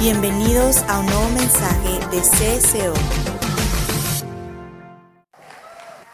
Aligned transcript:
Bienvenidos 0.00 0.76
a 0.86 1.00
un 1.00 1.06
nuevo 1.06 1.28
mensaje 1.30 1.98
de 2.12 2.20
CSO. 2.20 2.94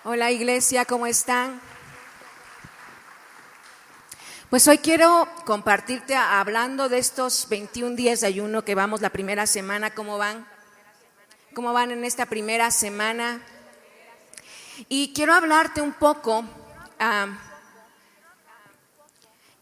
Hola 0.05 0.31
iglesia, 0.31 0.87
¿cómo 0.87 1.07
están? 1.07 1.61
Pues 4.49 4.67
hoy 4.69 4.79
quiero 4.79 5.29
compartirte 5.45 6.17
hablando 6.17 6.89
de 6.89 6.97
estos 6.97 7.47
21 7.51 7.95
días 7.95 8.23
de 8.23 8.29
ayuno 8.29 8.65
que 8.65 8.75
vamos 8.75 9.03
la 9.03 9.11
primera 9.11 9.47
semana, 9.47 9.91
¿cómo 9.91 10.17
van? 10.17 10.47
¿Cómo 11.53 11.75
van 11.75 11.91
en 11.91 12.05
esta 12.05 12.25
primera 12.25 12.71
semana? 12.71 13.43
Y 14.89 15.13
quiero 15.13 15.35
hablarte 15.35 15.83
un 15.83 15.93
poco, 15.93 16.43
ah, 16.99 17.39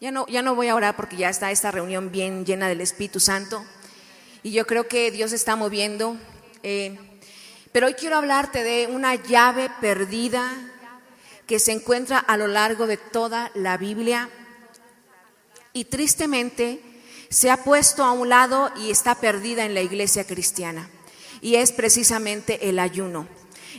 ya, 0.00 0.12
no, 0.12 0.28
ya 0.28 0.42
no 0.42 0.54
voy 0.54 0.68
a 0.68 0.76
orar 0.76 0.94
porque 0.94 1.16
ya 1.16 1.28
está 1.28 1.50
esta 1.50 1.72
reunión 1.72 2.12
bien 2.12 2.46
llena 2.46 2.68
del 2.68 2.80
Espíritu 2.80 3.18
Santo, 3.18 3.66
y 4.42 4.52
yo 4.52 4.66
creo 4.66 4.88
que 4.88 5.10
Dios 5.10 5.32
está 5.32 5.56
moviendo. 5.56 6.16
Eh, 6.62 6.98
pero 7.70 7.86
hoy 7.86 7.94
quiero 7.94 8.16
hablarte 8.16 8.62
de 8.62 8.86
una 8.86 9.14
llave 9.14 9.70
perdida 9.80 10.50
que 11.46 11.58
se 11.58 11.72
encuentra 11.72 12.18
a 12.18 12.36
lo 12.36 12.46
largo 12.46 12.86
de 12.86 12.96
toda 12.96 13.50
la 13.54 13.76
Biblia 13.76 14.28
y 15.72 15.86
tristemente 15.86 16.80
se 17.30 17.50
ha 17.50 17.64
puesto 17.64 18.04
a 18.04 18.12
un 18.12 18.28
lado 18.28 18.70
y 18.76 18.90
está 18.90 19.14
perdida 19.14 19.64
en 19.64 19.74
la 19.74 19.80
iglesia 19.80 20.26
cristiana. 20.26 20.90
Y 21.40 21.56
es 21.56 21.72
precisamente 21.72 22.68
el 22.68 22.78
ayuno. 22.78 23.26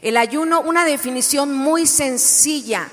El 0.02 0.18
ayuno, 0.18 0.62
una 0.62 0.86
definición 0.86 1.54
muy 1.54 1.86
sencilla 1.86 2.90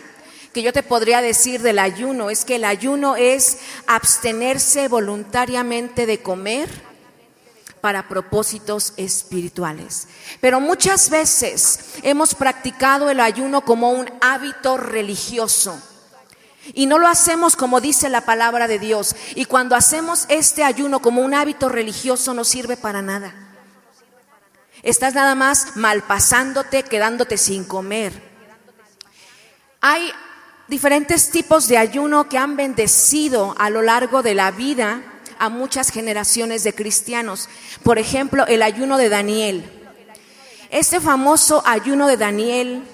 que 0.53 0.63
yo 0.63 0.73
te 0.73 0.83
podría 0.83 1.23
decir 1.23 1.63
del 1.63 1.79
ayuno, 1.79 2.29
es 2.29 2.45
que 2.45 2.57
el 2.57 2.65
ayuno 2.65 3.17
es 3.17 3.59
abstenerse 3.87 4.89
voluntariamente 4.89 6.07
de 6.07 6.21
comer 6.21 6.90
para 7.81 8.09
propósitos 8.09 8.93
espirituales. 8.97 10.09
Pero 10.41 10.61
muchas 10.61 11.11
veces 11.11 11.97
hemos 12.03 12.35
practicado 12.35 13.11
el 13.11 13.21
ayuno 13.21 13.63
como 13.63 13.91
un 13.91 14.11
hábito 14.21 14.77
religioso. 14.77 15.81
Y 16.75 16.87
no 16.87 16.99
lo 16.99 17.09
hacemos 17.09 17.57
como 17.57 17.81
dice 17.81 18.09
la 18.09 18.21
palabra 18.23 18.69
de 18.69 18.79
Dios. 18.79 19.17
Y 19.35 19.47
cuando 19.47 19.75
hacemos 19.75 20.27
este 20.29 20.63
ayuno 20.63 21.01
como 21.01 21.23
un 21.23 21.35
hábito 21.35 21.69
religioso 21.69 22.35
no 22.35 22.45
sirve 22.45 22.77
para 22.77 23.03
nada. 23.03 23.35
Estás 24.83 25.15
nada 25.15 25.35
más 25.35 25.77
malpasándote, 25.77 26.85
quedándote 26.85 27.37
sin 27.37 27.65
comer. 27.65 28.31
Hay 29.81 30.11
diferentes 30.69 31.31
tipos 31.31 31.69
de 31.69 31.79
ayuno 31.79 32.29
que 32.29 32.39
han 32.39 32.57
bendecido 32.57 33.55
a 33.59 33.71
lo 33.71 33.83
largo 33.83 34.23
de 34.23 34.35
la 34.35 34.51
vida 34.51 35.03
a 35.41 35.49
muchas 35.49 35.91
generaciones 35.91 36.63
de 36.63 36.75
cristianos. 36.75 37.49
Por 37.83 37.99
ejemplo, 37.99 38.47
el 38.47 38.63
ayuno 38.63 38.99
de 38.99 39.09
Daniel. 39.09 39.65
Este 40.71 41.01
famoso 41.01 41.63
ayuno 41.67 42.07
de 42.07 42.17
Daniel 42.17 42.85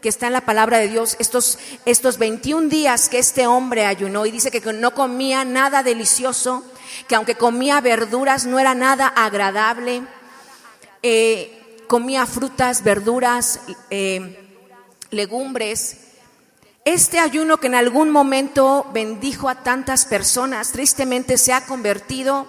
que 0.00 0.10
está 0.10 0.28
en 0.28 0.34
la 0.34 0.42
palabra 0.42 0.78
de 0.78 0.86
Dios, 0.86 1.16
estos, 1.18 1.58
estos 1.84 2.18
21 2.18 2.68
días 2.68 3.08
que 3.08 3.18
este 3.18 3.48
hombre 3.48 3.86
ayunó 3.86 4.24
y 4.24 4.30
dice 4.30 4.52
que 4.52 4.60
no 4.72 4.94
comía 4.94 5.44
nada 5.44 5.82
delicioso, 5.82 6.62
que 7.08 7.16
aunque 7.16 7.34
comía 7.34 7.80
verduras 7.80 8.46
no 8.46 8.60
era 8.60 8.74
nada 8.74 9.08
agradable, 9.08 10.02
eh, 11.02 11.82
comía 11.88 12.26
frutas, 12.26 12.84
verduras, 12.84 13.60
eh, 13.90 14.38
legumbres, 15.10 16.05
este 16.86 17.18
ayuno 17.18 17.56
que 17.56 17.66
en 17.66 17.74
algún 17.74 18.10
momento 18.10 18.86
bendijo 18.94 19.48
a 19.48 19.64
tantas 19.64 20.06
personas, 20.06 20.70
tristemente 20.70 21.36
se 21.36 21.52
ha 21.52 21.66
convertido 21.66 22.46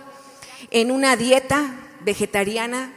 en 0.69 0.91
una 0.91 1.15
dieta 1.15 1.73
vegetariana 2.01 2.93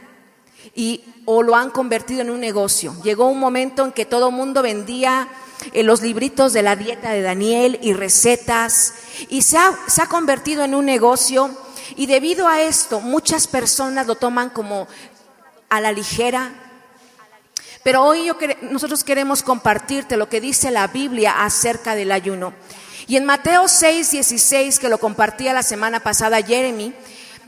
y 0.75 1.03
o 1.25 1.41
lo 1.41 1.55
han 1.55 1.71
convertido 1.71 2.21
en 2.21 2.29
un 2.29 2.39
negocio. 2.39 2.95
Llegó 3.03 3.27
un 3.27 3.39
momento 3.39 3.83
en 3.83 3.91
que 3.91 4.05
todo 4.05 4.29
el 4.29 4.35
mundo 4.35 4.61
vendía 4.61 5.27
eh, 5.73 5.81
los 5.81 6.03
libritos 6.03 6.53
de 6.53 6.61
la 6.61 6.75
dieta 6.75 7.09
de 7.09 7.23
Daniel 7.23 7.79
y 7.81 7.93
recetas 7.93 8.93
y 9.27 9.41
se 9.41 9.57
ha, 9.57 9.75
se 9.87 10.03
ha 10.03 10.05
convertido 10.05 10.63
en 10.63 10.75
un 10.75 10.85
negocio 10.85 11.49
y 11.95 12.05
debido 12.05 12.47
a 12.47 12.61
esto 12.61 12.99
muchas 12.99 13.47
personas 13.47 14.05
lo 14.05 14.13
toman 14.13 14.51
como 14.51 14.87
a 15.69 15.81
la 15.81 15.91
ligera, 15.91 16.70
pero 17.83 18.03
hoy 18.03 18.31
nosotros 18.69 19.03
queremos 19.03 19.41
compartirte 19.41 20.17
lo 20.17 20.29
que 20.29 20.41
dice 20.41 20.71
la 20.71 20.87
Biblia 20.87 21.43
acerca 21.43 21.95
del 21.95 22.11
ayuno. 22.11 22.53
Y 23.07 23.17
en 23.17 23.25
Mateo 23.25 23.67
6, 23.67 24.11
16, 24.11 24.79
que 24.79 24.89
lo 24.89 24.99
compartía 24.99 25.53
la 25.53 25.63
semana 25.63 25.99
pasada 25.99 26.41
Jeremy, 26.41 26.93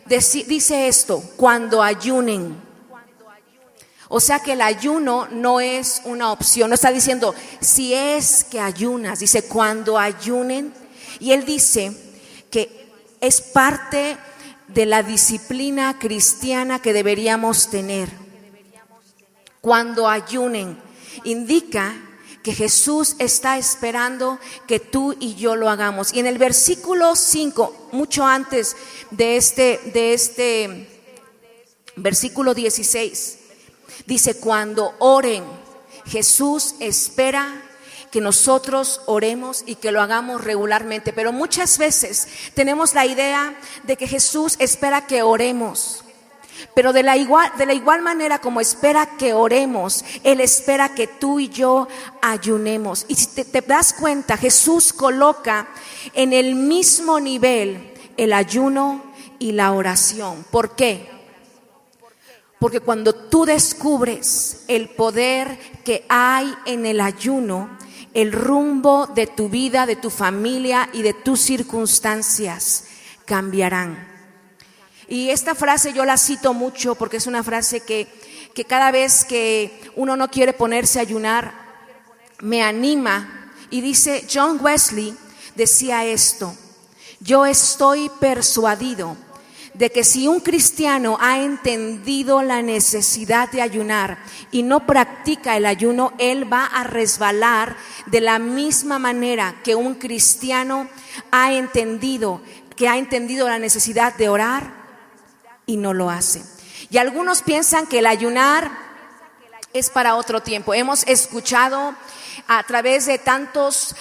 dice 0.06 0.88
esto, 0.88 1.24
cuando 1.38 1.84
ayunen. 1.84 2.56
O 4.10 4.20
sea 4.20 4.40
que 4.40 4.54
el 4.54 4.62
ayuno 4.62 5.28
no 5.32 5.60
es 5.60 6.02
una 6.06 6.32
opción, 6.32 6.70
no 6.70 6.76
está 6.76 6.92
diciendo 6.92 7.34
si 7.62 7.94
es 7.94 8.44
que 8.44 8.60
ayunas, 8.60 9.20
dice 9.20 9.44
cuando 9.44 9.98
ayunen. 9.98 10.74
Y 11.20 11.32
él 11.32 11.46
dice 11.46 11.96
que 12.52 12.90
es 13.22 13.42
parte 13.42 14.18
de 14.68 14.86
la 14.86 15.04
disciplina 15.04 15.98
cristiana 16.00 16.80
que 16.80 16.94
deberíamos 16.94 17.70
tener 17.70 18.23
cuando 19.64 20.10
ayunen. 20.10 20.78
Indica 21.24 21.96
que 22.44 22.54
Jesús 22.54 23.16
está 23.18 23.58
esperando 23.58 24.38
que 24.68 24.82
tú 24.82 25.16
y 25.22 25.36
yo 25.36 25.56
lo 25.56 25.70
hagamos. 25.70 26.14
Y 26.14 26.20
en 26.20 26.28
el 26.28 26.38
versículo 26.38 27.16
5, 27.16 27.88
mucho 27.94 28.26
antes 28.26 28.76
de 29.10 29.38
este, 29.38 29.80
de 29.94 30.14
este 30.14 30.90
versículo 31.96 32.54
16, 32.54 33.40
dice, 34.06 34.38
cuando 34.42 34.96
oren, 35.00 35.46
Jesús 36.08 36.76
espera 36.82 37.64
que 38.12 38.20
nosotros 38.20 39.00
oremos 39.06 39.64
y 39.66 39.76
que 39.76 39.94
lo 39.94 40.02
hagamos 40.02 40.44
regularmente. 40.44 41.14
Pero 41.14 41.32
muchas 41.32 41.78
veces 41.78 42.28
tenemos 42.54 42.94
la 42.94 43.06
idea 43.06 43.58
de 43.84 43.96
que 43.96 44.08
Jesús 44.08 44.58
espera 44.60 45.08
que 45.08 45.24
oremos. 45.24 46.03
Pero 46.76 46.94
de 46.94 47.04
la, 47.04 47.18
igual, 47.18 47.52
de 47.58 47.66
la 47.66 47.74
igual 47.74 48.02
manera 48.02 48.40
como 48.40 48.62
espera 48.62 49.18
que 49.18 49.34
oremos, 49.34 50.04
Él 50.24 50.42
espera 50.42 50.96
que 50.96 51.08
tú 51.08 51.40
y 51.40 51.50
yo 51.50 51.88
ayunemos. 52.22 53.06
Y 53.08 53.16
si 53.16 53.28
te, 53.28 53.46
te 53.46 53.62
das 53.62 53.94
cuenta, 53.94 54.38
Jesús 54.38 54.94
coloca 54.94 55.68
en 56.14 56.34
el 56.34 56.56
mismo 56.56 57.20
nivel 57.20 57.94
el 58.18 58.34
ayuno 58.34 59.04
y 59.40 59.52
la 59.52 59.72
oración. 59.74 60.46
¿Por 60.50 60.76
qué? 60.76 61.10
Porque 62.60 62.80
cuando 62.80 63.14
tú 63.14 63.46
descubres 63.46 64.64
el 64.68 64.90
poder 64.90 65.60
que 65.84 66.06
hay 66.08 66.54
en 66.66 66.86
el 66.86 67.02
ayuno, 67.02 67.78
el 68.14 68.32
rumbo 68.32 69.08
de 69.08 69.28
tu 69.28 69.50
vida, 69.50 69.86
de 69.86 69.96
tu 69.96 70.10
familia 70.10 70.90
y 70.94 71.02
de 71.02 71.14
tus 71.14 71.42
circunstancias 71.42 72.86
cambiarán. 73.26 74.13
Y 75.08 75.30
esta 75.30 75.56
frase 75.56 75.94
yo 75.94 76.06
la 76.06 76.18
cito 76.18 76.54
mucho 76.54 76.96
porque 76.96 77.18
es 77.18 77.28
una 77.28 77.44
frase 77.44 77.82
que, 77.82 78.08
que 78.54 78.66
cada 78.66 78.92
vez 78.92 79.26
que 79.26 79.82
uno 79.96 80.16
no 80.16 80.30
quiere 80.30 80.54
ponerse 80.54 81.00
a 81.00 81.04
ayunar, 81.04 81.54
me 82.42 82.62
anima. 82.64 83.52
Y 83.70 83.82
dice, 83.82 84.26
John 84.32 84.60
Wesley 84.62 85.16
decía 85.56 86.06
esto, 86.06 86.56
yo 87.20 87.46
estoy 87.46 88.10
persuadido 88.20 89.18
de 89.74 89.92
que 89.92 90.04
si 90.04 90.28
un 90.28 90.40
cristiano 90.40 91.18
ha 91.20 91.40
entendido 91.40 92.44
la 92.44 92.62
necesidad 92.62 93.50
de 93.50 93.62
ayunar 93.62 94.20
y 94.52 94.62
no 94.62 94.86
practica 94.86 95.58
el 95.58 95.66
ayuno, 95.66 96.14
él 96.20 96.52
va 96.52 96.66
a 96.66 96.84
resbalar 96.84 97.76
de 98.06 98.22
la 98.22 98.38
misma 98.38 99.00
manera 99.00 99.56
que 99.64 99.74
un 99.74 99.96
cristiano 99.96 100.88
ha 101.32 101.54
entendido, 101.54 102.42
que 102.76 102.88
ha 102.88 102.98
entendido 102.98 103.48
la 103.48 103.58
necesidad 103.58 104.16
de 104.16 104.30
orar 104.30 104.83
y 105.66 105.78
no 105.78 105.94
lo 105.94 106.10
hace. 106.10 106.44
Y 106.90 106.98
algunos 106.98 107.42
piensan 107.42 107.88
que 107.88 108.00
el 108.00 108.06
ayunar 108.06 108.72
es 109.74 109.90
para 109.90 110.16
otro 110.16 110.42
tiempo. 110.42 110.74
Hemos 110.74 111.04
escuchado 111.08 111.96
a 112.48 112.64
través 112.64 113.06
de 113.06 113.18
tantos, 113.18 113.96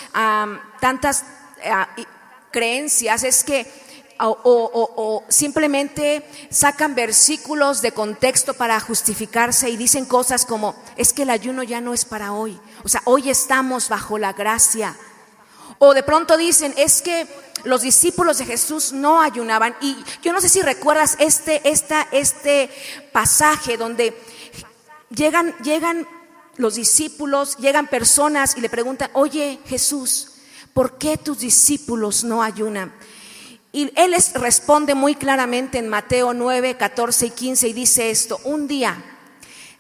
tantas 0.81 1.25
ah, 1.65 1.89
creencias, 2.51 3.25
es 3.25 3.45
que 3.45 3.67
o, 4.25 5.25
simplemente 5.29 6.25
sacan 6.51 6.95
versículos 6.95 7.83
de 7.83 7.93
contexto 7.93 8.55
para 8.55 8.79
justificarse 8.79 9.69
y 9.69 9.77
dicen 9.77 10.05
cosas 10.05 10.47
como, 10.47 10.77
es 10.97 11.13
que 11.13 11.23
el 11.23 11.31
ayuno 11.31 11.63
ya 11.63 11.81
no 11.81 11.93
es 11.95 12.05
para 12.05 12.33
hoy. 12.33 12.61
O 12.85 12.89
sea, 12.89 13.03
hoy 13.05 13.31
estamos 13.31 13.89
bajo 13.89 14.19
la 14.19 14.33
gracia. 14.33 14.97
O 15.85 15.95
de 15.95 16.05
pronto 16.05 16.37
dicen, 16.37 16.73
es 16.77 17.03
que 17.03 17.27
los 17.65 17.83
discípulos 17.83 18.39
de 18.39 18.45
Jesús 18.45 18.93
no 18.93 19.21
ayunaban. 19.21 19.75
Y 19.81 19.97
yo 20.23 20.33
no 20.33 20.41
sé 20.41 20.49
si 20.49 20.63
recuerdas 20.63 21.17
este, 21.19 21.61
esta, 21.69 22.07
este 22.13 22.71
pasaje 23.11 23.77
donde 23.77 24.17
llegan, 25.11 25.53
llegan 25.59 26.07
los 26.57 26.77
discípulos, 26.77 27.57
llegan 27.57 27.89
personas 27.89 28.57
y 28.57 28.61
le 28.61 28.69
preguntan, 28.69 29.11
oye 29.15 29.59
Jesús, 29.67 30.35
¿por 30.73 30.99
qué 30.99 31.17
tus 31.17 31.41
discípulos 31.41 32.23
no 32.23 32.45
ayunan? 32.45 32.95
Y 33.73 33.91
él 33.97 34.13
les 34.13 34.35
responde 34.35 34.95
muy 34.95 35.17
claramente 35.17 35.79
en 35.79 35.89
Mateo 35.89 36.33
9, 36.33 36.77
14 36.77 37.27
y 37.27 37.31
15 37.31 37.67
y 37.67 37.73
dice 37.73 38.11
esto, 38.11 38.39
un 38.45 38.69
día 38.69 39.03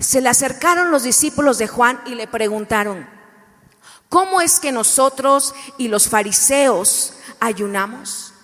se 0.00 0.20
le 0.20 0.30
acercaron 0.30 0.90
los 0.90 1.04
discípulos 1.04 1.58
de 1.58 1.68
Juan 1.68 2.00
y 2.06 2.16
le 2.16 2.26
preguntaron, 2.26 3.21
¿cómo 4.12 4.42
es 4.42 4.60
que 4.60 4.72
nosotros 4.72 5.54
y 5.78 5.88
los 5.88 6.06
fariseos 6.06 7.14
ayunamos? 7.40 8.34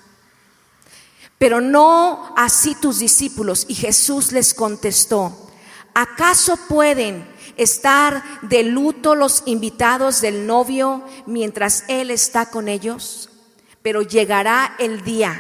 Pero 1.36 1.60
no 1.60 2.32
así 2.38 2.74
tus 2.74 3.00
discípulos. 3.00 3.66
Y 3.68 3.74
Jesús 3.74 4.32
les 4.32 4.54
contestó, 4.54 5.50
¿acaso 5.92 6.56
pueden 6.68 7.28
estar 7.58 8.24
de 8.40 8.62
luto 8.62 9.14
los 9.14 9.42
invitados 9.44 10.22
del 10.22 10.46
novio 10.46 11.04
mientras 11.26 11.84
él 11.88 12.10
está 12.10 12.50
con 12.50 12.68
ellos? 12.68 13.28
Pero 13.82 14.00
llegará 14.00 14.74
el 14.78 15.04
día 15.04 15.38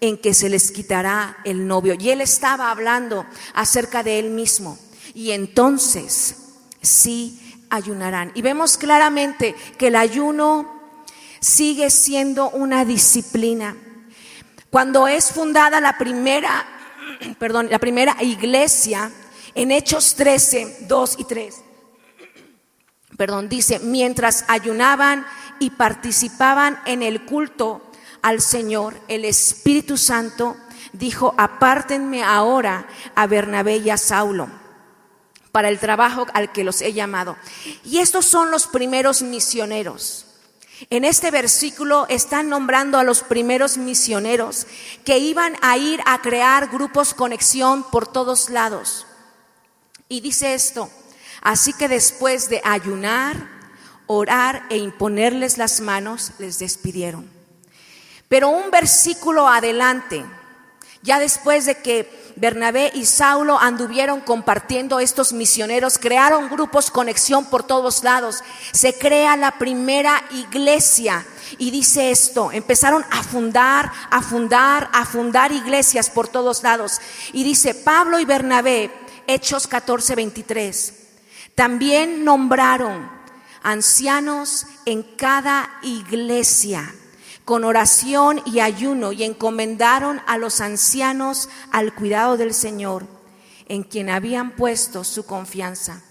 en 0.00 0.18
que 0.18 0.34
se 0.34 0.50
les 0.50 0.70
quitará 0.70 1.38
el 1.44 1.66
novio. 1.66 1.94
Y 1.98 2.10
él 2.10 2.20
estaba 2.20 2.70
hablando 2.70 3.26
acerca 3.54 4.04
de 4.04 4.20
él 4.20 4.30
mismo. 4.30 4.78
Y 5.14 5.32
entonces 5.32 6.36
sí 6.80 7.40
ayunarán. 7.72 8.30
Y 8.34 8.42
vemos 8.42 8.76
claramente 8.76 9.56
que 9.78 9.88
el 9.88 9.96
ayuno 9.96 10.80
sigue 11.40 11.90
siendo 11.90 12.50
una 12.50 12.84
disciplina. 12.84 13.74
Cuando 14.70 15.08
es 15.08 15.32
fundada 15.32 15.80
la 15.80 15.98
primera, 15.98 16.66
perdón, 17.38 17.68
la 17.70 17.78
primera 17.78 18.16
iglesia 18.20 19.10
en 19.54 19.72
Hechos 19.72 20.14
13, 20.14 20.86
2 20.86 21.16
y 21.18 21.24
3, 21.24 21.62
perdón, 23.16 23.48
dice, 23.48 23.78
mientras 23.80 24.44
ayunaban 24.48 25.26
y 25.58 25.70
participaban 25.70 26.78
en 26.84 27.02
el 27.02 27.24
culto 27.24 27.90
al 28.20 28.42
Señor, 28.42 29.00
el 29.08 29.24
Espíritu 29.24 29.96
Santo 29.96 30.56
dijo, 30.92 31.34
apártenme 31.38 32.22
ahora 32.22 32.86
a 33.14 33.26
Bernabé 33.26 33.78
y 33.78 33.88
a 33.88 33.96
Saulo 33.96 34.61
para 35.52 35.68
el 35.68 35.78
trabajo 35.78 36.26
al 36.32 36.50
que 36.50 36.64
los 36.64 36.80
he 36.80 36.94
llamado. 36.94 37.36
Y 37.84 37.98
estos 37.98 38.24
son 38.24 38.50
los 38.50 38.66
primeros 38.66 39.22
misioneros. 39.22 40.26
En 40.90 41.04
este 41.04 41.30
versículo 41.30 42.06
están 42.08 42.48
nombrando 42.48 42.98
a 42.98 43.04
los 43.04 43.22
primeros 43.22 43.76
misioneros 43.76 44.66
que 45.04 45.18
iban 45.18 45.54
a 45.62 45.76
ir 45.76 46.00
a 46.06 46.20
crear 46.20 46.68
grupos 46.68 47.14
conexión 47.14 47.84
por 47.84 48.06
todos 48.06 48.50
lados. 48.50 49.06
Y 50.08 50.20
dice 50.20 50.54
esto, 50.54 50.90
así 51.40 51.72
que 51.72 51.88
después 51.88 52.48
de 52.48 52.60
ayunar, 52.64 53.48
orar 54.06 54.66
e 54.70 54.76
imponerles 54.76 55.56
las 55.56 55.80
manos, 55.80 56.32
les 56.38 56.58
despidieron. 56.58 57.30
Pero 58.28 58.48
un 58.48 58.70
versículo 58.70 59.46
adelante, 59.46 60.24
ya 61.02 61.18
después 61.18 61.66
de 61.66 61.76
que 61.76 62.21
Bernabé 62.42 62.90
y 62.92 63.06
Saulo 63.06 63.56
anduvieron 63.60 64.18
compartiendo 64.20 64.98
estos 64.98 65.32
misioneros, 65.32 65.96
crearon 65.96 66.48
grupos 66.48 66.90
conexión 66.90 67.44
por 67.44 67.62
todos 67.62 68.02
lados. 68.02 68.42
Se 68.72 68.98
crea 68.98 69.36
la 69.36 69.52
primera 69.58 70.24
iglesia 70.32 71.24
y 71.56 71.70
dice 71.70 72.10
esto, 72.10 72.50
empezaron 72.50 73.04
a 73.12 73.22
fundar, 73.22 73.92
a 74.10 74.22
fundar, 74.22 74.90
a 74.92 75.06
fundar 75.06 75.52
iglesias 75.52 76.10
por 76.10 76.26
todos 76.26 76.64
lados. 76.64 77.00
Y 77.32 77.44
dice 77.44 77.76
Pablo 77.76 78.18
y 78.18 78.24
Bernabé, 78.24 78.90
Hechos 79.28 79.68
14, 79.68 80.16
23, 80.16 80.94
también 81.54 82.24
nombraron 82.24 83.08
ancianos 83.62 84.66
en 84.84 85.04
cada 85.04 85.70
iglesia 85.82 86.92
con 87.44 87.64
oración 87.64 88.40
y 88.46 88.60
ayuno 88.60 89.12
y 89.12 89.24
encomendaron 89.24 90.20
a 90.26 90.38
los 90.38 90.60
ancianos 90.60 91.48
al 91.70 91.94
cuidado 91.94 92.36
del 92.36 92.54
Señor, 92.54 93.06
en 93.68 93.82
quien 93.82 94.10
habían 94.10 94.52
puesto 94.52 95.04
su 95.04 95.26
confianza. 95.26 96.02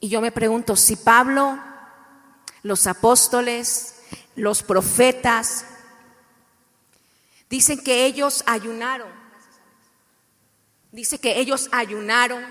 Y 0.00 0.08
yo 0.08 0.20
me 0.20 0.32
pregunto 0.32 0.76
si 0.76 0.96
Pablo, 0.96 1.58
los 2.62 2.86
apóstoles, 2.86 3.96
los 4.34 4.62
profetas, 4.62 5.64
dicen 7.48 7.82
que 7.82 8.06
ellos 8.06 8.42
ayunaron, 8.46 9.08
dice 10.92 11.18
que 11.18 11.38
ellos 11.38 11.68
ayunaron 11.72 12.44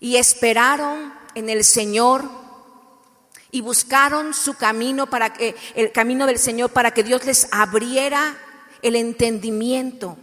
y 0.00 0.16
esperaron 0.16 1.12
en 1.34 1.48
el 1.48 1.64
Señor 1.64 2.41
y 3.54 3.60
buscaron 3.60 4.32
su 4.32 4.54
camino 4.54 5.08
para 5.08 5.32
que 5.34 5.54
el 5.74 5.92
camino 5.92 6.26
del 6.26 6.38
Señor 6.38 6.70
para 6.70 6.92
que 6.92 7.04
Dios 7.04 7.24
les 7.26 7.46
abriera 7.52 8.36
el 8.80 8.96
entendimiento. 8.96 10.16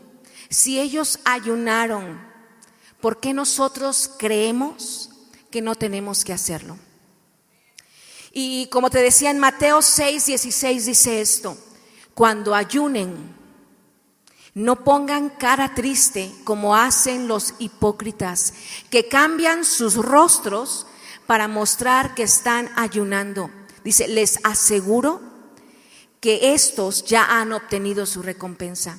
Si 0.50 0.80
ellos 0.80 1.20
ayunaron, 1.24 2.20
¿por 3.00 3.20
qué 3.20 3.34
nosotros 3.34 4.10
creemos 4.18 5.12
que 5.52 5.62
no 5.62 5.76
tenemos 5.76 6.26
que 6.26 6.34
hacerlo? 6.34 6.78
Y 8.34 8.66
como 8.68 8.90
te 8.90 9.00
decía 9.00 9.30
en 9.30 9.38
Mateo 9.38 9.84
6, 9.84 10.26
16 10.26 10.86
dice 10.88 11.22
esto, 11.22 11.56
cuando 12.16 12.56
ayunen, 12.56 13.36
no 14.56 14.84
pongan 14.84 15.30
cara 15.30 15.76
triste 15.76 16.34
como 16.44 16.76
hacen 16.76 17.28
los 17.28 17.54
hipócritas, 17.60 18.56
que 18.90 19.08
cambian 19.08 19.64
sus 19.64 19.96
rostros 19.96 20.88
para 21.30 21.48
mostrar 21.48 22.16
que 22.16 22.24
están 22.24 22.72
ayunando. 22.76 23.52
Dice, 23.84 24.08
les 24.08 24.40
aseguro 24.44 25.22
que 26.20 26.56
estos 26.56 27.06
ya 27.06 27.24
han 27.24 27.54
obtenido 27.54 28.08
su 28.08 28.24
recompensa. 28.24 28.98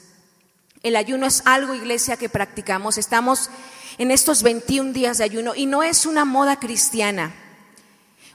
El 0.85 0.95
ayuno 0.95 1.27
es 1.27 1.43
algo, 1.45 1.75
iglesia, 1.75 2.17
que 2.17 2.29
practicamos. 2.29 2.99
Estamos 2.99 3.51
en 3.99 4.13
estos 4.13 4.45
21 4.45 4.93
días 4.93 5.19
de 5.19 5.25
ayuno 5.25 5.57
y 5.57 5.67
no 5.67 5.83
es 5.83 6.07
una 6.07 6.25
moda 6.25 6.61
cristiana. 6.61 7.35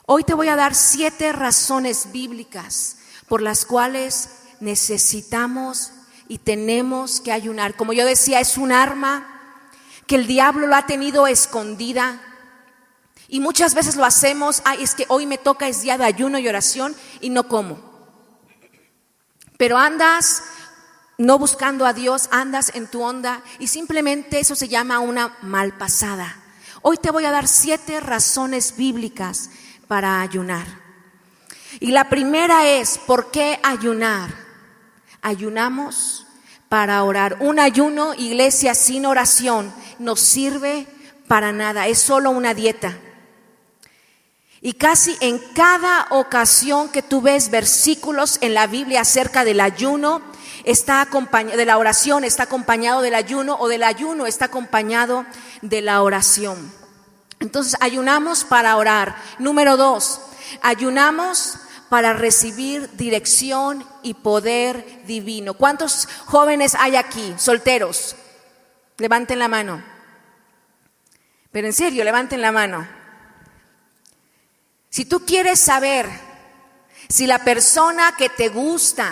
Hoy 0.06 0.26
te 0.26 0.34
voy 0.34 0.50
a 0.50 0.58
dar 0.58 0.76
siete 0.76 1.32
razones 1.32 2.12
bíblicas 2.12 2.98
por 3.30 3.42
las 3.42 3.64
cuales 3.64 4.28
necesitamos 4.60 5.94
y 6.28 6.40
tenemos 6.40 7.22
que 7.22 7.32
ayunar. 7.32 7.78
Como 7.78 7.94
yo 7.94 8.06
decía, 8.06 8.42
es 8.42 8.58
un 8.58 8.74
arma 8.74 9.62
que 10.06 10.16
el 10.16 10.28
diablo 10.28 10.68
lo 10.68 10.76
ha 10.76 10.86
tenido 10.86 11.28
escondida 11.28 12.20
y 13.28 13.40
muchas 13.40 13.74
veces 13.74 13.96
lo 13.96 14.06
hacemos, 14.06 14.62
ay, 14.66 14.84
es 14.84 14.96
que 14.96 15.06
hoy 15.10 15.26
me 15.26 15.38
toca, 15.38 15.68
es 15.68 15.82
día 15.82 15.98
de 15.98 16.06
ayuno 16.06 16.38
y 16.38 16.48
oración 16.48 16.96
y 17.22 17.30
no 17.30 17.48
como. 17.48 17.80
Pero 19.58 19.78
andas 19.78 20.44
no 21.18 21.40
buscando 21.40 21.86
a 21.86 21.94
Dios, 21.94 22.28
andas 22.32 22.72
en 22.76 22.88
tu 22.88 23.02
onda 23.02 23.42
y 23.60 23.68
simplemente 23.68 24.40
eso 24.40 24.56
se 24.56 24.68
llama 24.68 25.00
una 25.00 25.38
malpasada. 25.42 26.42
Hoy 26.82 26.98
te 26.98 27.12
voy 27.12 27.26
a 27.26 27.32
dar 27.32 27.48
siete 27.48 28.00
razones 28.00 28.76
bíblicas 28.78 29.50
para 29.88 30.22
ayunar. 30.22 30.68
Y 31.80 31.92
la 31.92 32.10
primera 32.10 32.68
es, 32.68 32.98
¿por 32.98 33.32
qué 33.32 33.60
ayunar? 33.64 34.30
Ayunamos 35.22 36.28
para 36.70 37.04
orar. 37.04 37.38
Un 37.40 37.60
ayuno, 37.60 38.14
iglesia, 38.14 38.76
sin 38.76 39.06
oración, 39.06 39.74
no 40.00 40.16
sirve 40.16 40.88
para 41.28 41.52
nada, 41.52 41.88
es 41.88 42.00
solo 42.00 42.30
una 42.30 42.54
dieta. 42.54 42.98
Y 44.66 44.74
casi 44.74 45.16
en 45.20 45.38
cada 45.54 46.08
ocasión 46.10 46.90
que 46.90 47.04
tú 47.04 47.22
ves 47.22 47.52
versículos 47.52 48.40
en 48.42 48.56
la 48.56 48.66
Biblia 48.66 49.02
acerca 49.02 49.44
del 49.44 49.62
ayuno, 49.62 50.24
está 50.64 51.02
acompañado 51.02 51.56
de 51.56 51.68
la 51.68 51.78
oración, 51.78 52.24
está 52.24 52.42
acompañado 52.42 53.02
del 53.02 53.14
ayuno 53.14 53.58
o 53.60 53.68
del 53.68 53.84
ayuno 53.84 54.26
está 54.26 54.46
acompañado 54.46 55.24
de 55.62 55.84
la 55.84 56.02
oración. 56.02 56.74
Entonces, 57.40 57.76
ayunamos 57.80 58.44
para 58.44 58.76
orar. 58.78 59.16
Número 59.38 59.78
dos, 59.78 60.20
ayunamos 60.64 61.60
para 61.90 62.14
recibir 62.14 62.90
dirección 62.94 63.86
y 64.02 64.16
poder 64.16 65.04
divino. 65.06 65.54
¿Cuántos 65.54 66.08
jóvenes 66.26 66.74
hay 66.74 66.96
aquí, 66.96 67.36
solteros? 67.38 68.16
Levanten 68.98 69.38
la 69.38 69.48
mano. 69.48 69.84
Pero 71.52 71.68
en 71.68 71.74
serio, 71.74 72.04
levanten 72.04 72.42
la 72.42 72.52
mano. 72.52 73.05
Si 74.96 75.04
tú 75.04 75.26
quieres 75.26 75.60
saber 75.60 76.10
si 77.10 77.28
la 77.28 77.40
persona 77.40 78.16
que 78.18 78.30
te 78.30 78.48
gusta 78.48 79.12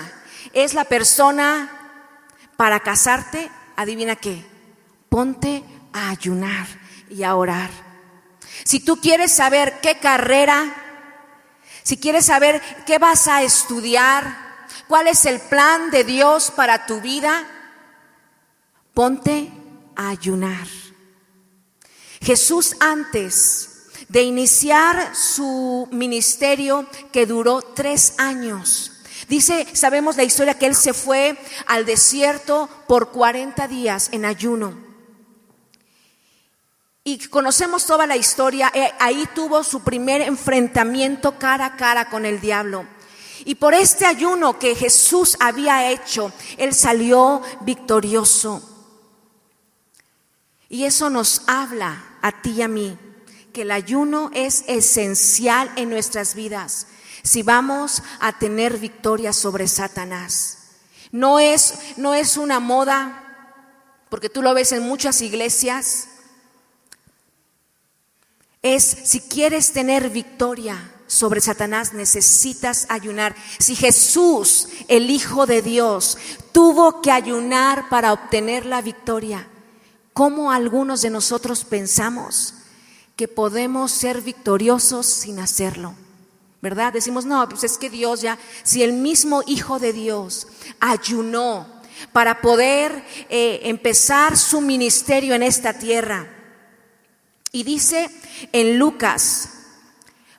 es 0.53 0.73
la 0.73 0.85
persona 0.85 1.69
para 2.55 2.79
casarte, 2.79 3.51
adivina 3.75 4.15
qué, 4.15 4.45
ponte 5.09 5.61
a 5.91 6.07
ayunar 6.07 6.67
y 7.09 7.23
a 7.23 7.35
orar. 7.35 7.69
Si 8.63 8.79
tú 8.79 9.01
quieres 9.01 9.33
saber 9.33 9.81
qué 9.81 9.99
carrera, 9.99 10.73
si 11.83 11.97
quieres 11.97 12.27
saber 12.27 12.61
qué 12.85 12.97
vas 12.97 13.27
a 13.27 13.43
estudiar, 13.43 14.37
cuál 14.87 15.09
es 15.09 15.25
el 15.25 15.41
plan 15.41 15.91
de 15.91 16.05
Dios 16.05 16.49
para 16.51 16.85
tu 16.85 17.01
vida, 17.01 17.45
ponte 18.93 19.51
a 19.97 20.07
ayunar. 20.07 20.65
Jesús 22.21 22.77
antes 22.79 23.72
de 24.13 24.21
iniciar 24.21 25.15
su 25.15 25.87
ministerio 25.91 26.85
que 27.11 27.25
duró 27.25 27.63
tres 27.63 28.13
años. 28.19 28.91
Dice, 29.27 29.65
sabemos 29.73 30.17
la 30.17 30.23
historia 30.23 30.53
que 30.53 30.67
él 30.67 30.75
se 30.75 30.93
fue 30.93 31.35
al 31.65 31.83
desierto 31.83 32.69
por 32.87 33.09
40 33.09 33.67
días 33.67 34.09
en 34.11 34.25
ayuno. 34.25 34.77
Y 37.03 37.17
conocemos 37.27 37.87
toda 37.87 38.05
la 38.05 38.15
historia, 38.15 38.71
eh, 38.75 38.91
ahí 38.99 39.27
tuvo 39.33 39.63
su 39.63 39.83
primer 39.83 40.21
enfrentamiento 40.21 41.39
cara 41.39 41.65
a 41.65 41.75
cara 41.75 42.11
con 42.11 42.27
el 42.27 42.39
diablo. 42.39 42.85
Y 43.45 43.55
por 43.55 43.73
este 43.73 44.05
ayuno 44.05 44.59
que 44.59 44.75
Jesús 44.75 45.35
había 45.39 45.89
hecho, 45.89 46.31
Él 46.57 46.75
salió 46.75 47.41
victorioso. 47.61 48.61
Y 50.69 50.83
eso 50.83 51.09
nos 51.09 51.41
habla 51.47 52.19
a 52.21 52.43
ti 52.43 52.51
y 52.51 52.61
a 52.61 52.67
mí, 52.67 52.95
que 53.53 53.61
el 53.61 53.71
ayuno 53.71 54.31
es 54.33 54.65
esencial 54.67 55.71
en 55.75 55.89
nuestras 55.89 56.35
vidas 56.35 56.87
si 57.23 57.41
vamos 57.41 58.03
a 58.19 58.37
tener 58.37 58.77
victoria 58.77 59.33
sobre 59.33 59.67
Satanás. 59.67 60.57
No 61.11 61.39
es, 61.39 61.75
no 61.95 62.13
es 62.13 62.37
una 62.37 62.59
moda, 62.59 63.23
porque 64.09 64.29
tú 64.29 64.41
lo 64.41 64.53
ves 64.53 64.73
en 64.73 64.83
muchas 64.83 65.21
iglesias, 65.21 66.09
es 68.61 68.83
si 68.83 69.21
quieres 69.21 69.71
tener 69.71 70.09
victoria 70.09 70.91
sobre 71.07 71.41
Satanás 71.41 71.93
necesitas 71.93 72.87
ayunar. 72.89 73.35
Si 73.59 73.75
Jesús, 73.75 74.67
el 74.87 75.09
Hijo 75.09 75.45
de 75.45 75.61
Dios, 75.61 76.17
tuvo 76.51 77.01
que 77.01 77.11
ayunar 77.11 77.87
para 77.89 78.13
obtener 78.13 78.65
la 78.65 78.81
victoria, 78.81 79.47
¿cómo 80.13 80.51
algunos 80.51 81.01
de 81.01 81.09
nosotros 81.09 81.65
pensamos 81.65 82.55
que 83.15 83.27
podemos 83.27 83.91
ser 83.91 84.21
victoriosos 84.21 85.05
sin 85.05 85.39
hacerlo? 85.39 85.95
¿Verdad? 86.61 86.93
Decimos, 86.93 87.25
no, 87.25 87.47
pues 87.49 87.63
es 87.65 87.77
que 87.77 87.89
Dios 87.89 88.21
ya, 88.21 88.39
si 88.63 88.83
el 88.83 88.93
mismo 88.93 89.43
Hijo 89.45 89.79
de 89.79 89.91
Dios 89.91 90.47
ayunó 90.79 91.67
para 92.11 92.41
poder 92.41 93.03
eh, 93.29 93.61
empezar 93.63 94.37
su 94.37 94.61
ministerio 94.61 95.35
en 95.35 95.43
esta 95.43 95.73
tierra, 95.73 96.29
y 97.51 97.63
dice 97.63 98.09
en 98.51 98.79
Lucas 98.79 99.49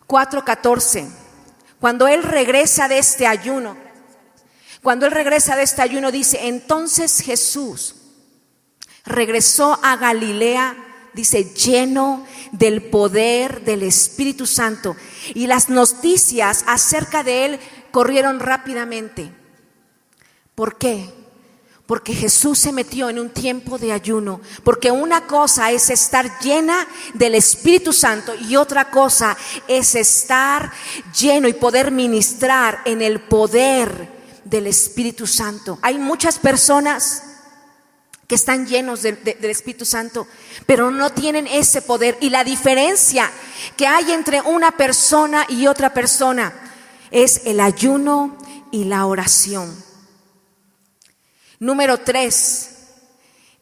4:14, 0.09 1.09
cuando 1.79 2.09
Él 2.09 2.23
regresa 2.23 2.89
de 2.89 2.99
este 2.99 3.27
ayuno, 3.27 3.77
cuando 4.83 5.07
Él 5.07 5.13
regresa 5.13 5.57
de 5.57 5.63
este 5.63 5.81
ayuno, 5.81 6.11
dice, 6.11 6.49
entonces 6.49 7.21
Jesús 7.21 7.95
regresó 9.05 9.79
a 9.83 9.97
Galilea, 9.97 10.77
dice, 11.15 11.45
lleno 11.55 12.25
del 12.53 12.83
poder 12.83 13.65
del 13.65 13.83
Espíritu 13.83 14.47
Santo. 14.47 14.97
Y 15.35 15.47
las 15.47 15.69
noticias 15.69 16.65
acerca 16.67 17.23
de 17.23 17.45
Él 17.47 17.61
corrieron 17.91 18.41
rápidamente. 18.41 19.33
¿Por 20.55 20.79
qué? 20.79 21.13
Porque 21.87 22.15
Jesús 22.15 22.59
se 22.59 22.73
metió 22.73 23.11
en 23.11 23.19
un 23.19 23.31
tiempo 23.31 23.79
de 23.79 23.93
ayuno. 23.93 24.41
Porque 24.63 24.91
una 24.91 25.27
cosa 25.27 25.71
es 25.71 25.91
estar 25.91 26.39
llena 26.41 26.87
del 27.13 27.35
Espíritu 27.35 27.93
Santo 27.93 28.35
y 28.35 28.57
otra 28.57 28.91
cosa 28.91 29.37
es 29.69 29.95
estar 29.95 30.73
lleno 31.19 31.49
y 31.49 31.53
poder 31.53 31.91
ministrar 31.91 32.81
en 32.85 33.03
el 33.03 33.21
poder 33.21 34.13
del 34.45 34.67
Espíritu 34.67 35.27
Santo. 35.27 35.79
Hay 35.83 35.99
muchas 35.99 36.39
personas 36.39 37.34
están 38.35 38.67
llenos 38.67 39.03
del 39.03 39.19
Espíritu 39.43 39.85
Santo, 39.85 40.27
pero 40.67 40.91
no 40.91 41.11
tienen 41.11 41.47
ese 41.47 41.83
poder. 41.83 42.17
Y 42.21 42.31
la 42.31 42.45
diferencia 42.45 43.31
que 43.77 43.87
hay 43.87 44.13
entre 44.13 44.41
una 44.41 44.73
persona 44.73 45.47
y 45.49 45.67
otra 45.67 45.95
persona 45.95 46.53
es 47.11 47.43
el 47.45 47.61
ayuno 47.61 48.37
y 48.71 48.85
la 48.85 49.07
oración. 49.07 49.75
Número 51.59 51.99
tres, 51.99 52.71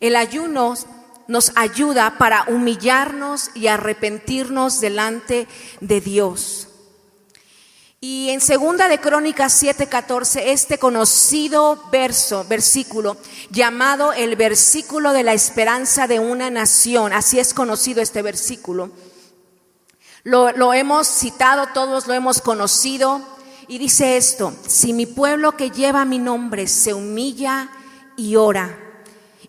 el 0.00 0.16
ayuno 0.16 0.74
nos 1.28 1.52
ayuda 1.54 2.18
para 2.18 2.44
humillarnos 2.48 3.50
y 3.54 3.68
arrepentirnos 3.68 4.80
delante 4.80 5.46
de 5.80 6.00
Dios. 6.00 6.68
Y 8.04 8.30
en 8.30 8.40
segunda 8.40 8.88
de 8.88 8.98
Crónicas 8.98 9.62
7:14, 9.62 10.50
este 10.50 10.76
conocido 10.76 11.84
verso, 11.92 12.44
versículo, 12.48 13.16
llamado 13.48 14.12
el 14.12 14.34
versículo 14.34 15.12
de 15.12 15.22
la 15.22 15.34
esperanza 15.34 16.08
de 16.08 16.18
una 16.18 16.50
nación, 16.50 17.12
así 17.12 17.38
es 17.38 17.54
conocido 17.54 18.02
este 18.02 18.20
versículo. 18.20 18.90
Lo, 20.24 20.50
lo 20.50 20.74
hemos 20.74 21.06
citado, 21.06 21.68
todos 21.72 22.08
lo 22.08 22.14
hemos 22.14 22.40
conocido, 22.40 23.20
y 23.68 23.78
dice 23.78 24.16
esto, 24.16 24.52
si 24.66 24.92
mi 24.92 25.06
pueblo 25.06 25.56
que 25.56 25.70
lleva 25.70 26.04
mi 26.04 26.18
nombre 26.18 26.66
se 26.66 26.94
humilla 26.94 27.70
y 28.16 28.34
ora 28.34 28.81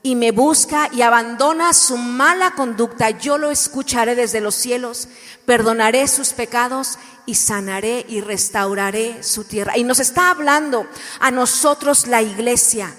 y 0.05 0.15
me 0.15 0.31
busca 0.31 0.89
y 0.91 1.01
abandona 1.01 1.73
su 1.73 1.97
mala 1.97 2.51
conducta, 2.51 3.09
yo 3.09 3.37
lo 3.37 3.49
escucharé 3.49 4.15
desde 4.15 4.41
los 4.41 4.53
cielos, 4.53 5.07
perdonaré 5.45 6.09
sus 6.09 6.33
pecados 6.33 6.99
y 7.25 7.35
sanaré 7.35 8.05
y 8.09 8.19
restauraré 8.19 9.23
su 9.23 9.45
tierra. 9.45 9.77
Y 9.77 9.85
nos 9.85 10.01
está 10.01 10.29
hablando 10.29 10.85
a 11.21 11.31
nosotros 11.31 12.07
la 12.07 12.21
iglesia. 12.21 12.93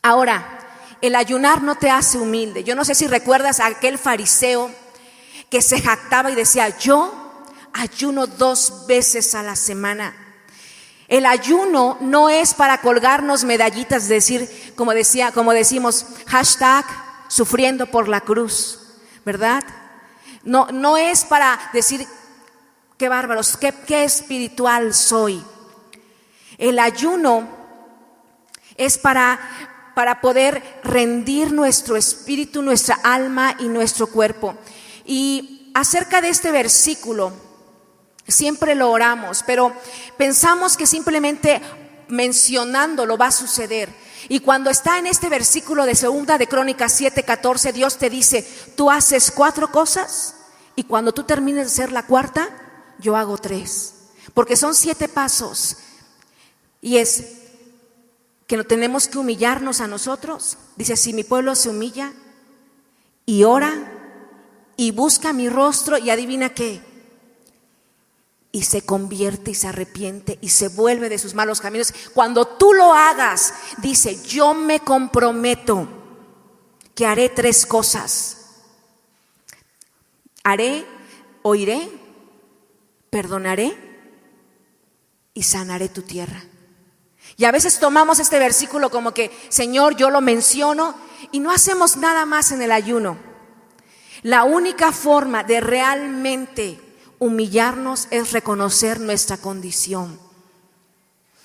Ahora, 0.00 0.58
el 1.02 1.14
ayunar 1.14 1.62
no 1.62 1.74
te 1.74 1.90
hace 1.90 2.16
humilde. 2.16 2.64
Yo 2.64 2.74
no 2.74 2.86
sé 2.86 2.94
si 2.94 3.06
recuerdas 3.06 3.60
a 3.60 3.66
aquel 3.66 3.98
fariseo 3.98 4.70
que 5.50 5.60
se 5.60 5.82
jactaba 5.82 6.30
y 6.30 6.34
decía, 6.34 6.78
yo 6.78 7.44
ayuno 7.74 8.26
dos 8.26 8.86
veces 8.86 9.34
a 9.34 9.42
la 9.42 9.54
semana. 9.54 10.27
El 11.08 11.24
ayuno 11.24 11.96
no 12.00 12.28
es 12.28 12.52
para 12.52 12.82
colgarnos 12.82 13.44
medallitas, 13.44 14.08
decir, 14.08 14.46
como 14.76 14.92
decía, 14.92 15.32
como 15.32 15.54
decimos, 15.54 16.04
hashtag 16.26 16.84
sufriendo 17.28 17.86
por 17.86 18.08
la 18.08 18.20
cruz, 18.20 18.78
¿verdad? 19.24 19.64
No, 20.44 20.68
no 20.70 20.98
es 20.98 21.24
para 21.24 21.58
decir, 21.72 22.06
qué 22.98 23.08
bárbaros, 23.08 23.56
qué, 23.56 23.72
qué 23.86 24.04
espiritual 24.04 24.92
soy. 24.92 25.42
El 26.58 26.78
ayuno 26.78 27.48
es 28.76 28.98
para, 28.98 29.40
para 29.94 30.20
poder 30.20 30.80
rendir 30.84 31.52
nuestro 31.52 31.96
espíritu, 31.96 32.60
nuestra 32.60 32.96
alma 33.02 33.56
y 33.58 33.68
nuestro 33.68 34.08
cuerpo. 34.08 34.56
Y 35.06 35.70
acerca 35.72 36.20
de 36.20 36.28
este 36.28 36.50
versículo, 36.50 37.47
Siempre 38.28 38.74
lo 38.74 38.90
oramos, 38.90 39.42
pero 39.46 39.72
pensamos 40.18 40.76
que 40.76 40.86
simplemente 40.86 41.62
mencionándolo 42.08 43.16
va 43.16 43.26
a 43.26 43.32
suceder. 43.32 43.88
Y 44.28 44.40
cuando 44.40 44.68
está 44.68 44.98
en 44.98 45.06
este 45.06 45.28
versículo 45.28 45.86
de 45.86 45.94
segunda 45.94 46.36
de 46.36 46.46
Crónicas 46.46 47.00
7:14, 47.00 47.72
Dios 47.72 47.96
te 47.96 48.10
dice, 48.10 48.46
tú 48.76 48.90
haces 48.90 49.30
cuatro 49.30 49.72
cosas 49.72 50.34
y 50.76 50.84
cuando 50.84 51.12
tú 51.12 51.24
termines 51.24 51.66
de 51.66 51.72
hacer 51.72 51.92
la 51.92 52.06
cuarta, 52.06 52.48
yo 52.98 53.16
hago 53.16 53.38
tres. 53.38 53.94
Porque 54.34 54.56
son 54.56 54.74
siete 54.74 55.08
pasos. 55.08 55.78
Y 56.80 56.98
es 56.98 57.24
que 58.46 58.56
no 58.56 58.64
tenemos 58.64 59.08
que 59.08 59.18
humillarnos 59.18 59.80
a 59.80 59.86
nosotros. 59.86 60.58
Dice, 60.76 60.96
si 60.96 61.12
mi 61.12 61.24
pueblo 61.24 61.54
se 61.54 61.70
humilla 61.70 62.12
y 63.24 63.44
ora 63.44 63.92
y 64.76 64.90
busca 64.90 65.32
mi 65.32 65.48
rostro 65.48 65.98
y 65.98 66.10
adivina 66.10 66.50
qué, 66.50 66.82
y 68.50 68.62
se 68.62 68.82
convierte 68.82 69.50
y 69.50 69.54
se 69.54 69.68
arrepiente 69.68 70.38
y 70.40 70.48
se 70.48 70.68
vuelve 70.68 71.08
de 71.08 71.18
sus 71.18 71.34
malos 71.34 71.60
caminos. 71.60 71.92
Cuando 72.14 72.46
tú 72.46 72.72
lo 72.72 72.94
hagas, 72.94 73.54
dice, 73.78 74.22
yo 74.24 74.54
me 74.54 74.80
comprometo 74.80 75.86
que 76.94 77.06
haré 77.06 77.28
tres 77.28 77.66
cosas. 77.66 78.34
Haré, 80.42 80.86
oiré, 81.42 81.88
perdonaré 83.10 83.76
y 85.34 85.42
sanaré 85.42 85.88
tu 85.88 86.02
tierra. 86.02 86.42
Y 87.36 87.44
a 87.44 87.52
veces 87.52 87.78
tomamos 87.78 88.18
este 88.18 88.38
versículo 88.38 88.90
como 88.90 89.12
que, 89.12 89.30
Señor, 89.50 89.94
yo 89.94 90.10
lo 90.10 90.20
menciono 90.20 90.96
y 91.30 91.38
no 91.38 91.52
hacemos 91.52 91.96
nada 91.98 92.24
más 92.24 92.50
en 92.50 92.62
el 92.62 92.72
ayuno. 92.72 93.18
La 94.22 94.44
única 94.44 94.90
forma 94.90 95.44
de 95.44 95.60
realmente 95.60 96.87
humillarnos 97.18 98.08
es 98.10 98.32
reconocer 98.32 99.00
nuestra 99.00 99.36
condición. 99.36 100.18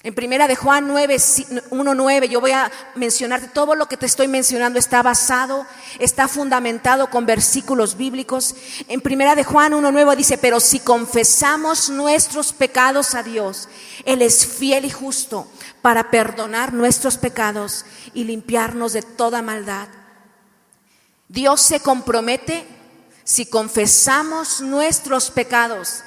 En 0.05 0.13
primera 0.13 0.49
de 0.49 0.57
Juan 0.57 0.85
9, 0.89 1.15
1.9, 1.15 2.27
yo 2.27 2.41
voy 2.41 2.51
a 2.51 2.69
mencionarte 2.95 3.47
todo 3.47 3.73
lo 3.73 3.87
que 3.87 3.95
te 3.95 4.05
estoy 4.05 4.27
mencionando 4.27 4.77
está 4.77 5.01
basado, 5.01 5.65
está 5.97 6.27
fundamentado 6.27 7.09
con 7.09 7.25
versículos 7.25 7.95
bíblicos. 7.95 8.53
En 8.89 8.99
primera 8.99 9.33
de 9.33 9.45
Juan 9.45 9.71
1.9 9.71 10.15
dice, 10.17 10.37
pero 10.37 10.59
si 10.59 10.81
confesamos 10.81 11.89
nuestros 11.89 12.51
pecados 12.51 13.15
a 13.15 13.23
Dios, 13.23 13.69
Él 14.03 14.21
es 14.21 14.45
fiel 14.45 14.83
y 14.83 14.89
justo 14.89 15.47
para 15.81 16.11
perdonar 16.11 16.73
nuestros 16.73 17.17
pecados 17.17 17.85
y 18.13 18.25
limpiarnos 18.25 18.91
de 18.91 19.03
toda 19.03 19.41
maldad. 19.41 19.87
Dios 21.29 21.61
se 21.61 21.79
compromete 21.79 22.67
si 23.23 23.45
confesamos 23.45 24.61
nuestros 24.61 25.31
pecados, 25.31 26.03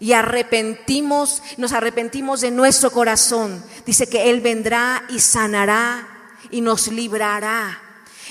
y 0.00 0.14
arrepentimos, 0.14 1.42
nos 1.58 1.72
arrepentimos 1.72 2.40
de 2.40 2.50
nuestro 2.50 2.90
corazón, 2.90 3.62
dice 3.86 4.08
que 4.08 4.30
Él 4.30 4.40
vendrá 4.40 5.04
y 5.08 5.20
sanará 5.20 6.08
y 6.50 6.60
nos 6.60 6.88
librará. 6.88 7.80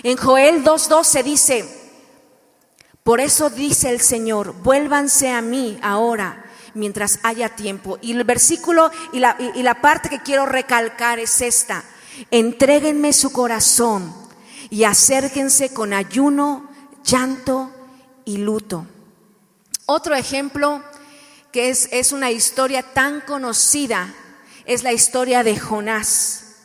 En 0.03 0.17
Joel 0.17 0.63
2.12 0.63 1.23
dice, 1.23 1.81
por 3.03 3.21
eso 3.21 3.50
dice 3.50 3.89
el 3.89 4.01
Señor, 4.01 4.53
vuélvanse 4.63 5.29
a 5.31 5.41
mí 5.41 5.79
ahora 5.81 6.45
mientras 6.73 7.19
haya 7.23 7.50
tiempo. 7.50 7.97
Y 8.01 8.11
el 8.11 8.23
versículo 8.23 8.91
y 9.13 9.19
la, 9.19 9.38
y 9.55 9.63
la 9.63 9.81
parte 9.81 10.09
que 10.09 10.21
quiero 10.21 10.45
recalcar 10.45 11.19
es 11.19 11.41
esta, 11.41 11.83
entréguenme 12.31 13.13
su 13.13 13.31
corazón 13.31 14.13
y 14.69 14.83
acérquense 14.83 15.73
con 15.73 15.93
ayuno, 15.93 16.69
llanto 17.03 17.71
y 18.25 18.37
luto. 18.37 18.87
Otro 19.85 20.15
ejemplo 20.15 20.83
que 21.51 21.69
es, 21.69 21.89
es 21.91 22.11
una 22.11 22.31
historia 22.31 22.81
tan 22.81 23.21
conocida 23.21 24.13
es 24.65 24.83
la 24.83 24.93
historia 24.93 25.43
de 25.43 25.59
Jonás. 25.59 26.55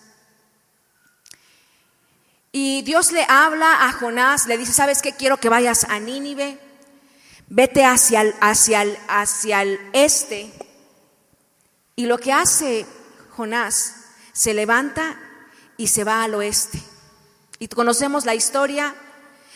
Y 2.53 2.83
Dios 2.83 3.13
le 3.13 3.25
habla 3.29 3.87
a 3.87 3.93
Jonás, 3.93 4.47
le 4.47 4.57
dice, 4.57 4.73
¿sabes 4.73 5.03
qué? 5.03 5.13
Quiero 5.13 5.39
que 5.39 5.49
vayas 5.49 5.85
a 5.85 5.99
Nínive, 5.99 6.59
vete 7.49 7.85
hacia 7.85 8.23
el, 8.23 8.35
hacia 8.41 8.85
hacia 9.09 9.63
el 9.63 9.79
este. 9.93 10.53
Y 11.97 12.07
lo 12.07 12.19
que 12.19 12.33
hace 12.33 12.87
Jonás, 13.31 13.95
se 14.33 14.55
levanta 14.55 15.19
y 15.77 15.89
se 15.89 16.05
va 16.05 16.23
al 16.23 16.35
oeste. 16.35 16.83
Y 17.59 17.69
conocemos 17.69 18.25
la 18.25 18.35
historia, 18.35 18.95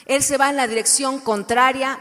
él 0.06 0.22
se 0.22 0.36
va 0.36 0.50
en 0.50 0.56
la 0.56 0.66
dirección 0.66 1.18
contraria. 1.18 1.98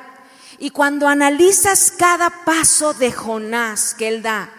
Y 0.58 0.72
cuando 0.72 1.08
analizas 1.08 1.92
cada 1.98 2.30
paso 2.44 2.94
de 2.94 3.12
Jonás 3.12 3.94
que 3.94 4.08
él 4.08 4.22
da, 4.22 4.50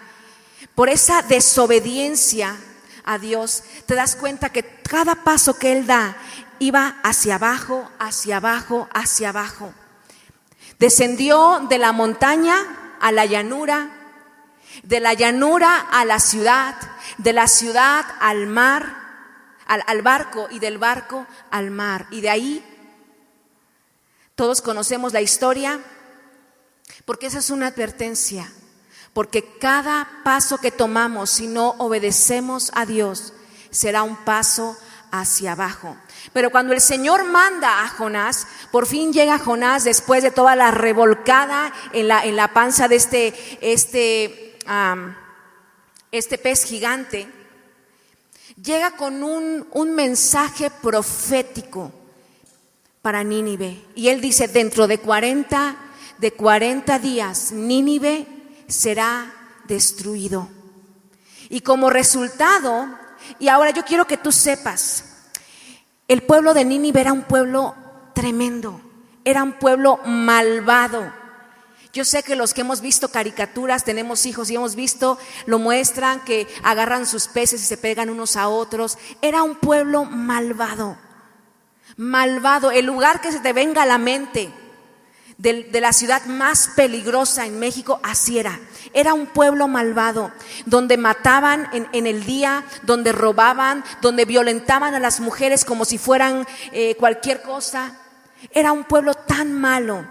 por 0.75 0.89
esa 0.89 1.21
desobediencia 1.21 2.55
a 3.03 3.17
Dios, 3.17 3.63
te 3.85 3.95
das 3.95 4.15
cuenta 4.15 4.49
que 4.49 4.63
cada 4.63 5.15
paso 5.15 5.57
que 5.57 5.71
él 5.71 5.85
da 5.85 6.17
iba 6.59 6.95
hacia 7.03 7.35
abajo, 7.35 7.89
hacia 7.99 8.37
abajo, 8.37 8.87
hacia 8.93 9.29
abajo. 9.29 9.73
Descendió 10.79 11.65
de 11.69 11.77
la 11.77 11.91
montaña 11.91 12.55
a 12.99 13.11
la 13.11 13.25
llanura, 13.25 13.89
de 14.83 14.99
la 14.99 15.13
llanura 15.13 15.87
a 15.91 16.05
la 16.05 16.19
ciudad, 16.19 16.75
de 17.17 17.33
la 17.33 17.47
ciudad 17.47 18.05
al 18.19 18.47
mar, 18.47 18.95
al, 19.65 20.01
barco 20.01 20.47
y 20.51 20.59
del 20.59 20.77
barco 20.77 21.25
al 21.49 21.71
mar. 21.71 22.07
Y 22.11 22.21
de 22.21 22.29
ahí 22.29 22.70
todos 24.41 24.63
conocemos 24.63 25.13
la 25.13 25.21
historia, 25.21 25.79
porque 27.05 27.27
esa 27.27 27.37
es 27.37 27.51
una 27.51 27.67
advertencia, 27.67 28.51
porque 29.13 29.45
cada 29.59 30.09
paso 30.23 30.57
que 30.57 30.71
tomamos, 30.71 31.29
si 31.29 31.45
no 31.45 31.75
obedecemos 31.77 32.71
a 32.73 32.87
Dios, 32.87 33.33
será 33.69 34.01
un 34.01 34.15
paso 34.15 34.75
hacia 35.11 35.51
abajo. 35.51 35.95
Pero 36.33 36.49
cuando 36.49 36.73
el 36.73 36.81
Señor 36.81 37.23
manda 37.23 37.83
a 37.83 37.89
Jonás, 37.89 38.47
por 38.71 38.87
fin 38.87 39.13
llega 39.13 39.37
Jonás 39.37 39.83
después 39.83 40.23
de 40.23 40.31
toda 40.31 40.55
la 40.55 40.71
revolcada 40.71 41.71
en 41.93 42.07
la, 42.07 42.25
en 42.25 42.35
la 42.35 42.51
panza 42.51 42.87
de 42.87 42.95
este, 42.95 43.35
este, 43.61 44.57
este 46.11 46.37
pez 46.39 46.63
gigante, 46.63 47.31
llega 48.59 48.97
con 48.97 49.21
un, 49.21 49.67
un 49.71 49.93
mensaje 49.93 50.71
profético 50.71 52.00
para 53.01 53.23
Nínive. 53.23 53.83
Y 53.95 54.09
él 54.09 54.21
dice, 54.21 54.47
dentro 54.47 54.87
de 54.87 54.99
40, 54.99 55.75
de 56.17 56.31
40 56.31 56.99
días, 56.99 57.51
Nínive 57.51 58.25
será 58.67 59.33
destruido. 59.67 60.49
Y 61.49 61.61
como 61.61 61.89
resultado, 61.89 62.87
y 63.39 63.47
ahora 63.47 63.71
yo 63.71 63.83
quiero 63.83 64.05
que 64.05 64.17
tú 64.17 64.31
sepas, 64.31 65.05
el 66.07 66.23
pueblo 66.23 66.53
de 66.53 66.65
Nínive 66.65 67.01
era 67.01 67.13
un 67.13 67.23
pueblo 67.23 67.75
tremendo, 68.13 68.81
era 69.25 69.43
un 69.43 69.53
pueblo 69.53 69.99
malvado. 70.05 71.13
Yo 71.93 72.05
sé 72.05 72.23
que 72.23 72.37
los 72.37 72.53
que 72.53 72.61
hemos 72.61 72.79
visto 72.79 73.09
caricaturas, 73.09 73.83
tenemos 73.83 74.25
hijos 74.25 74.49
y 74.49 74.55
hemos 74.55 74.75
visto, 74.75 75.17
lo 75.45 75.59
muestran, 75.59 76.23
que 76.23 76.47
agarran 76.63 77.05
sus 77.05 77.27
peces 77.27 77.61
y 77.61 77.65
se 77.65 77.77
pegan 77.77 78.09
unos 78.09 78.37
a 78.37 78.47
otros. 78.47 78.97
Era 79.21 79.43
un 79.43 79.55
pueblo 79.55 80.05
malvado, 80.05 80.97
malvado. 82.01 82.71
El 82.71 82.87
lugar 82.87 83.21
que 83.21 83.31
se 83.31 83.39
te 83.39 83.53
venga 83.53 83.83
a 83.83 83.85
la 83.85 83.99
mente 83.99 84.51
de, 85.37 85.79
la 85.79 85.93
ciudad 85.93 86.25
más 86.25 86.71
peligrosa 86.75 87.45
en 87.45 87.59
México, 87.59 87.99
así 88.01 88.39
era. 88.39 88.59
Era 88.91 89.13
un 89.13 89.27
pueblo 89.27 89.67
malvado, 89.67 90.31
donde 90.65 90.97
mataban 90.97 91.69
en, 91.93 92.07
el 92.07 92.25
día, 92.25 92.65
donde 92.83 93.11
robaban, 93.11 93.83
donde 94.01 94.25
violentaban 94.25 94.95
a 94.95 94.99
las 94.99 95.19
mujeres 95.19 95.63
como 95.63 95.85
si 95.85 95.99
fueran 95.99 96.47
eh, 96.71 96.95
cualquier 96.95 97.43
cosa. 97.43 97.99
Era 98.49 98.71
un 98.71 98.83
pueblo 98.83 99.13
tan 99.13 99.53
malo. 99.53 100.03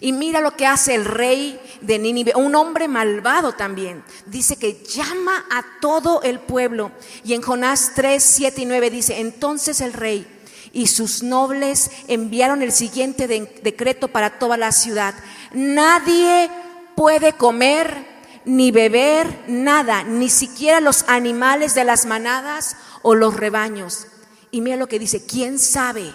Y 0.00 0.12
mira 0.12 0.40
lo 0.40 0.56
que 0.56 0.66
hace 0.66 0.96
el 0.96 1.04
rey 1.04 1.60
de 1.80 1.98
Nínive, 2.00 2.32
un 2.34 2.56
hombre 2.56 2.88
malvado 2.88 3.52
también. 3.52 4.02
Dice 4.26 4.56
que 4.56 4.82
llama 4.82 5.44
a 5.48 5.64
todo 5.80 6.22
el 6.22 6.40
pueblo. 6.40 6.90
Y 7.22 7.34
en 7.34 7.42
Jonás 7.42 7.92
3, 7.94 8.20
7 8.20 8.62
y 8.62 8.64
9 8.64 8.90
dice, 8.90 9.20
entonces 9.20 9.80
el 9.80 9.92
rey 9.92 10.40
y 10.72 10.86
sus 10.86 11.22
nobles 11.22 11.90
enviaron 12.08 12.62
el 12.62 12.72
siguiente 12.72 13.28
decreto 13.28 14.08
para 14.08 14.38
toda 14.38 14.56
la 14.56 14.72
ciudad. 14.72 15.14
Nadie 15.52 16.50
puede 16.96 17.34
comer 17.34 18.12
ni 18.44 18.70
beber 18.70 19.44
nada, 19.46 20.02
ni 20.02 20.28
siquiera 20.28 20.80
los 20.80 21.04
animales 21.08 21.74
de 21.74 21.84
las 21.84 22.06
manadas 22.06 22.76
o 23.02 23.14
los 23.14 23.34
rebaños. 23.34 24.06
Y 24.50 24.60
mira 24.60 24.76
lo 24.76 24.88
que 24.88 24.98
dice, 24.98 25.24
¿quién 25.24 25.58
sabe? 25.58 26.12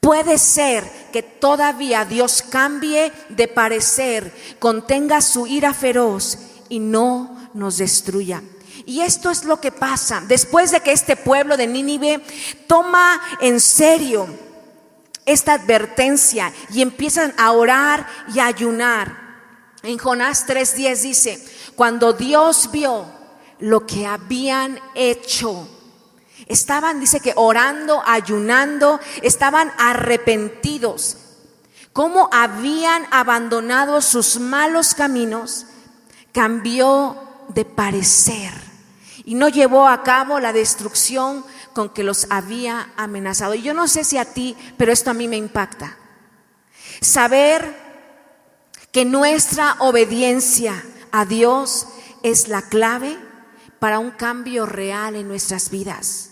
Puede 0.00 0.38
ser 0.38 0.90
que 1.12 1.22
todavía 1.22 2.06
Dios 2.06 2.42
cambie 2.42 3.12
de 3.28 3.48
parecer, 3.48 4.32
contenga 4.58 5.20
su 5.20 5.46
ira 5.46 5.74
feroz 5.74 6.38
y 6.70 6.78
no 6.78 7.50
nos 7.52 7.76
destruya. 7.78 8.42
Y 8.86 9.00
esto 9.00 9.30
es 9.30 9.44
lo 9.44 9.60
que 9.60 9.72
pasa. 9.72 10.22
Después 10.26 10.70
de 10.70 10.80
que 10.80 10.92
este 10.92 11.16
pueblo 11.16 11.56
de 11.56 11.66
Nínive 11.66 12.22
toma 12.66 13.20
en 13.40 13.60
serio 13.60 14.28
esta 15.26 15.54
advertencia 15.54 16.52
y 16.72 16.82
empiezan 16.82 17.34
a 17.38 17.52
orar 17.52 18.06
y 18.34 18.38
a 18.38 18.46
ayunar. 18.46 19.20
En 19.82 19.98
Jonás 19.98 20.46
3:10 20.46 21.02
dice, 21.02 21.46
cuando 21.76 22.12
Dios 22.12 22.70
vio 22.70 23.06
lo 23.58 23.86
que 23.86 24.06
habían 24.06 24.78
hecho, 24.94 25.68
estaban, 26.46 27.00
dice 27.00 27.20
que 27.20 27.32
orando, 27.36 28.02
ayunando, 28.06 29.00
estaban 29.22 29.72
arrepentidos, 29.78 31.16
como 31.92 32.28
habían 32.32 33.06
abandonado 33.10 34.00
sus 34.00 34.38
malos 34.38 34.94
caminos, 34.94 35.66
cambió 36.32 37.16
de 37.48 37.64
parecer 37.64 38.69
y 39.24 39.34
no 39.34 39.48
llevó 39.48 39.88
a 39.88 40.02
cabo 40.02 40.40
la 40.40 40.52
destrucción 40.52 41.44
con 41.72 41.90
que 41.90 42.02
los 42.02 42.26
había 42.30 42.92
amenazado. 42.96 43.54
Y 43.54 43.62
yo 43.62 43.74
no 43.74 43.88
sé 43.88 44.04
si 44.04 44.18
a 44.18 44.24
ti, 44.24 44.56
pero 44.76 44.92
esto 44.92 45.10
a 45.10 45.14
mí 45.14 45.28
me 45.28 45.36
impacta. 45.36 45.96
Saber 47.00 47.76
que 48.92 49.04
nuestra 49.04 49.76
obediencia 49.78 50.82
a 51.12 51.24
Dios 51.24 51.86
es 52.22 52.48
la 52.48 52.62
clave 52.62 53.16
para 53.78 53.98
un 53.98 54.10
cambio 54.10 54.66
real 54.66 55.16
en 55.16 55.28
nuestras 55.28 55.70
vidas. 55.70 56.30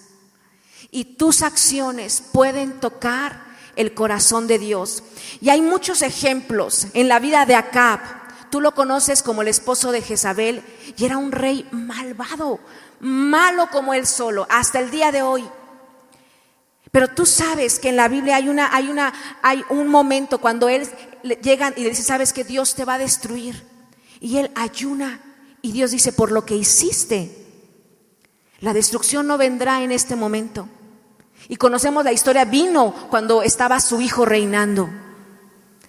Y 0.91 1.17
tus 1.17 1.43
acciones 1.43 2.23
pueden 2.33 2.81
tocar 2.81 3.49
el 3.77 3.95
corazón 3.95 4.47
de 4.47 4.59
Dios. 4.59 5.03
Y 5.41 5.51
hay 5.51 5.61
muchos 5.61 6.03
ejemplos 6.03 6.89
en 6.95 7.09
la 7.09 7.21
vida 7.21 7.47
de 7.47 7.55
Acab. 7.55 8.01
Tú 8.51 8.61
lo 8.61 8.75
conoces 8.75 9.23
como 9.23 9.43
el 9.43 9.49
esposo 9.49 9.93
de 9.93 10.03
Jezabel 10.03 10.63
y 10.97 11.05
era 11.05 11.19
un 11.19 11.33
rey 11.33 11.69
malvado, 11.71 12.61
malo 13.01 13.69
como 13.71 13.95
él 13.95 14.07
solo, 14.07 14.47
hasta 14.51 14.81
el 14.81 14.91
día 14.91 15.13
de 15.13 15.23
hoy. 15.23 15.49
Pero 16.91 17.09
tú 17.09 17.27
sabes 17.27 17.79
que 17.79 17.91
en 17.91 17.97
la 17.97 18.09
Biblia 18.09 18.37
hay 18.37 18.49
una, 18.49 18.75
hay 18.75 18.89
una, 18.89 19.13
hay 19.43 19.63
un 19.69 19.89
momento 19.89 20.39
cuando 20.39 20.69
él 20.69 20.89
llega 21.43 21.73
y 21.77 21.83
le 21.83 21.91
dice, 21.91 22.03
sabes 22.03 22.33
que 22.33 22.45
Dios 22.45 22.75
te 22.75 22.85
va 22.85 22.95
a 22.95 22.99
destruir. 22.99 23.67
Y 24.21 24.39
él 24.39 24.51
ayuna 24.55 25.21
y 25.61 25.73
Dios 25.73 25.91
dice, 25.91 26.13
por 26.13 26.33
lo 26.33 26.45
que 26.47 26.57
hiciste, 26.57 27.47
la 28.61 28.73
destrucción 28.73 29.27
no 29.27 29.39
vendrá 29.39 29.83
en 29.83 29.93
este 29.93 30.17
momento. 30.17 30.69
Y 31.49 31.57
conocemos 31.57 32.05
la 32.05 32.13
historia, 32.13 32.45
vino 32.45 32.95
cuando 33.11 33.43
estaba 33.43 33.81
su 33.81 34.01
hijo 34.01 34.25
reinando. 34.25 34.89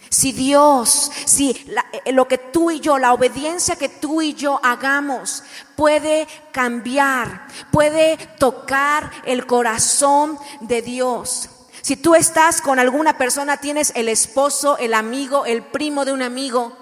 Si 0.09 0.31
Dios, 0.31 1.08
si 1.29 1.51
eh, 1.51 2.11
lo 2.11 2.27
que 2.27 2.39
tú 2.39 2.71
y 2.71 2.79
yo, 2.79 2.97
la 2.97 3.13
obediencia 3.13 3.75
que 3.75 3.87
tú 3.87 4.21
y 4.21 4.33
yo 4.33 4.59
hagamos 4.63 5.43
puede 5.75 6.27
cambiar, 6.51 7.47
puede 7.71 8.17
tocar 8.39 9.11
el 9.25 9.45
corazón 9.45 10.39
de 10.61 10.81
Dios. 10.81 11.49
Si 11.81 11.95
tú 11.95 12.15
estás 12.15 12.61
con 12.61 12.79
alguna 12.79 13.17
persona, 13.17 13.57
tienes 13.57 13.91
el 13.95 14.09
esposo, 14.09 14.77
el 14.79 14.93
amigo, 14.93 15.45
el 15.45 15.63
primo 15.63 16.03
de 16.03 16.13
un 16.13 16.23
amigo 16.23 16.75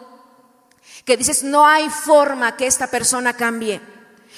que 1.03 1.17
dices, 1.17 1.43
no 1.43 1.67
hay 1.67 1.89
forma 1.89 2.55
que 2.55 2.67
esta 2.67 2.87
persona 2.87 3.33
cambie. 3.33 3.81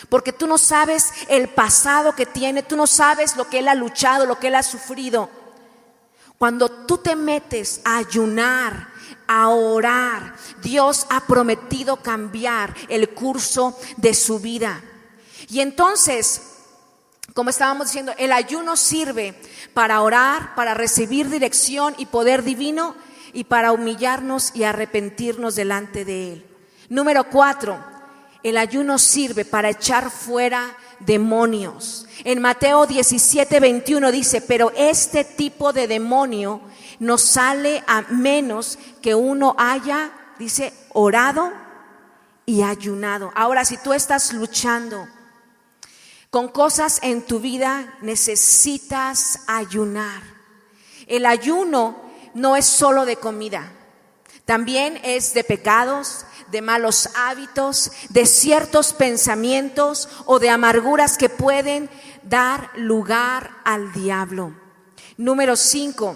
Porque 0.09 0.33
tú 0.33 0.47
no 0.47 0.57
sabes 0.57 1.11
el 1.27 1.49
pasado 1.49 2.15
que 2.15 2.25
tiene, 2.25 2.63
tú 2.63 2.75
no 2.75 2.87
sabes 2.87 3.35
lo 3.35 3.47
que 3.47 3.59
él 3.59 3.67
ha 3.67 3.75
luchado, 3.75 4.25
lo 4.25 4.39
que 4.39 4.47
él 4.47 4.55
ha 4.55 4.63
sufrido. 4.63 5.29
Cuando 6.37 6.69
tú 6.69 6.97
te 6.97 7.15
metes 7.15 7.81
a 7.83 7.97
ayunar, 7.97 8.88
a 9.31 9.47
orar, 9.49 10.33
Dios 10.63 11.05
ha 11.11 11.21
prometido 11.27 11.97
cambiar 11.97 12.73
el 12.87 13.09
curso 13.09 13.77
de 13.95 14.15
su 14.15 14.39
vida. 14.39 14.81
Y 15.49 15.59
entonces, 15.59 16.41
como 17.35 17.51
estábamos 17.51 17.87
diciendo, 17.87 18.11
el 18.17 18.31
ayuno 18.31 18.75
sirve 18.75 19.39
para 19.75 20.01
orar, 20.01 20.55
para 20.55 20.73
recibir 20.73 21.29
dirección 21.29 21.93
y 21.99 22.07
poder 22.07 22.43
divino 22.43 22.95
y 23.31 23.43
para 23.43 23.71
humillarnos 23.71 24.51
y 24.55 24.63
arrepentirnos 24.63 25.55
delante 25.55 26.05
de 26.05 26.33
Él. 26.33 26.45
Número 26.89 27.29
cuatro, 27.29 27.79
el 28.41 28.57
ayuno 28.57 28.97
sirve 28.97 29.45
para 29.45 29.69
echar 29.69 30.09
fuera 30.09 30.75
demonios. 30.99 32.07
En 32.23 32.41
Mateo 32.41 32.87
17, 32.87 33.59
21 33.59 34.11
dice, 34.11 34.41
pero 34.41 34.71
este 34.75 35.23
tipo 35.23 35.71
de 35.71 35.87
demonio 35.87 36.61
no 36.99 37.17
sale 37.17 37.83
a 37.87 38.01
menos 38.01 38.77
que 39.01 39.15
uno 39.15 39.55
haya, 39.57 40.11
dice, 40.37 40.73
orado 40.93 41.51
y 42.45 42.61
ayunado. 42.63 43.31
Ahora, 43.35 43.65
si 43.65 43.77
tú 43.77 43.93
estás 43.93 44.33
luchando 44.33 45.07
con 46.29 46.49
cosas 46.49 46.99
en 47.01 47.23
tu 47.25 47.39
vida, 47.39 47.97
necesitas 48.01 49.39
ayunar. 49.47 50.21
El 51.07 51.25
ayuno 51.25 51.95
no 52.33 52.55
es 52.55 52.65
solo 52.65 53.05
de 53.05 53.15
comida, 53.15 53.71
también 54.45 54.99
es 55.03 55.33
de 55.33 55.43
pecados, 55.43 56.25
de 56.51 56.61
malos 56.61 57.09
hábitos, 57.15 57.91
de 58.09 58.25
ciertos 58.25 58.93
pensamientos 58.93 60.09
o 60.25 60.39
de 60.39 60.49
amarguras 60.49 61.17
que 61.17 61.29
pueden 61.29 61.89
dar 62.23 62.71
lugar 62.75 63.51
al 63.63 63.93
diablo. 63.93 64.53
Número 65.17 65.55
cinco, 65.55 66.15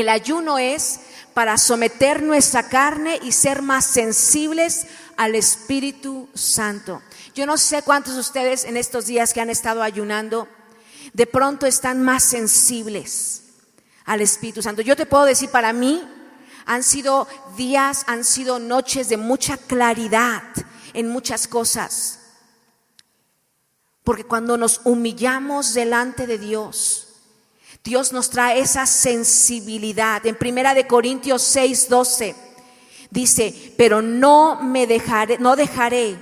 el 0.00 0.10
ayuno 0.10 0.58
es 0.58 1.00
para 1.32 1.56
someter 1.56 2.22
nuestra 2.22 2.68
carne 2.68 3.18
y 3.22 3.32
ser 3.32 3.62
más 3.62 3.86
sensibles 3.86 4.86
al 5.16 5.34
Espíritu 5.34 6.28
Santo. 6.34 7.00
Yo 7.34 7.46
no 7.46 7.56
sé 7.56 7.80
cuántos 7.80 8.12
de 8.14 8.20
ustedes 8.20 8.64
en 8.64 8.76
estos 8.76 9.06
días 9.06 9.32
que 9.32 9.40
han 9.40 9.48
estado 9.48 9.82
ayunando, 9.82 10.48
de 11.14 11.26
pronto 11.26 11.64
están 11.64 12.02
más 12.02 12.24
sensibles 12.24 13.44
al 14.04 14.20
Espíritu 14.20 14.60
Santo. 14.60 14.82
Yo 14.82 14.96
te 14.96 15.06
puedo 15.06 15.24
decir, 15.24 15.48
para 15.48 15.72
mí, 15.72 16.06
han 16.66 16.82
sido 16.82 17.26
días, 17.56 18.04
han 18.06 18.24
sido 18.24 18.58
noches 18.58 19.08
de 19.08 19.16
mucha 19.16 19.56
claridad 19.56 20.42
en 20.92 21.08
muchas 21.08 21.48
cosas. 21.48 22.18
Porque 24.04 24.24
cuando 24.24 24.58
nos 24.58 24.82
humillamos 24.84 25.72
delante 25.72 26.26
de 26.26 26.36
Dios, 26.36 27.05
Dios 27.86 28.12
nos 28.12 28.30
trae 28.30 28.58
esa 28.58 28.84
sensibilidad. 28.84 30.26
En 30.26 30.34
Primera 30.34 30.74
de 30.74 30.88
Corintios 30.88 31.40
6, 31.42 31.88
12 31.88 32.34
dice, 33.10 33.74
pero 33.78 34.02
no 34.02 34.60
me 34.60 34.88
dejaré, 34.88 35.38
no 35.38 35.54
dejaré 35.54 36.16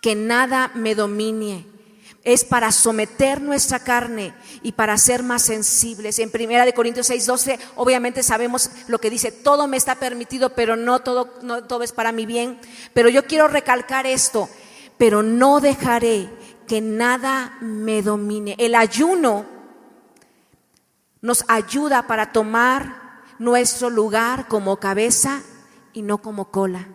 que 0.00 0.14
nada 0.14 0.70
me 0.76 0.94
domine 0.94 1.66
es 2.22 2.44
para 2.44 2.70
someter 2.70 3.40
nuestra 3.40 3.80
carne 3.80 4.32
y 4.62 4.70
para 4.70 4.96
ser 4.98 5.24
más 5.24 5.42
sensibles. 5.42 6.20
En 6.20 6.30
primera 6.30 6.64
de 6.64 6.74
Corintios 6.74 7.08
6, 7.08 7.26
12, 7.26 7.58
obviamente 7.74 8.22
sabemos 8.22 8.70
lo 8.86 9.00
que 9.00 9.10
dice, 9.10 9.32
todo 9.32 9.66
me 9.66 9.76
está 9.76 9.96
permitido, 9.96 10.50
pero 10.50 10.76
no 10.76 11.00
todo, 11.00 11.34
no 11.42 11.64
todo 11.64 11.82
es 11.82 11.90
para 11.90 12.12
mi 12.12 12.24
bien. 12.24 12.60
Pero 12.94 13.08
yo 13.08 13.24
quiero 13.24 13.48
recalcar 13.48 14.06
esto, 14.06 14.48
pero 14.96 15.24
no 15.24 15.58
dejaré 15.58 16.30
que 16.68 16.80
nada 16.80 17.58
me 17.60 18.00
domine. 18.00 18.54
El 18.58 18.76
ayuno 18.76 19.59
nos 21.22 21.44
ayuda 21.48 22.06
para 22.06 22.32
tomar 22.32 23.22
nuestro 23.38 23.90
lugar 23.90 24.48
como 24.48 24.78
cabeza 24.78 25.42
y 25.92 26.02
no 26.02 26.18
como 26.18 26.50
cola. 26.50 26.86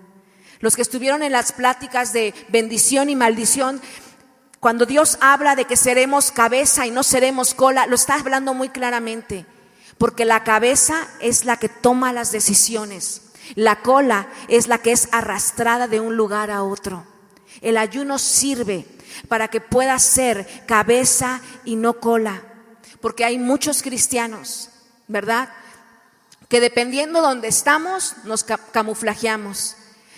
Los 0.59 0.75
que 0.75 0.81
estuvieron 0.81 1.23
en 1.23 1.31
las 1.31 1.51
pláticas 1.51 2.13
de 2.13 2.33
bendición 2.49 3.09
y 3.09 3.15
maldición 3.15 3.81
cuando 4.59 4.87
Dios 4.87 5.19
habla 5.21 5.55
de 5.55 5.65
que 5.65 5.77
seremos 5.77 6.31
cabeza 6.31 6.87
y 6.87 6.91
no 6.91 7.03
seremos 7.03 7.53
cola, 7.53 7.85
lo 7.85 7.93
está 7.95 8.15
hablando 8.15 8.55
muy 8.55 8.69
claramente, 8.69 9.45
porque 9.99 10.25
la 10.25 10.43
cabeza 10.43 11.07
es 11.19 11.45
la 11.45 11.57
que 11.57 11.69
toma 11.69 12.13
las 12.13 12.31
decisiones, 12.31 13.21
la 13.53 13.83
cola 13.83 14.27
es 14.47 14.67
la 14.67 14.79
que 14.79 14.91
es 14.91 15.07
arrastrada 15.11 15.87
de 15.87 15.99
un 15.99 16.17
lugar 16.17 16.49
a 16.49 16.63
otro. 16.63 17.05
El 17.61 17.77
ayuno 17.77 18.17
sirve 18.17 18.87
para 19.27 19.49
que 19.49 19.61
pueda 19.61 19.99
ser 19.99 20.65
cabeza 20.65 21.41
y 21.63 21.75
no 21.75 21.99
cola, 21.99 22.41
porque 23.01 23.25
hay 23.25 23.37
muchos 23.37 23.81
cristianos, 23.81 24.69
¿verdad? 25.07 25.49
Que 26.49 26.59
dependiendo 26.59 27.21
de 27.21 27.27
donde 27.27 27.47
estamos, 27.47 28.15
nos 28.23 28.43
camuflajeamos. 28.43 29.75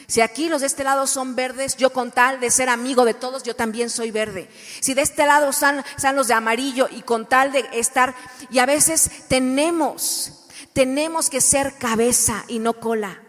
Si 0.07 0.21
aquí 0.21 0.47
los 0.47 0.61
de 0.61 0.67
este 0.67 0.85
lado 0.85 1.05
son 1.05 1.35
verdes, 1.35 1.75
yo 1.75 1.91
con 1.91 2.11
tal 2.11 2.39
de 2.39 2.49
ser 2.49 2.69
amigo 2.69 3.03
de 3.03 3.13
todos, 3.13 3.43
yo 3.43 3.57
también 3.57 3.89
soy 3.89 4.09
verde. 4.09 4.49
Si 4.79 4.93
de 4.93 5.01
este 5.01 5.25
lado 5.25 5.49
están, 5.49 5.83
los 6.15 6.27
de 6.29 6.33
amarillo 6.33 6.87
y 6.89 7.01
con 7.01 7.27
tal 7.27 7.51
de 7.51 7.67
estar, 7.73 8.15
y 8.49 8.59
a 8.59 8.65
veces 8.65 9.11
tenemos, 9.27 10.45
tenemos 10.71 11.29
que 11.29 11.41
ser 11.41 11.73
cabeza 11.77 12.45
y 12.47 12.59
no 12.59 12.79
cola. 12.79 13.21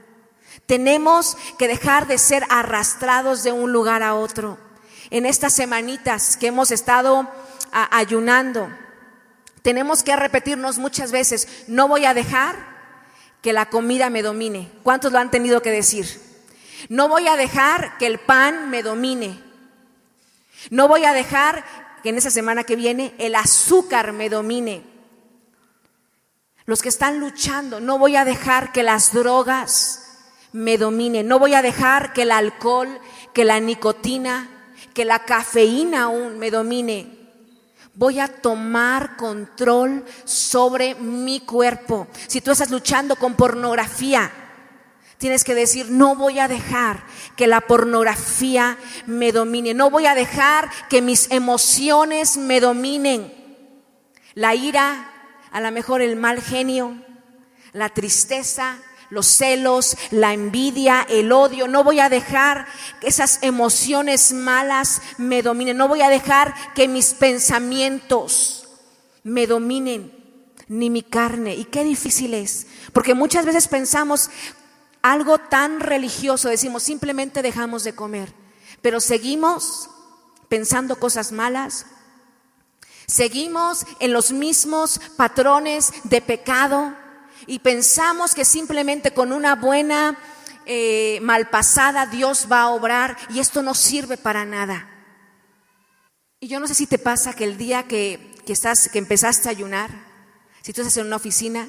Tenemos 0.67 1.37
que 1.59 1.67
dejar 1.67 2.07
de 2.07 2.19
ser 2.19 2.45
arrastrados 2.49 3.43
de 3.43 3.51
un 3.51 3.73
lugar 3.73 4.05
a 4.05 4.15
otro. 4.15 4.57
En 5.11 5.27
estas 5.27 5.55
semanitas 5.55 6.37
que 6.37 6.49
hemos 6.49 6.71
estado 6.71 7.29
ayunando, 7.73 8.69
tenemos 9.69 10.03
que 10.03 10.17
repetirnos 10.17 10.79
muchas 10.79 11.13
veces, 11.13 11.47
no 11.67 11.89
voy 11.89 12.07
a 12.07 12.15
dejar 12.15 12.57
que 13.43 13.53
la 13.53 13.69
comida 13.69 14.09
me 14.09 14.23
domine. 14.23 14.71
¿Cuántos 14.83 15.13
lo 15.13 15.19
han 15.19 15.31
tenido 15.31 15.61
que 15.61 15.71
decir? 15.71 16.07
No 16.89 17.07
voy 17.07 17.29
a 17.29 17.37
dejar 17.37 17.99
que 17.99 18.07
el 18.07 18.19
pan 18.19 18.71
me 18.71 18.83
domine. 18.83 19.39
No 20.71 20.89
voy 20.89 21.05
a 21.05 21.13
dejar 21.13 21.67
que 22.03 22.09
en 22.09 22.17
esa 22.17 22.31
semana 22.31 22.65
que 22.65 22.77
viene 22.77 23.15
el 23.19 23.35
azúcar 23.35 24.15
me 24.15 24.31
domine. 24.31 24.85
Los 26.65 26.81
que 26.81 26.89
están 26.89 27.21
luchando, 27.21 27.79
no 27.79 27.99
voy 27.99 28.17
a 28.17 28.25
dejar 28.25 28.73
que 28.73 28.83
las 28.83 29.13
drogas 29.13 30.31
me 30.53 30.79
dominen. 30.79 31.29
No 31.29 31.39
voy 31.39 31.53
a 31.53 31.61
dejar 31.61 32.15
que 32.15 32.23
el 32.23 32.31
alcohol, 32.31 32.99
que 33.35 33.45
la 33.45 33.61
nicotina, 33.61 34.49
que 34.95 35.05
la 35.05 35.27
cafeína 35.27 36.05
aún 36.05 36.39
me 36.39 36.51
domine. 36.51 37.18
Voy 37.99 38.21
a 38.21 38.29
tomar 38.29 39.17
control 39.17 40.05
sobre 40.23 40.95
mi 40.95 41.41
cuerpo. 41.41 42.07
Si 42.29 42.41
tú 42.41 42.53
estás 42.53 42.71
luchando 42.71 43.17
con 43.17 43.35
pornografía, 43.35 44.31
Tienes 45.19 45.43
que 45.43 45.57
decir, 45.57 45.91
no 45.91 46.15
voy 46.15 46.39
a 46.39 46.47
dejar 46.47 47.03
que 47.35 47.49
la 47.49 47.61
pornografía 47.61 48.79
me 49.07 49.33
domine, 49.33 49.75
no 49.75 49.91
voy 49.91 50.07
a 50.07 50.15
dejar 50.15 50.71
que 50.89 51.03
mis 51.03 51.29
emociones 51.33 52.37
me 52.37 52.61
dominen. 52.61 53.35
La 54.35 54.55
ira, 54.55 55.11
a 55.51 55.61
lo 55.61 55.73
mejor 55.73 56.03
el 56.03 56.15
mal 56.15 56.41
genio, 56.41 56.95
la 57.73 57.89
tristeza, 57.89 58.79
los 59.11 59.27
celos, 59.27 59.97
la 60.11 60.33
envidia, 60.33 61.07
el 61.09 61.33
odio. 61.33 61.69
No 61.69 61.85
voy 61.85 62.01
a 62.01 62.09
dejar 62.09 62.67
que 63.01 63.09
esas 63.09 63.39
emociones 63.43 64.33
malas 64.33 65.01
me 65.17 65.43
dominen. 65.43 65.77
No 65.77 65.89
voy 65.89 66.03
a 66.03 66.09
dejar 66.09 66.55
que 66.75 66.89
mis 66.89 67.15
pensamientos 67.15 68.69
me 69.23 69.47
dominen, 69.47 70.13
ni 70.69 70.91
mi 70.91 71.03
carne. 71.03 71.55
Y 71.55 71.65
qué 71.65 71.85
difícil 71.85 72.35
es. 72.35 72.67
Porque 72.93 73.15
muchas 73.15 73.45
veces 73.45 73.69
pensamos, 73.69 74.31
algo 75.03 75.39
tan 75.39 75.81
religioso, 75.81 76.49
decimos 76.49 76.83
simplemente 76.83 77.43
dejamos 77.43 77.85
de 77.85 77.95
comer, 77.95 78.33
pero 78.83 79.01
seguimos 79.01 79.91
pensando 80.49 80.97
cosas 80.97 81.33
malas, 81.33 81.87
seguimos 83.07 83.87
en 84.01 84.13
los 84.13 84.33
mismos 84.33 85.01
patrones 85.17 85.93
de 86.05 86.21
pecado 86.21 86.95
y 87.49 87.61
pensamos 87.61 88.35
que 88.35 88.45
simplemente 88.45 89.13
con 89.13 89.33
una 89.33 89.57
buena 89.57 90.19
eh, 90.67 91.19
malpasada 91.23 92.05
Dios 92.05 92.47
va 92.53 92.61
a 92.61 92.69
obrar 92.69 93.17
y 93.31 93.41
esto 93.41 93.63
no 93.63 93.75
sirve 93.75 94.19
para 94.19 94.45
nada. 94.45 94.87
Y 96.41 96.49
yo 96.49 96.61
no 96.61 96.69
sé 96.69 96.75
si 96.75 96.87
te 96.87 96.99
pasa 96.99 97.33
que 97.33 97.45
el 97.45 97.57
día 97.57 97.85
que, 97.85 98.37
que, 98.45 98.53
estás, 98.53 98.91
que 98.91 98.99
empezaste 98.99 99.49
a 99.49 99.51
ayunar, 99.51 99.91
si 100.61 100.75
tú 100.75 100.83
estás 100.83 100.99
en 100.99 101.07
una 101.07 101.17
oficina, 101.17 101.69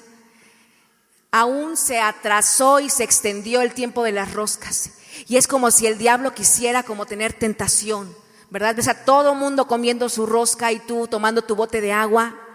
aún 1.31 1.77
se 1.77 2.01
atrasó 2.01 2.81
y 2.81 2.89
se 2.89 3.05
extendió 3.05 3.61
el 3.61 3.73
tiempo 3.73 4.03
de 4.03 4.11
las 4.11 4.33
roscas. 4.33 4.91
Y 5.29 5.37
es 5.37 5.47
como 5.47 5.71
si 5.71 5.87
el 5.87 5.97
diablo 5.97 6.35
quisiera 6.35 6.83
como 6.83 7.05
tener 7.05 7.31
tentación, 7.31 8.13
¿verdad? 8.49 8.75
Ves 8.75 8.89
a 8.89 9.05
todo 9.05 9.33
mundo 9.33 9.65
comiendo 9.65 10.09
su 10.09 10.25
rosca 10.25 10.73
y 10.73 10.79
tú 10.79 11.07
tomando 11.07 11.41
tu 11.41 11.55
bote 11.55 11.79
de 11.79 11.93
agua. 11.93 12.48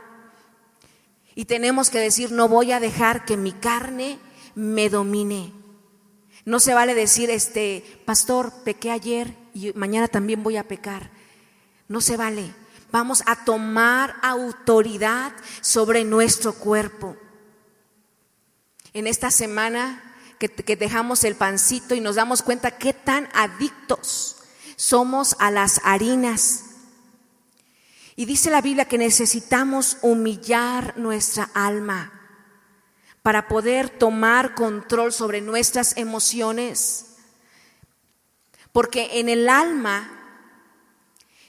Y 1.34 1.46
tenemos 1.46 1.90
que 1.90 1.98
decir, 1.98 2.32
no 2.32 2.48
voy 2.48 2.72
a 2.72 2.80
dejar 2.80 3.24
que 3.24 3.36
mi 3.36 3.52
carne 3.52 4.18
me 4.54 4.88
domine. 4.88 5.52
No 6.44 6.60
se 6.60 6.74
vale 6.74 6.94
decir, 6.94 7.30
este, 7.30 7.84
pastor, 8.04 8.52
pequé 8.64 8.90
ayer 8.90 9.34
y 9.54 9.72
mañana 9.74 10.08
también 10.08 10.42
voy 10.42 10.56
a 10.56 10.68
pecar. 10.68 11.10
No 11.88 12.00
se 12.00 12.16
vale. 12.16 12.54
Vamos 12.92 13.22
a 13.26 13.44
tomar 13.44 14.14
autoridad 14.22 15.32
sobre 15.60 16.04
nuestro 16.04 16.52
cuerpo. 16.52 17.16
En 18.92 19.06
esta 19.08 19.30
semana 19.30 20.14
que, 20.38 20.76
dejamos 20.76 21.24
el 21.24 21.34
pancito 21.34 21.94
y 21.94 22.00
nos 22.00 22.16
damos 22.16 22.42
cuenta 22.42 22.72
qué 22.72 22.92
tan 22.92 23.28
adictos 23.34 24.36
somos 24.76 25.36
a 25.38 25.50
las 25.50 25.80
harinas. 25.84 26.63
Y 28.16 28.26
dice 28.26 28.50
la 28.50 28.60
Biblia 28.60 28.84
que 28.84 28.98
necesitamos 28.98 29.98
humillar 30.02 30.96
nuestra 30.96 31.50
alma 31.54 32.12
para 33.22 33.48
poder 33.48 33.88
tomar 33.88 34.54
control 34.54 35.12
sobre 35.12 35.40
nuestras 35.40 35.96
emociones. 35.96 37.06
Porque 38.70 39.18
en 39.18 39.28
el 39.28 39.48
alma 39.48 40.10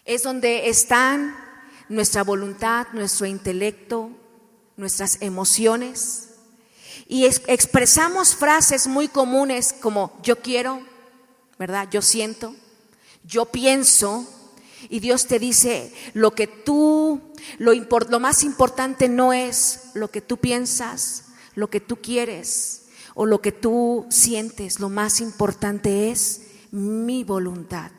es 0.06 0.24
donde 0.24 0.70
están 0.70 1.36
nuestra 1.90 2.24
voluntad, 2.24 2.88
nuestro 2.94 3.26
intelecto, 3.26 4.10
nuestras 4.78 5.22
emociones. 5.22 6.30
Y 7.08 7.26
expresamos 7.26 8.36
frases 8.36 8.88
muy 8.88 9.08
comunes 9.08 9.74
como 9.74 10.18
yo 10.24 10.42
quiero, 10.42 10.82
¿verdad? 11.60 11.88
Yo 11.92 12.02
siento, 12.02 12.56
yo 13.24 13.46
pienso. 13.46 14.28
Y 14.90 15.00
Dios 15.00 15.28
te 15.28 15.40
dice, 15.40 15.94
lo 16.14 16.32
que 16.32 16.48
tú, 16.48 17.22
lo, 17.58 17.74
lo 17.74 18.20
más 18.20 18.44
importante 18.44 19.10
no 19.10 19.34
es 19.34 19.92
lo 19.94 20.10
que 20.12 20.22
tú 20.22 20.38
piensas, 20.38 21.26
lo 21.56 21.70
que 21.70 21.80
tú 21.80 21.98
quieres 21.98 22.84
o 23.14 23.26
lo 23.26 23.42
que 23.42 23.52
tú 23.52 24.06
sientes, 24.10 24.80
lo 24.80 24.90
más 24.90 25.22
importante 25.22 26.12
es 26.12 26.42
mi 26.72 27.24
voluntad. 27.24 27.92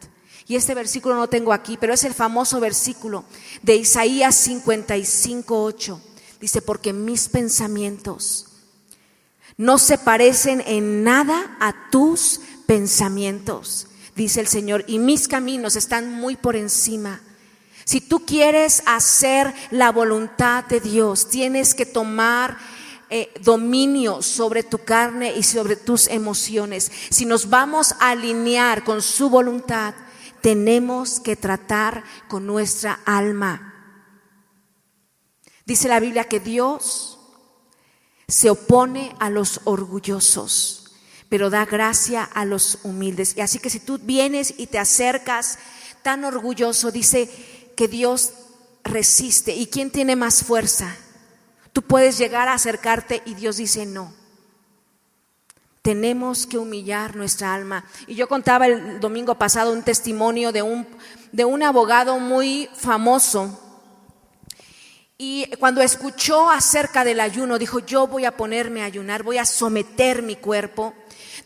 Y 0.46 0.55
este 0.55 0.75
versículo 0.75 1.16
no 1.16 1.29
tengo 1.29 1.53
aquí, 1.53 1.77
pero 1.77 1.92
es 1.92 2.05
el 2.05 2.14
famoso 2.14 2.61
versículo 2.61 3.25
de 3.62 3.77
Isaías 3.77 4.35
55, 4.37 5.64
8. 5.64 6.01
Dice, 6.40 6.62
porque 6.62 6.92
mis 6.92 7.29
pensamientos 7.29 8.46
no 9.57 9.79
se 9.79 9.99
parecen 9.99 10.62
en 10.66 11.03
nada 11.03 11.57
a 11.61 11.90
tus 11.90 12.40
pensamientos, 12.66 13.87
dice 14.16 14.40
el 14.40 14.48
Señor, 14.48 14.85
y 14.87 14.98
mis 14.98 15.29
caminos 15.29 15.76
están 15.76 16.11
muy 16.11 16.37
por 16.37 16.57
encima. 16.57 17.20
Si 17.85 18.00
tú 18.00 18.24
quieres 18.26 18.83
hacer 18.87 19.55
la 19.70 19.92
voluntad 19.92 20.64
de 20.64 20.81
Dios, 20.81 21.29
tienes 21.29 21.74
que 21.74 21.87
tomar 21.87 22.59
eh, 23.09 23.33
dominio 23.40 24.22
sobre 24.22 24.64
tu 24.64 24.79
carne 24.79 25.37
y 25.37 25.44
sobre 25.44 25.76
tus 25.76 26.09
emociones. 26.09 26.90
Si 27.11 27.24
nos 27.24 27.48
vamos 27.48 27.92
a 28.00 28.11
alinear 28.11 28.83
con 28.83 29.00
su 29.00 29.31
voluntad, 29.31 29.94
tenemos 30.40 31.20
que 31.20 31.37
tratar 31.37 32.02
con 32.29 32.46
nuestra 32.46 33.00
alma. 33.05 33.74
Dice 35.64 35.87
la 35.88 36.00
Biblia 36.00 36.24
que 36.24 36.40
Dios 36.40 37.18
se 38.29 38.50
opone 38.50 39.14
a 39.20 39.31
los 39.31 39.61
orgullosos, 39.64 40.86
pero 41.37 41.51
da 41.51 41.66
gracia 41.66 42.25
a 42.25 42.46
los 42.46 42.79
humildes. 42.83 43.37
Y 43.37 43.42
así 43.42 43.59
que 43.59 43.68
si 43.68 43.79
tú 43.79 43.99
vienes 43.99 44.55
y 44.57 44.68
te 44.68 44.79
acercas 44.79 45.59
tan 46.01 46.25
orgulloso, 46.25 46.90
dice 46.90 47.29
que 47.77 47.88
Dios 47.88 48.33
resiste. 48.83 49.55
¿Y 49.55 49.66
quién 49.66 49.90
tiene 49.90 50.16
más 50.16 50.42
fuerza? 50.42 50.96
Tú 51.75 51.83
puedes 51.83 52.16
llegar 52.16 52.49
a 52.49 52.55
acercarte 52.55 53.22
y 53.27 53.35
Dios 53.35 53.59
dice 53.59 53.85
no. 53.85 54.14
Tenemos 55.83 56.46
que 56.46 56.57
humillar 56.57 57.16
nuestra 57.16 57.53
alma. 57.53 57.85
Y 58.07 58.14
yo 58.14 58.29
contaba 58.29 58.66
el 58.66 58.99
domingo 58.99 59.35
pasado 59.35 59.75
un 59.75 59.83
testimonio 59.83 60.53
de 60.53 60.62
un, 60.62 60.87
de 61.33 61.44
un 61.44 61.62
abogado 61.62 62.18
muy 62.18 62.70
famoso. 62.75 63.61
Y 65.18 65.51
cuando 65.59 65.83
escuchó 65.83 66.49
acerca 66.49 67.05
del 67.05 67.20
ayuno, 67.20 67.59
dijo, 67.59 67.81
yo 67.81 68.07
voy 68.07 68.25
a 68.25 68.38
ponerme 68.38 68.81
a 68.81 68.87
ayunar, 68.87 69.22
voy 69.22 69.37
a 69.37 69.44
someter 69.44 70.22
mi 70.22 70.37
cuerpo, 70.37 70.94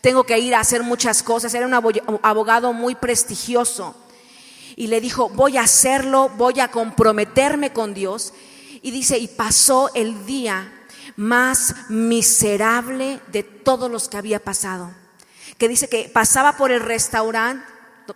tengo 0.01 0.25
que 0.25 0.39
ir 0.39 0.55
a 0.55 0.61
hacer 0.61 0.83
muchas 0.83 1.23
cosas. 1.23 1.55
Era 1.55 1.67
un 1.67 2.21
abogado 2.23 2.73
muy 2.73 2.95
prestigioso. 2.95 3.95
Y 4.77 4.87
le 4.87 5.01
dijo, 5.01 5.29
voy 5.29 5.57
a 5.57 5.63
hacerlo, 5.63 6.31
voy 6.37 6.61
a 6.61 6.69
comprometerme 6.69 7.73
con 7.73 7.93
Dios 7.93 8.33
y 8.83 8.91
dice, 8.91 9.19
y 9.19 9.29
pasó 9.29 9.91
el 9.95 10.25
día 10.27 10.73
más 11.17 11.91
miserable 11.91 13.21
de 13.29 13.43
todos 13.43 13.91
los 13.91 14.09
que 14.09 14.17
había 14.17 14.43
pasado. 14.43 14.91
Que 15.59 15.69
dice 15.69 15.89
que 15.89 16.11
pasaba 16.13 16.57
por 16.57 16.71
el 16.71 16.81
restaurante 16.81 17.65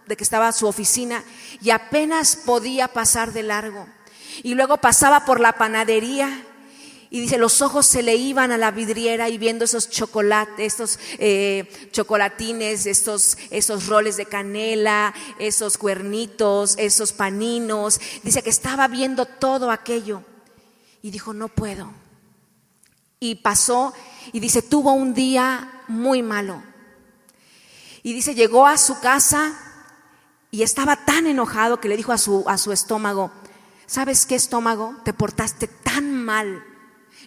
de 0.06 0.16
que 0.16 0.24
estaba 0.24 0.50
su 0.52 0.66
oficina 0.66 1.22
y 1.60 1.70
apenas 1.70 2.36
podía 2.36 2.88
pasar 2.88 3.32
de 3.32 3.42
largo. 3.42 3.86
Y 4.42 4.54
luego 4.54 4.78
pasaba 4.78 5.24
por 5.24 5.40
la 5.40 5.52
panadería 5.52 6.44
y 7.14 7.20
dice, 7.20 7.38
los 7.38 7.62
ojos 7.62 7.86
se 7.86 8.02
le 8.02 8.16
iban 8.16 8.50
a 8.50 8.58
la 8.58 8.72
vidriera 8.72 9.28
y 9.28 9.38
viendo 9.38 9.64
esos 9.64 9.88
chocolates, 9.88 10.98
eh, 11.20 11.70
chocolatines, 11.92 12.86
esos 12.86 13.86
roles 13.86 14.16
de 14.16 14.26
canela, 14.26 15.14
esos 15.38 15.78
cuernitos, 15.78 16.74
esos 16.76 17.12
paninos. 17.12 18.00
Dice 18.24 18.42
que 18.42 18.50
estaba 18.50 18.88
viendo 18.88 19.26
todo 19.26 19.70
aquello 19.70 20.24
y 21.02 21.12
dijo, 21.12 21.32
no 21.32 21.46
puedo. 21.46 21.92
Y 23.20 23.36
pasó 23.36 23.94
y 24.32 24.40
dice, 24.40 24.60
tuvo 24.60 24.92
un 24.92 25.14
día 25.14 25.84
muy 25.86 26.20
malo. 26.20 26.64
Y 28.02 28.12
dice, 28.12 28.34
llegó 28.34 28.66
a 28.66 28.76
su 28.76 28.98
casa 28.98 29.56
y 30.50 30.64
estaba 30.64 31.04
tan 31.04 31.28
enojado 31.28 31.78
que 31.78 31.88
le 31.88 31.96
dijo 31.96 32.10
a 32.10 32.18
su, 32.18 32.42
a 32.48 32.58
su 32.58 32.72
estómago, 32.72 33.30
¿sabes 33.86 34.26
qué 34.26 34.34
estómago? 34.34 34.96
Te 35.04 35.12
portaste 35.12 35.68
tan 35.68 36.12
mal, 36.12 36.73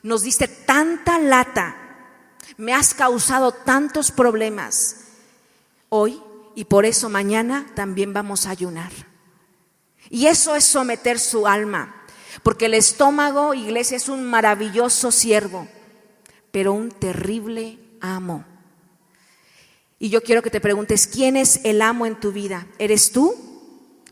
nos 0.04 0.24
diste 0.24 0.48
tanta 0.48 1.20
lata, 1.20 1.76
me 2.58 2.74
has 2.74 2.94
causado 2.94 3.52
tantos 3.52 4.12
problemas 4.12 4.98
hoy 5.90 6.22
y 6.56 6.66
por 6.66 6.86
eso 6.86 7.10
mañana 7.10 7.68
también 7.76 8.14
vamos 8.14 8.46
a 8.46 8.52
ayunar. 8.52 8.92
Y 10.10 10.28
eso 10.28 10.56
es 10.56 10.64
someter 10.64 11.20
su 11.20 11.48
alma. 11.48 11.94
Porque 12.44 12.66
el 12.66 12.74
estómago, 12.74 13.54
iglesia, 13.54 13.98
es 13.98 14.10
un 14.10 14.26
maravilloso 14.26 15.12
siervo, 15.12 15.68
pero 16.52 16.74
un 16.74 16.92
terrible 16.92 17.80
amo. 18.00 18.46
Y 20.00 20.10
yo 20.10 20.22
quiero 20.22 20.42
que 20.42 20.52
te 20.52 20.62
preguntes, 20.62 21.08
¿quién 21.08 21.36
es 21.36 21.62
el 21.64 21.82
amo 21.82 22.06
en 22.06 22.20
tu 22.20 22.32
vida? 22.32 22.68
¿Eres 22.78 23.12
tú 23.12 23.36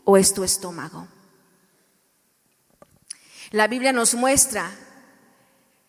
o 0.04 0.16
es 0.16 0.34
tu 0.34 0.42
estómago? 0.42 1.06
La 3.52 3.68
Biblia 3.68 3.92
nos 3.92 4.14
muestra 4.14 4.72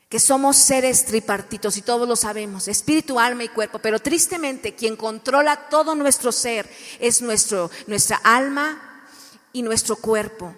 que 0.09 0.19
somos 0.19 0.55
seres 0.55 1.05
tripartitos 1.05 1.75
y 1.77 1.81
todos 1.81 2.07
lo 2.07 2.15
sabemos, 2.15 2.67
espíritu, 2.67 3.19
alma 3.19 3.43
y 3.43 3.49
cuerpo, 3.49 3.79
pero 3.79 3.99
tristemente 3.99 4.73
quien 4.73 4.95
controla 4.95 5.67
todo 5.69 5.95
nuestro 5.95 6.31
ser 6.31 6.69
es 6.99 7.21
nuestro, 7.21 7.69
nuestra 7.87 8.17
alma 8.23 9.03
y 9.51 9.61
nuestro 9.61 9.97
cuerpo. 9.97 10.55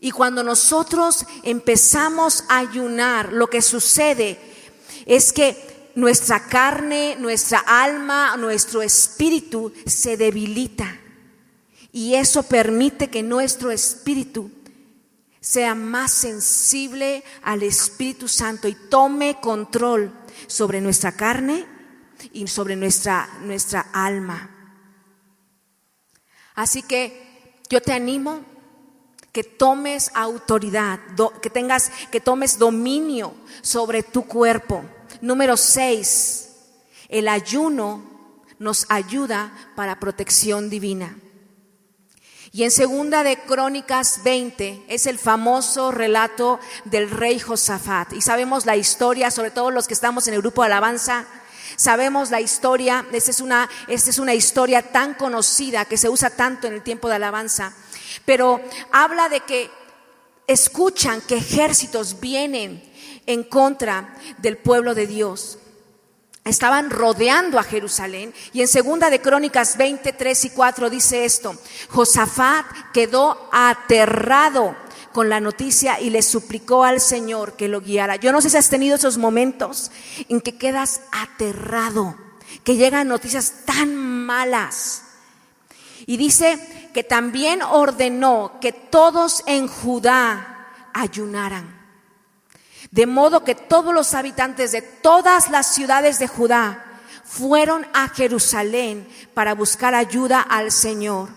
Y 0.00 0.10
cuando 0.10 0.42
nosotros 0.42 1.24
empezamos 1.42 2.44
a 2.48 2.58
ayunar, 2.58 3.32
lo 3.32 3.48
que 3.48 3.62
sucede 3.62 4.38
es 5.06 5.32
que 5.32 5.90
nuestra 5.94 6.46
carne, 6.48 7.16
nuestra 7.18 7.60
alma, 7.60 8.36
nuestro 8.36 8.82
espíritu 8.82 9.72
se 9.86 10.16
debilita. 10.16 11.00
Y 11.92 12.14
eso 12.14 12.42
permite 12.42 13.08
que 13.08 13.22
nuestro 13.22 13.70
espíritu 13.70 14.50
sea 15.40 15.74
más 15.74 16.12
sensible 16.12 17.22
al 17.42 17.62
Espíritu 17.62 18.28
Santo 18.28 18.68
y 18.68 18.74
tome 18.74 19.38
control 19.40 20.12
sobre 20.46 20.80
nuestra 20.80 21.12
carne 21.12 21.66
y 22.32 22.46
sobre 22.46 22.76
nuestra, 22.76 23.28
nuestra 23.42 23.86
alma. 23.92 24.50
Así 26.54 26.82
que 26.82 27.60
yo 27.68 27.80
te 27.80 27.92
animo 27.92 28.40
que 29.32 29.44
tomes 29.44 30.10
autoridad, 30.14 30.98
que 31.42 31.50
tengas, 31.50 31.92
que 32.10 32.20
tomes 32.20 32.58
dominio 32.58 33.34
sobre 33.60 34.02
tu 34.02 34.24
cuerpo. 34.26 34.82
Número 35.20 35.56
seis, 35.58 36.48
el 37.08 37.28
ayuno 37.28 38.02
nos 38.58 38.86
ayuda 38.88 39.52
para 39.76 40.00
protección 40.00 40.70
divina. 40.70 41.18
Y 42.56 42.64
en 42.64 42.70
segunda 42.70 43.22
de 43.22 43.36
Crónicas 43.40 44.22
20 44.24 44.84
es 44.88 45.04
el 45.04 45.18
famoso 45.18 45.92
relato 45.92 46.58
del 46.86 47.10
rey 47.10 47.38
Josafat. 47.38 48.14
Y 48.14 48.22
sabemos 48.22 48.64
la 48.64 48.76
historia, 48.76 49.30
sobre 49.30 49.50
todo 49.50 49.70
los 49.70 49.86
que 49.86 49.92
estamos 49.92 50.26
en 50.26 50.32
el 50.32 50.40
grupo 50.40 50.62
de 50.62 50.68
alabanza, 50.68 51.26
sabemos 51.76 52.30
la 52.30 52.40
historia, 52.40 53.04
esta 53.12 53.30
es 53.30 53.42
una, 53.42 53.68
esta 53.88 54.08
es 54.08 54.18
una 54.18 54.32
historia 54.32 54.80
tan 54.90 55.12
conocida 55.12 55.84
que 55.84 55.98
se 55.98 56.08
usa 56.08 56.30
tanto 56.30 56.66
en 56.66 56.72
el 56.72 56.82
tiempo 56.82 57.10
de 57.10 57.16
alabanza 57.16 57.74
pero 58.24 58.62
habla 58.90 59.28
de 59.28 59.40
que 59.40 59.70
escuchan 60.46 61.20
que 61.20 61.36
ejércitos 61.36 62.20
vienen 62.20 62.82
en 63.26 63.44
contra 63.44 64.16
del 64.38 64.56
pueblo 64.56 64.94
de 64.94 65.06
Dios. 65.06 65.58
Estaban 66.50 66.90
rodeando 66.90 67.58
a 67.58 67.64
Jerusalén. 67.64 68.32
Y 68.52 68.60
en 68.60 68.68
segunda 68.68 69.10
de 69.10 69.20
Crónicas 69.20 69.76
20, 69.76 70.12
3 70.12 70.44
y 70.44 70.50
4 70.50 70.90
dice 70.90 71.24
esto, 71.24 71.56
Josafat 71.90 72.66
quedó 72.92 73.48
aterrado 73.52 74.76
con 75.12 75.28
la 75.28 75.40
noticia 75.40 76.00
y 76.00 76.10
le 76.10 76.22
suplicó 76.22 76.84
al 76.84 77.00
Señor 77.00 77.54
que 77.56 77.68
lo 77.68 77.80
guiara. 77.80 78.16
Yo 78.16 78.32
no 78.32 78.40
sé 78.40 78.50
si 78.50 78.56
has 78.58 78.68
tenido 78.68 78.96
esos 78.96 79.18
momentos 79.18 79.90
en 80.28 80.40
que 80.40 80.56
quedas 80.58 81.00
aterrado, 81.10 82.16
que 82.64 82.76
llegan 82.76 83.08
noticias 83.08 83.64
tan 83.64 83.96
malas. 83.96 85.02
Y 86.06 86.18
dice 86.18 86.90
que 86.92 87.02
también 87.02 87.62
ordenó 87.62 88.58
que 88.60 88.72
todos 88.72 89.42
en 89.46 89.66
Judá 89.66 90.68
ayunaran. 90.92 91.75
De 92.96 93.04
modo 93.04 93.44
que 93.44 93.54
todos 93.54 93.92
los 93.92 94.14
habitantes 94.14 94.72
de 94.72 94.80
todas 94.80 95.50
las 95.50 95.66
ciudades 95.66 96.18
de 96.18 96.28
Judá 96.28 96.82
fueron 97.26 97.86
a 97.92 98.08
Jerusalén 98.08 99.06
para 99.34 99.54
buscar 99.54 99.94
ayuda 99.94 100.40
al 100.40 100.72
Señor. 100.72 101.28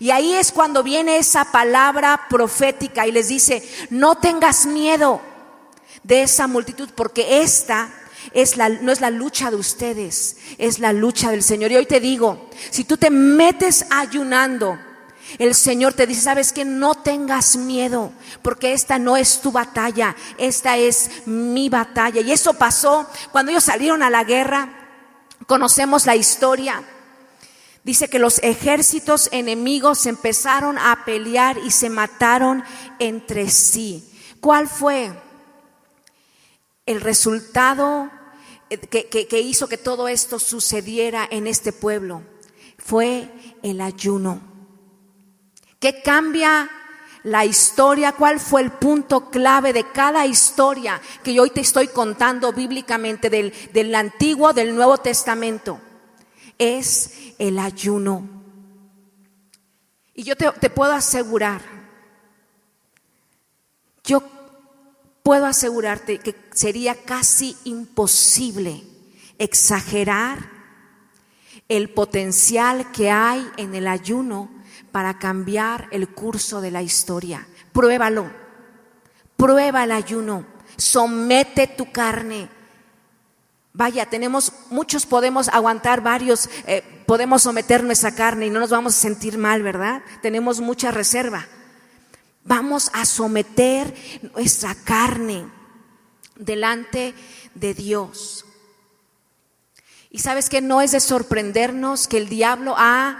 Y 0.00 0.10
ahí 0.10 0.34
es 0.34 0.50
cuando 0.50 0.82
viene 0.82 1.18
esa 1.18 1.52
palabra 1.52 2.22
profética 2.28 3.06
y 3.06 3.12
les 3.12 3.28
dice, 3.28 3.62
no 3.90 4.16
tengas 4.16 4.66
miedo 4.66 5.20
de 6.02 6.24
esa 6.24 6.48
multitud, 6.48 6.88
porque 6.96 7.42
esta 7.42 7.90
es 8.32 8.56
la, 8.56 8.68
no 8.68 8.90
es 8.90 9.00
la 9.00 9.10
lucha 9.10 9.50
de 9.50 9.56
ustedes, 9.56 10.38
es 10.58 10.80
la 10.80 10.92
lucha 10.92 11.30
del 11.30 11.44
Señor. 11.44 11.70
Y 11.70 11.76
hoy 11.76 11.86
te 11.86 12.00
digo, 12.00 12.50
si 12.70 12.82
tú 12.82 12.96
te 12.96 13.10
metes 13.10 13.86
ayunando, 13.88 14.80
el 15.38 15.54
Señor 15.54 15.94
te 15.94 16.06
dice, 16.06 16.22
sabes 16.22 16.52
que 16.52 16.64
no 16.64 16.94
tengas 16.94 17.56
miedo, 17.56 18.12
porque 18.42 18.72
esta 18.72 18.98
no 18.98 19.16
es 19.16 19.40
tu 19.40 19.50
batalla, 19.50 20.14
esta 20.38 20.76
es 20.76 21.26
mi 21.26 21.68
batalla. 21.68 22.20
Y 22.20 22.30
eso 22.30 22.54
pasó 22.54 23.08
cuando 23.32 23.50
ellos 23.50 23.64
salieron 23.64 24.02
a 24.02 24.10
la 24.10 24.24
guerra. 24.24 24.68
Conocemos 25.46 26.06
la 26.06 26.16
historia. 26.16 26.82
Dice 27.82 28.08
que 28.08 28.18
los 28.18 28.38
ejércitos 28.42 29.28
enemigos 29.32 30.06
empezaron 30.06 30.78
a 30.78 31.04
pelear 31.04 31.58
y 31.58 31.70
se 31.70 31.90
mataron 31.90 32.64
entre 32.98 33.50
sí. 33.50 34.08
¿Cuál 34.40 34.68
fue 34.68 35.12
el 36.86 37.00
resultado 37.00 38.10
que, 38.90 39.08
que 39.08 39.40
hizo 39.40 39.68
que 39.68 39.76
todo 39.76 40.08
esto 40.08 40.38
sucediera 40.38 41.28
en 41.30 41.46
este 41.46 41.72
pueblo? 41.72 42.22
Fue 42.78 43.28
el 43.62 43.80
ayuno. 43.80 44.53
¿Qué 45.84 46.00
cambia 46.00 46.70
la 47.24 47.44
historia? 47.44 48.12
¿Cuál 48.12 48.40
fue 48.40 48.62
el 48.62 48.70
punto 48.70 49.28
clave 49.28 49.74
de 49.74 49.84
cada 49.92 50.24
historia 50.24 50.98
que 51.22 51.34
yo 51.34 51.42
hoy 51.42 51.50
te 51.50 51.60
estoy 51.60 51.88
contando 51.88 52.54
bíblicamente 52.54 53.28
del, 53.28 53.52
del 53.70 53.94
Antiguo, 53.94 54.54
del 54.54 54.74
Nuevo 54.74 54.96
Testamento? 54.96 55.78
Es 56.56 57.34
el 57.38 57.58
ayuno. 57.58 58.26
Y 60.14 60.22
yo 60.22 60.36
te, 60.36 60.50
te 60.52 60.70
puedo 60.70 60.94
asegurar, 60.94 61.60
yo 64.04 64.22
puedo 65.22 65.44
asegurarte 65.44 66.16
que 66.16 66.34
sería 66.54 66.94
casi 66.94 67.58
imposible 67.64 68.82
exagerar 69.36 70.48
el 71.68 71.90
potencial 71.90 72.90
que 72.90 73.10
hay 73.10 73.46
en 73.58 73.74
el 73.74 73.86
ayuno 73.86 74.53
para 74.94 75.18
cambiar 75.18 75.88
el 75.90 76.06
curso 76.06 76.60
de 76.60 76.70
la 76.70 76.80
historia. 76.80 77.48
Pruébalo, 77.72 78.30
prueba 79.36 79.82
ayuno, 79.82 80.46
somete 80.76 81.66
tu 81.66 81.90
carne. 81.90 82.48
Vaya, 83.72 84.06
tenemos, 84.06 84.52
muchos 84.70 85.04
podemos 85.04 85.48
aguantar 85.48 86.00
varios, 86.00 86.48
eh, 86.68 86.84
podemos 87.08 87.42
someter 87.42 87.82
nuestra 87.82 88.14
carne 88.14 88.46
y 88.46 88.50
no 88.50 88.60
nos 88.60 88.70
vamos 88.70 88.96
a 88.96 89.00
sentir 89.00 89.36
mal, 89.36 89.64
¿verdad? 89.64 90.00
Tenemos 90.22 90.60
mucha 90.60 90.92
reserva. 90.92 91.44
Vamos 92.44 92.92
a 92.94 93.04
someter 93.04 93.92
nuestra 94.32 94.76
carne 94.76 95.44
delante 96.36 97.14
de 97.56 97.74
Dios. 97.74 98.44
Y 100.08 100.20
sabes 100.20 100.48
que 100.48 100.60
no 100.60 100.80
es 100.80 100.92
de 100.92 101.00
sorprendernos 101.00 102.06
que 102.06 102.18
el 102.18 102.28
diablo 102.28 102.76
ha 102.78 103.18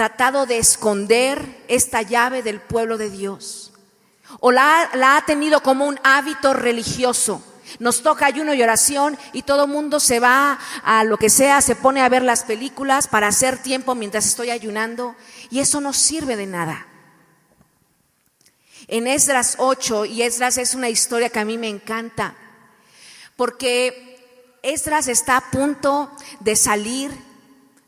tratado 0.00 0.46
de 0.46 0.56
esconder 0.56 1.62
esta 1.68 2.00
llave 2.00 2.42
del 2.42 2.58
pueblo 2.58 2.96
de 2.96 3.10
Dios. 3.10 3.70
O 4.38 4.50
la, 4.50 4.88
ha 4.94 5.26
tenido 5.26 5.62
como 5.62 5.84
un 5.84 6.00
hábito 6.02 6.54
religioso. 6.54 7.44
Nos 7.80 8.02
toca 8.02 8.24
ayuno 8.24 8.54
y 8.54 8.62
oración 8.62 9.18
y 9.34 9.42
todo 9.42 9.64
el 9.64 9.70
mundo 9.70 10.00
se 10.00 10.18
va 10.18 10.58
a 10.84 11.04
lo 11.04 11.18
que 11.18 11.28
sea, 11.28 11.60
se 11.60 11.76
pone 11.76 12.00
a 12.00 12.08
ver 12.08 12.22
las 12.22 12.44
películas 12.44 13.08
para 13.08 13.26
hacer 13.26 13.58
tiempo 13.58 13.94
mientras 13.94 14.24
estoy 14.24 14.48
ayunando 14.48 15.16
y 15.50 15.58
eso 15.58 15.82
no 15.82 15.92
sirve 15.92 16.34
de 16.36 16.46
nada. 16.46 16.86
En 18.88 19.06
Esdras 19.06 19.56
8, 19.58 20.06
y 20.06 20.22
Esdras 20.22 20.56
es 20.56 20.74
una 20.74 20.88
historia 20.88 21.28
que 21.28 21.40
a 21.40 21.44
mí 21.44 21.58
me 21.58 21.68
encanta, 21.68 22.34
porque 23.36 24.56
Esdras 24.62 25.08
está 25.08 25.36
a 25.36 25.50
punto 25.50 26.10
de 26.40 26.56
salir 26.56 27.29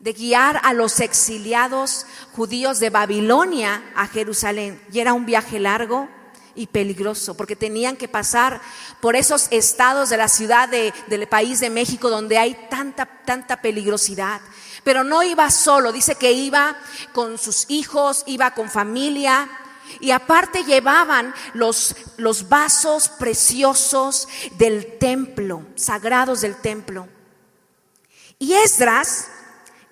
de 0.02 0.12
guiar 0.12 0.60
a 0.64 0.72
los 0.72 0.98
exiliados 0.98 2.06
judíos 2.32 2.80
de 2.80 2.90
Babilonia 2.90 3.84
a 3.94 4.08
Jerusalén. 4.08 4.82
Y 4.92 4.98
era 4.98 5.12
un 5.12 5.24
viaje 5.24 5.60
largo 5.60 6.08
y 6.56 6.66
peligroso, 6.66 7.36
porque 7.36 7.54
tenían 7.54 7.96
que 7.96 8.08
pasar 8.08 8.60
por 9.00 9.14
esos 9.14 9.46
estados 9.52 10.10
de 10.10 10.16
la 10.16 10.26
ciudad 10.26 10.68
del 10.68 11.28
país 11.28 11.60
de 11.60 11.70
México 11.70 12.10
donde 12.10 12.36
hay 12.36 12.54
tanta, 12.68 13.06
tanta 13.06 13.62
peligrosidad. 13.62 14.40
Pero 14.82 15.04
no 15.04 15.22
iba 15.22 15.48
solo, 15.52 15.92
dice 15.92 16.16
que 16.16 16.32
iba 16.32 16.76
con 17.12 17.38
sus 17.38 17.66
hijos, 17.68 18.24
iba 18.26 18.50
con 18.54 18.68
familia. 18.68 19.48
Y 20.00 20.10
aparte 20.10 20.64
llevaban 20.64 21.32
los, 21.54 21.94
los 22.16 22.48
vasos 22.48 23.08
preciosos 23.08 24.26
del 24.58 24.98
templo, 24.98 25.64
sagrados 25.76 26.40
del 26.40 26.56
templo. 26.56 27.06
Y 28.40 28.54
Esdras 28.54 29.28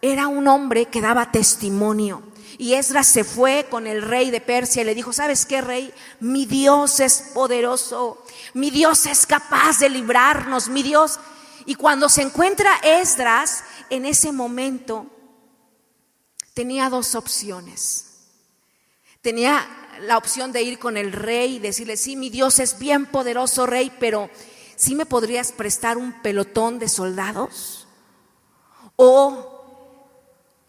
era 0.02 0.28
un 0.28 0.48
hombre 0.48 0.86
que 0.86 1.00
daba 1.00 1.30
testimonio. 1.32 2.22
Y 2.58 2.74
Esdras 2.74 3.06
se 3.06 3.24
fue 3.24 3.66
con 3.70 3.86
el 3.86 4.02
rey 4.02 4.30
de 4.30 4.40
Persia 4.40 4.82
y 4.82 4.84
le 4.84 4.94
dijo, 4.94 5.12
¿sabes 5.12 5.46
qué, 5.46 5.60
rey? 5.60 5.94
Mi 6.20 6.44
Dios 6.44 7.00
es 7.00 7.30
poderoso, 7.32 8.22
mi 8.52 8.70
Dios 8.70 9.06
es 9.06 9.24
capaz 9.24 9.78
de 9.78 9.88
librarnos, 9.88 10.68
mi 10.68 10.82
Dios. 10.82 11.18
Y 11.64 11.74
cuando 11.74 12.08
se 12.08 12.22
encuentra 12.22 12.70
Esdras, 12.82 13.64
en 13.88 14.04
ese 14.04 14.30
momento, 14.30 15.06
tenía 16.52 16.90
dos 16.90 17.14
opciones. 17.14 18.06
Tenía 19.22 19.66
la 20.00 20.18
opción 20.18 20.52
de 20.52 20.62
ir 20.62 20.78
con 20.78 20.96
el 20.96 21.12
rey 21.12 21.56
y 21.56 21.58
decirle, 21.60 21.96
sí, 21.96 22.16
mi 22.16 22.30
Dios 22.30 22.58
es 22.58 22.78
bien 22.78 23.06
poderoso, 23.06 23.66
rey, 23.66 23.90
pero 23.98 24.30
¿sí 24.76 24.94
me 24.94 25.06
podrías 25.06 25.52
prestar 25.52 25.96
un 25.96 26.20
pelotón 26.22 26.78
de 26.78 26.88
soldados? 26.88 27.86
O 28.96 29.49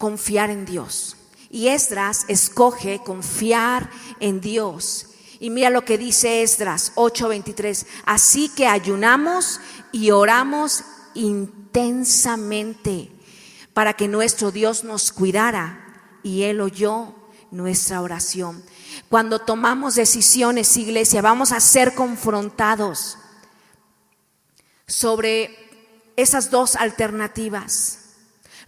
confiar 0.02 0.50
en 0.50 0.64
Dios. 0.64 1.16
Y 1.48 1.68
Esdras 1.68 2.24
escoge 2.26 2.98
confiar 3.04 3.88
en 4.18 4.40
Dios. 4.40 5.10
Y 5.38 5.50
mira 5.50 5.70
lo 5.70 5.84
que 5.84 5.96
dice 5.96 6.42
Esdras 6.42 6.90
8:23. 6.96 7.86
Así 8.04 8.48
que 8.48 8.66
ayunamos 8.66 9.60
y 9.92 10.10
oramos 10.10 10.82
intensamente 11.14 13.12
para 13.74 13.92
que 13.92 14.08
nuestro 14.08 14.50
Dios 14.50 14.82
nos 14.82 15.12
cuidara 15.12 16.18
y 16.24 16.42
Él 16.42 16.60
oyó 16.60 17.14
nuestra 17.52 18.02
oración. 18.02 18.60
Cuando 19.08 19.38
tomamos 19.38 19.94
decisiones, 19.94 20.76
iglesia, 20.76 21.22
vamos 21.22 21.52
a 21.52 21.60
ser 21.60 21.94
confrontados 21.94 23.18
sobre 24.88 25.56
esas 26.16 26.50
dos 26.50 26.74
alternativas. 26.74 28.01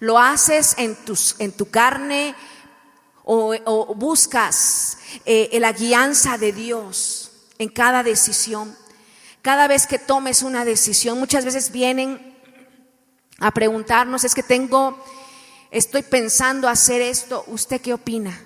¿Lo 0.01 0.19
haces 0.19 0.75
en, 0.79 0.97
tus, 0.97 1.37
en 1.39 1.53
tu 1.53 1.71
carne 1.71 2.35
o, 3.25 3.95
buscas 3.95 4.99
eh, 5.25 5.57
la 5.61 5.73
guianza 5.73 6.39
de 6.39 6.53
Dios 6.53 7.31
en 7.59 7.69
cada 7.69 8.03
decisión? 8.03 8.77
Cada 9.43 9.69
vez 9.69 9.87
que 9.87 9.99
tomes 9.99 10.43
una 10.43 10.65
decisión, 10.65 11.19
muchas 11.19 11.45
veces 11.45 11.71
vienen 11.71 12.35
a 13.39 13.51
preguntarnos, 13.51 14.25
es 14.25 14.35
que 14.35 14.43
tengo, 14.43 15.03
estoy 15.71 16.03
pensando 16.03 16.69
hacer 16.69 17.03
esto, 17.03 17.45
¿usted 17.49 17.81
qué 17.81 17.93
opina? 17.93 18.41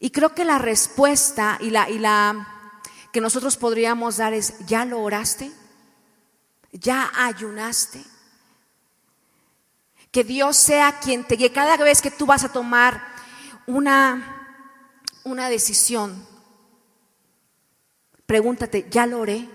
Y 0.00 0.10
creo 0.10 0.34
que 0.34 0.44
la 0.44 0.58
respuesta 0.58 1.58
y 1.60 1.70
la, 1.70 1.88
y 1.88 2.00
la 2.00 2.48
que 3.12 3.20
nosotros 3.20 3.56
podríamos 3.56 4.16
dar 4.16 4.32
es, 4.32 4.54
¿ya 4.66 4.84
lo 4.84 5.00
oraste? 5.00 5.52
¿Ya 6.72 7.12
ayunaste? 7.14 8.02
Que 10.12 10.22
Dios 10.22 10.56
sea 10.56 11.00
quien 11.00 11.24
te 11.24 11.34
guíe. 11.34 11.50
Cada 11.50 11.76
vez 11.78 12.00
que 12.00 12.12
tú 12.12 12.26
vas 12.26 12.44
a 12.44 12.52
tomar 12.52 13.02
una, 13.66 14.68
una 15.24 15.48
decisión, 15.48 16.24
pregúntate, 18.26 18.86
¿ya 18.88 19.06
lo 19.06 19.18
oré? 19.18 19.48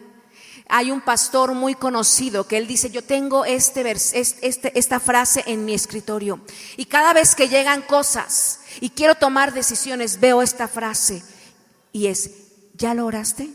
hay 0.69 0.91
un 0.91 1.01
pastor 1.01 1.53
muy 1.53 1.75
conocido 1.75 2.47
que 2.47 2.57
él 2.57 2.67
dice, 2.67 2.89
yo 2.89 3.03
tengo 3.03 3.45
este, 3.45 3.89
este, 3.91 4.77
esta 4.77 4.99
frase 4.99 5.43
en 5.47 5.63
mi 5.65 5.73
escritorio. 5.73 6.41
Y 6.75 6.85
cada 6.85 7.13
vez 7.13 7.35
que 7.35 7.47
llegan 7.47 7.81
cosas 7.81 8.61
y 8.81 8.89
quiero 8.89 9.15
tomar 9.15 9.53
decisiones, 9.53 10.19
veo 10.19 10.41
esta 10.41 10.67
frase. 10.67 11.23
Y 11.93 12.07
es, 12.07 12.31
¿ya 12.73 12.93
lo 12.93 13.05
oraste? 13.05 13.49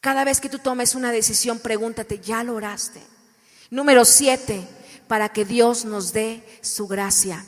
Cada 0.00 0.24
vez 0.24 0.40
que 0.40 0.48
tú 0.48 0.58
tomes 0.58 0.94
una 0.94 1.12
decisión, 1.12 1.58
pregúntate, 1.58 2.18
¿ya 2.18 2.44
lo 2.44 2.54
oraste? 2.54 3.00
Número 3.70 4.04
siete, 4.04 4.66
para 5.10 5.30
que 5.30 5.44
Dios 5.44 5.84
nos 5.84 6.12
dé 6.12 6.46
su 6.62 6.86
gracia 6.86 7.44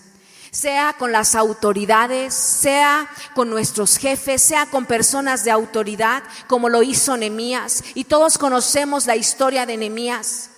sea 0.50 0.94
con 0.98 1.12
las 1.12 1.34
autoridades, 1.34 2.34
sea 2.34 3.08
con 3.34 3.48
nuestros 3.48 3.96
jefes, 3.96 4.42
sea 4.42 4.66
con 4.66 4.84
personas 4.84 5.44
de 5.44 5.50
autoridad, 5.50 6.24
como 6.46 6.68
lo 6.68 6.82
hizo 6.82 7.16
Nemías. 7.16 7.82
Y 7.94 8.04
todos 8.04 8.36
conocemos 8.36 9.06
la 9.06 9.16
historia 9.16 9.64
de 9.64 9.78
Nemías. 9.78 10.50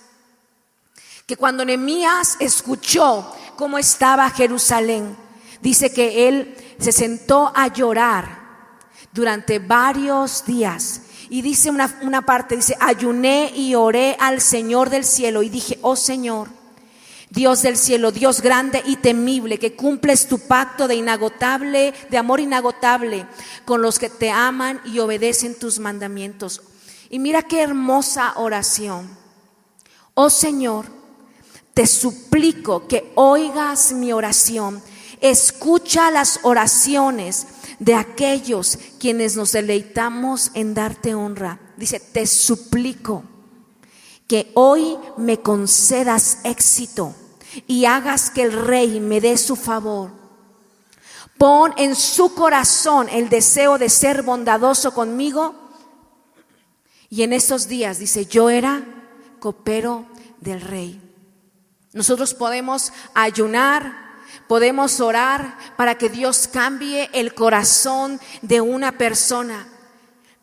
Que 1.25 1.37
cuando 1.37 1.63
Nemías 1.63 2.35
escuchó 2.41 3.33
cómo 3.55 3.77
estaba 3.77 4.29
Jerusalén, 4.31 5.15
dice 5.61 5.93
que 5.93 6.27
él 6.27 6.75
se 6.77 6.91
sentó 6.91 7.53
a 7.55 7.67
llorar 7.67 8.39
durante 9.13 9.59
varios 9.59 10.43
días. 10.45 11.03
Y 11.29 11.41
dice 11.41 11.69
una, 11.69 11.99
una 12.01 12.23
parte, 12.23 12.57
dice, 12.57 12.75
ayuné 12.81 13.53
y 13.55 13.75
oré 13.75 14.17
al 14.19 14.41
Señor 14.41 14.89
del 14.89 15.05
cielo 15.05 15.41
y 15.41 15.47
dije, 15.47 15.79
oh 15.83 15.95
Señor, 15.95 16.49
Dios 17.29 17.61
del 17.61 17.77
cielo, 17.77 18.11
Dios 18.11 18.41
grande 18.41 18.83
y 18.85 18.97
temible, 18.97 19.57
que 19.57 19.75
cumples 19.75 20.27
tu 20.27 20.39
pacto 20.39 20.87
de 20.87 20.95
inagotable, 20.95 21.93
de 22.09 22.17
amor 22.17 22.39
inagotable 22.39 23.25
con 23.65 23.81
los 23.81 23.99
que 23.99 24.09
te 24.09 24.29
aman 24.29 24.79
y 24.85 24.99
obedecen 24.99 25.57
tus 25.57 25.79
mandamientos. 25.79 26.61
Y 27.09 27.19
mira 27.19 27.41
qué 27.41 27.61
hermosa 27.61 28.33
oración. 28.37 29.09
Oh 30.13 30.29
Señor, 30.29 30.85
te 31.73 31.87
suplico 31.87 32.87
que 32.87 33.11
oigas 33.15 33.91
mi 33.91 34.13
oración. 34.13 34.81
Escucha 35.19 36.11
las 36.11 36.39
oraciones 36.43 37.47
de 37.79 37.95
aquellos 37.95 38.77
quienes 38.99 39.35
nos 39.35 39.51
deleitamos 39.51 40.51
en 40.53 40.73
darte 40.73 41.15
honra. 41.15 41.59
Dice, 41.77 41.99
te 41.99 42.27
suplico 42.27 43.23
que 44.27 44.51
hoy 44.55 44.97
me 45.17 45.41
concedas 45.41 46.39
éxito 46.43 47.13
y 47.67 47.85
hagas 47.85 48.29
que 48.29 48.43
el 48.43 48.53
rey 48.53 48.99
me 48.99 49.21
dé 49.21 49.37
su 49.37 49.55
favor. 49.55 50.11
Pon 51.37 51.73
en 51.77 51.95
su 51.95 52.33
corazón 52.33 53.07
el 53.09 53.29
deseo 53.29 53.77
de 53.77 53.89
ser 53.89 54.23
bondadoso 54.23 54.93
conmigo. 54.93 55.53
Y 57.09 57.23
en 57.23 57.33
estos 57.33 57.67
días, 57.67 57.99
dice, 57.99 58.25
yo 58.25 58.49
era 58.49 58.83
copero 59.39 60.05
del 60.39 60.61
rey. 60.61 61.01
Nosotros 61.93 62.33
podemos 62.33 62.91
ayunar, 63.13 64.15
podemos 64.47 64.99
orar 64.99 65.57
para 65.77 65.97
que 65.97 66.09
Dios 66.09 66.47
cambie 66.47 67.09
el 67.13 67.33
corazón 67.33 68.19
de 68.41 68.61
una 68.61 68.97
persona. 68.97 69.67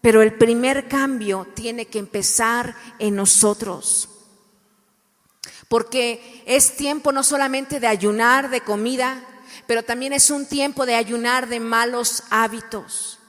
Pero 0.03 0.21
el 0.21 0.35
primer 0.35 0.89
cambio 0.89 1.47
tiene 1.55 1.87
que 1.87 1.99
empezar 1.99 2.77
en 2.99 3.17
nosotros. 3.17 4.11
Porque 5.69 6.43
es 6.45 6.77
tiempo 6.77 7.13
no 7.13 7.23
solamente 7.23 7.81
de 7.81 7.87
ayunar 7.87 8.51
de 8.51 8.61
comida, 8.61 9.25
pero 9.67 9.83
también 9.83 10.13
es 10.13 10.29
un 10.31 10.45
tiempo 10.45 10.85
de 10.85 10.97
ayunar 10.97 11.49
de 11.49 11.61
malos 11.61 12.25
hábitos 12.29 13.21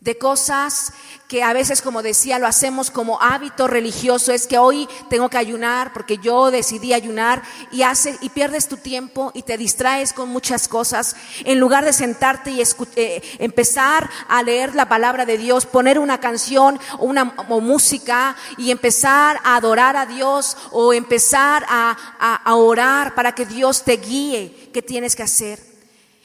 de 0.00 0.16
cosas 0.16 0.92
que 1.26 1.42
a 1.42 1.52
veces, 1.52 1.82
como 1.82 2.02
decía, 2.02 2.38
lo 2.38 2.46
hacemos 2.46 2.90
como 2.90 3.20
hábito 3.20 3.66
religioso, 3.66 4.32
es 4.32 4.46
que 4.46 4.56
hoy 4.56 4.88
tengo 5.10 5.28
que 5.28 5.36
ayunar 5.36 5.92
porque 5.92 6.18
yo 6.18 6.50
decidí 6.52 6.94
ayunar 6.94 7.42
y 7.72 7.82
hace 7.82 8.16
y 8.22 8.30
pierdes 8.30 8.68
tu 8.68 8.76
tiempo 8.76 9.32
y 9.34 9.42
te 9.42 9.58
distraes 9.58 10.12
con 10.12 10.28
muchas 10.28 10.68
cosas 10.68 11.16
en 11.44 11.58
lugar 11.58 11.84
de 11.84 11.92
sentarte 11.92 12.52
y 12.52 12.62
eh, 12.96 13.22
empezar 13.40 14.08
a 14.28 14.42
leer 14.42 14.74
la 14.74 14.88
palabra 14.88 15.26
de 15.26 15.36
Dios, 15.36 15.66
poner 15.66 15.98
una 15.98 16.18
canción 16.18 16.78
o 16.98 17.04
una 17.04 17.24
música 17.24 18.36
y 18.56 18.70
empezar 18.70 19.40
a 19.42 19.56
adorar 19.56 19.96
a 19.96 20.06
Dios 20.06 20.56
o 20.70 20.94
empezar 20.94 21.66
a, 21.68 22.40
a 22.44 22.54
orar 22.54 23.14
para 23.14 23.34
que 23.34 23.44
Dios 23.44 23.82
te 23.82 23.96
guíe 23.96 24.70
qué 24.72 24.80
tienes 24.80 25.16
que 25.16 25.24
hacer. 25.24 25.67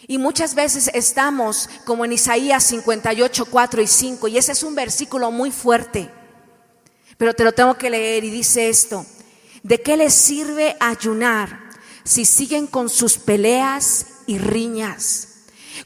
Y 0.08 0.18
muchas 0.18 0.54
veces 0.54 0.91
estamos 0.93 1.70
como 1.86 2.04
en 2.04 2.12
Isaías 2.14 2.64
58, 2.66 3.45
4 3.45 3.82
y 3.82 3.88
5, 3.88 4.28
y 4.28 4.38
ese 4.38 4.51
es 4.51 4.64
un 4.64 4.76
versículo 4.76 5.32
muy 5.32 5.51
fuerte, 5.51 6.10
pero 7.18 7.34
te 7.34 7.43
lo 7.43 7.54
tengo 7.54 7.76
que 7.76 7.89
leer 7.89 8.24
y 8.24 8.30
dice 8.30 8.68
esto, 8.68 9.06
¿de 9.62 9.82
qué 9.82 9.95
les 9.95 10.14
sirve 10.14 10.76
ayunar 10.80 11.70
si 12.04 12.26
siguen 12.26 12.68
con 12.68 12.89
sus 12.89 13.18
peleas 13.18 14.08
y 14.28 14.39
riñas? 14.39 15.30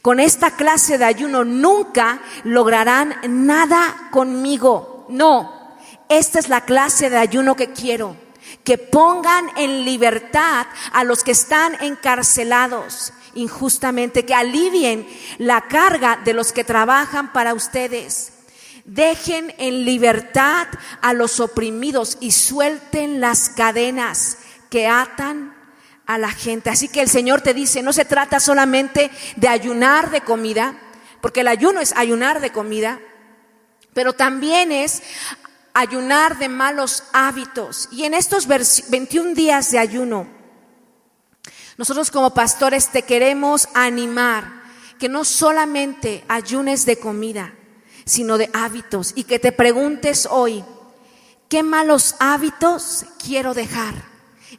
Con 0.01 0.19
esta 0.19 0.55
clase 0.55 0.97
de 0.97 1.05
ayuno 1.05 1.43
nunca 1.43 2.19
lograrán 2.43 3.15
nada 3.27 4.09
conmigo. 4.11 5.05
No, 5.09 5.75
esta 6.09 6.39
es 6.39 6.49
la 6.49 6.65
clase 6.65 7.09
de 7.09 7.17
ayuno 7.17 7.55
que 7.55 7.71
quiero. 7.71 8.15
Que 8.63 8.77
pongan 8.77 9.49
en 9.57 9.85
libertad 9.85 10.67
a 10.91 11.03
los 11.03 11.23
que 11.23 11.31
están 11.31 11.75
encarcelados 11.83 13.13
injustamente, 13.37 14.25
que 14.25 14.33
alivien 14.33 15.07
la 15.37 15.61
carga 15.67 16.19
de 16.23 16.33
los 16.33 16.51
que 16.51 16.63
trabajan 16.63 17.31
para 17.31 17.53
ustedes. 17.53 18.33
Dejen 18.85 19.53
en 19.57 19.85
libertad 19.85 20.67
a 21.01 21.13
los 21.13 21.39
oprimidos 21.39 22.17
y 22.19 22.31
suelten 22.31 23.21
las 23.21 23.49
cadenas 23.49 24.39
que 24.69 24.87
atan 24.87 25.55
a 26.05 26.17
la 26.17 26.31
gente. 26.31 26.69
Así 26.69 26.87
que 26.87 27.01
el 27.01 27.09
Señor 27.09 27.41
te 27.41 27.53
dice, 27.53 27.81
no 27.81 27.93
se 27.93 28.05
trata 28.05 28.39
solamente 28.39 29.11
de 29.35 29.47
ayunar 29.47 30.09
de 30.09 30.21
comida, 30.21 30.79
porque 31.21 31.41
el 31.41 31.47
ayuno 31.47 31.81
es 31.81 31.93
ayunar 31.95 32.39
de 32.39 32.51
comida, 32.51 32.99
pero 33.93 34.13
también 34.13 34.71
es 34.71 35.03
ayunar 35.73 36.37
de 36.37 36.49
malos 36.49 37.03
hábitos. 37.13 37.89
Y 37.91 38.05
en 38.05 38.13
estos 38.13 38.47
21 38.47 39.33
días 39.33 39.71
de 39.71 39.79
ayuno, 39.79 40.36
nosotros 41.77 42.09
como 42.09 42.33
pastores 42.33 42.89
te 42.89 43.03
queremos 43.03 43.69
animar 43.73 44.63
que 44.99 45.09
no 45.09 45.23
solamente 45.23 46.23
ayunes 46.27 46.85
de 46.85 46.97
comida, 46.97 47.53
sino 48.05 48.37
de 48.37 48.49
hábitos 48.53 49.13
y 49.15 49.25
que 49.25 49.37
te 49.37 49.51
preguntes 49.51 50.27
hoy, 50.29 50.63
¿qué 51.49 51.61
malos 51.61 52.15
hábitos 52.19 53.05
quiero 53.23 53.53
dejar 53.53 53.93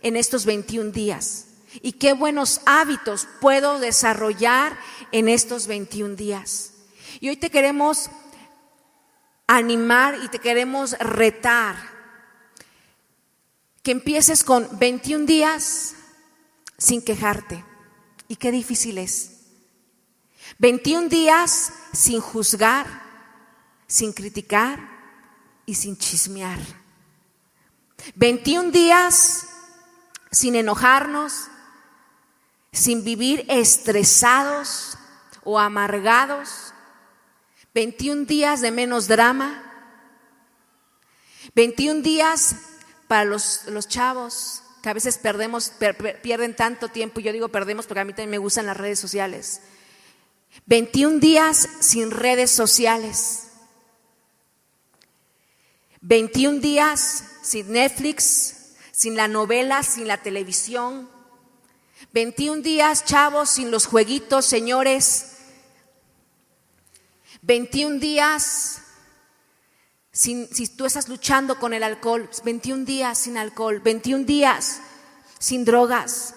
en 0.01 0.17
estos 0.17 0.47
21 0.47 0.93
días? 0.93 1.47
¿Y 1.83 1.93
qué 1.93 2.13
buenos 2.13 2.61
hábitos 2.67 3.27
puedo 3.41 3.81
desarrollar 3.81 4.79
en 5.11 5.29
estos 5.29 5.67
21 5.67 6.15
días? 6.15 6.73
Y 7.21 7.31
hoy 7.31 7.37
te 7.37 7.51
queremos 7.51 8.11
animar 9.49 10.19
y 10.23 10.29
te 10.29 10.39
queremos 10.39 10.93
retar 10.99 11.77
que 13.83 13.91
empieces 13.91 14.45
con 14.45 14.69
21 14.79 15.27
días 15.27 15.95
sin 16.79 17.03
quejarte. 17.03 17.65
Y 18.29 18.37
qué 18.37 18.53
difícil 18.53 18.99
es. 18.99 19.33
21 20.59 21.09
días 21.09 21.73
sin 21.93 22.21
juzgar, 22.21 22.87
sin 23.87 24.13
criticar 24.13 24.79
y 25.67 25.75
sin 25.75 25.97
chismear. 25.97 26.59
21 28.15 28.71
días 28.71 29.47
sin 30.31 30.55
enojarnos, 30.55 31.49
sin 32.73 33.05
vivir 33.05 33.45
estresados 33.49 34.97
o 35.43 35.59
amargados. 35.59 36.73
21 37.75 38.25
días 38.25 38.61
de 38.61 38.71
menos 38.71 39.09
drama. 39.09 39.65
21 41.55 42.03
días 42.03 42.57
para 43.09 43.25
los, 43.25 43.65
los 43.67 43.89
chavos 43.89 44.63
a 44.89 44.95
veces 44.95 45.19
perdemos, 45.19 45.73
pierden 46.23 46.57
tanto 46.57 46.89
tiempo, 46.89 47.21
yo 47.21 47.33
digo 47.33 47.49
perdemos 47.49 47.87
porque 47.87 48.01
a 48.01 48.05
mí 48.05 48.13
también 48.13 48.31
me 48.31 48.39
gustan 48.39 48.67
las 48.67 48.77
redes 48.77 48.99
sociales. 48.99 49.61
21 50.67 51.21
días 51.21 51.69
sin 51.81 52.11
redes 52.11 52.51
sociales. 52.51 53.45
21 56.01 56.61
días 56.61 57.25
sin 57.43 57.73
Netflix, 57.73 58.75
sin 58.93 59.17
la 59.17 59.29
novela, 59.29 59.83
sin 59.83 60.09
la 60.09 60.23
televisión. 60.23 61.09
21 62.13 62.63
días, 62.63 63.05
chavos, 63.05 63.51
sin 63.51 63.71
los 63.71 63.87
jueguitos, 63.87 64.45
señores. 64.45 65.37
21 67.43 67.99
días 67.99 68.83
si 70.19 70.67
tú 70.77 70.85
estás 70.85 71.09
luchando 71.09 71.61
con 71.61 71.73
el 71.73 71.85
alcohol, 71.85 72.29
21 72.45 72.85
días 72.85 73.19
sin 73.19 73.37
alcohol, 73.37 73.81
21 73.81 74.25
días 74.25 74.81
sin 75.39 75.65
drogas. 75.65 76.35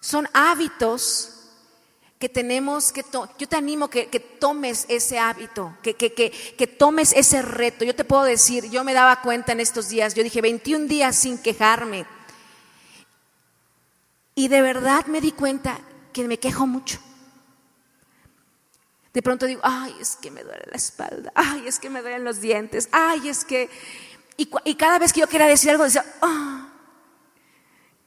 Son 0.00 0.28
hábitos 0.32 1.32
que 2.18 2.28
tenemos 2.28 2.90
que, 2.90 3.04
yo 3.38 3.48
te 3.48 3.56
animo 3.56 3.88
que, 3.88 4.08
que 4.08 4.18
tomes 4.18 4.86
ese 4.88 5.20
hábito, 5.20 5.76
que, 5.82 5.94
que, 5.94 6.12
que, 6.12 6.66
tomes 6.66 7.12
ese 7.12 7.42
reto. 7.42 7.84
Yo 7.84 7.94
te 7.94 8.04
puedo 8.04 8.24
decir, 8.24 8.68
yo 8.68 8.82
me 8.82 8.92
daba 8.92 9.22
cuenta 9.22 9.52
en 9.52 9.60
estos 9.60 9.88
días, 9.88 10.14
yo 10.14 10.24
dije 10.24 10.40
21 10.40 10.86
días 10.86 11.14
sin 11.14 11.38
quejarme. 11.38 12.06
Y 14.34 14.48
de 14.48 14.62
verdad 14.62 15.06
me 15.06 15.20
di 15.20 15.30
cuenta 15.30 15.78
que 16.12 16.26
me 16.26 16.38
quejo 16.38 16.66
mucho. 16.66 16.98
De 19.12 19.22
pronto 19.22 19.46
digo, 19.46 19.60
ay, 19.62 19.94
es 20.00 20.16
que 20.16 20.30
me 20.30 20.42
duele 20.42 20.64
la 20.70 20.76
espalda, 20.76 21.32
ay, 21.34 21.64
es 21.66 21.78
que 21.78 21.90
me 21.90 22.00
duelen 22.00 22.24
los 22.24 22.40
dientes, 22.40 22.88
ay, 22.92 23.28
es 23.28 23.44
que... 23.44 23.68
Y, 24.38 24.74
cada 24.74 24.98
vez 24.98 25.12
que 25.12 25.20
yo 25.20 25.28
quería 25.28 25.46
decir 25.46 25.70
algo, 25.70 25.84
decía, 25.84 26.04
ah. 26.22 26.68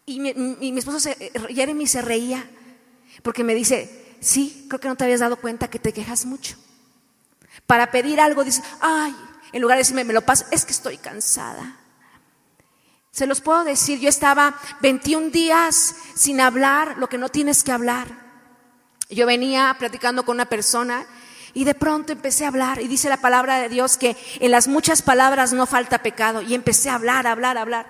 Y 0.08 0.20
mi, 0.20 0.78
esposo, 0.78 1.00
se, 1.00 1.32
Jeremy, 1.50 1.88
se 1.88 2.02
reía, 2.02 2.50
porque 3.22 3.44
me 3.44 3.54
dice, 3.54 4.18
sí, 4.20 4.66
creo 4.68 4.80
que 4.80 4.88
no 4.88 4.96
te 4.96 5.04
habías 5.04 5.20
dado 5.20 5.38
cuenta 5.38 5.70
que 5.70 5.80
te 5.80 5.94
quejas 5.94 6.26
mucho. 6.26 6.58
Para 7.68 7.92
pedir 7.92 8.20
algo 8.20 8.44
dices, 8.44 8.64
ay, 8.82 9.16
en 9.52 9.62
lugar 9.62 9.78
de 9.78 9.82
decirme, 9.82 10.04
me 10.04 10.14
lo 10.14 10.22
paso, 10.22 10.46
es 10.52 10.66
que 10.66 10.74
estoy 10.74 10.98
cansada. 10.98 11.78
Se 13.12 13.28
los 13.28 13.40
puedo 13.40 13.64
decir, 13.64 14.00
yo 14.00 14.10
estaba 14.10 14.60
21 14.82 15.30
días 15.30 15.96
sin 16.16 16.42
hablar 16.42 16.98
lo 16.98 17.08
que 17.08 17.18
no 17.18 17.30
tienes 17.30 17.64
que 17.64 17.72
hablar. 17.72 18.25
Yo 19.10 19.26
venía 19.26 19.76
platicando 19.78 20.26
con 20.26 20.36
una 20.36 20.46
persona 20.46 21.06
y 21.54 21.64
de 21.64 21.74
pronto 21.74 22.12
empecé 22.12 22.44
a 22.44 22.50
hablar 22.50 22.82
y 22.82 22.88
dice 22.88 23.08
la 23.08 23.22
palabra 23.22 23.60
de 23.60 23.70
Dios 23.70 23.98
que 23.98 24.18
en 24.40 24.52
las 24.52 24.68
muchas 24.68 25.02
palabras 25.02 25.54
no 25.54 25.66
falta 25.66 26.04
pecado 26.04 26.42
y 26.42 26.54
empecé 26.54 26.90
a 26.90 26.96
hablar, 26.96 27.28
hablar, 27.28 27.58
hablar. 27.58 27.88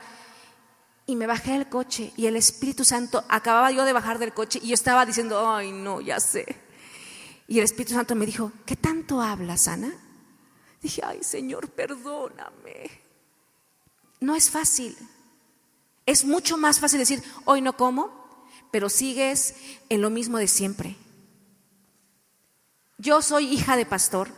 Y 1.08 1.16
me 1.16 1.28
bajé 1.28 1.54
del 1.54 1.68
coche 1.68 2.12
y 2.16 2.28
el 2.28 2.36
Espíritu 2.36 2.84
Santo, 2.84 3.24
acababa 3.30 3.72
yo 3.72 3.86
de 3.86 3.94
bajar 3.94 4.20
del 4.20 4.34
coche 4.34 4.60
y 4.62 4.70
yo 4.70 4.74
estaba 4.74 5.06
diciendo, 5.06 5.48
ay 5.48 5.72
no, 5.72 6.02
ya 6.02 6.20
sé. 6.20 6.46
Y 7.48 7.60
el 7.60 7.66
Espíritu 7.66 7.94
Santo 7.94 8.14
me 8.16 8.26
dijo, 8.26 8.52
¿qué 8.66 8.76
tanto 8.76 9.22
hablas, 9.22 9.68
Ana? 9.68 9.92
Dije, 10.82 11.02
ay 11.04 11.24
Señor, 11.24 11.70
perdóname. 11.70 12.92
No 14.20 14.36
es 14.36 14.50
fácil. 14.50 14.96
Es 16.06 16.24
mucho 16.24 16.58
más 16.58 16.80
fácil 16.80 17.00
decir, 17.00 17.24
hoy 17.46 17.62
no 17.62 17.76
como, 17.78 18.48
pero 18.70 18.90
sigues 18.90 19.56
en 19.90 20.02
lo 20.02 20.10
mismo 20.10 20.38
de 20.38 20.48
siempre. 20.48 20.98
Yo 22.98 23.22
soy 23.22 23.48
hija 23.52 23.76
de 23.76 23.86
pastor 23.86 24.30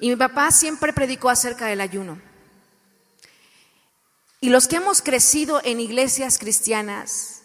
y 0.00 0.08
mi 0.08 0.16
papá 0.16 0.50
siempre 0.50 0.92
predicó 0.92 1.30
acerca 1.30 1.66
del 1.66 1.80
ayuno. 1.80 2.20
Y 4.40 4.50
los 4.50 4.68
que 4.68 4.76
hemos 4.76 5.02
crecido 5.02 5.60
en 5.64 5.80
iglesias 5.80 6.38
cristianas, 6.38 7.42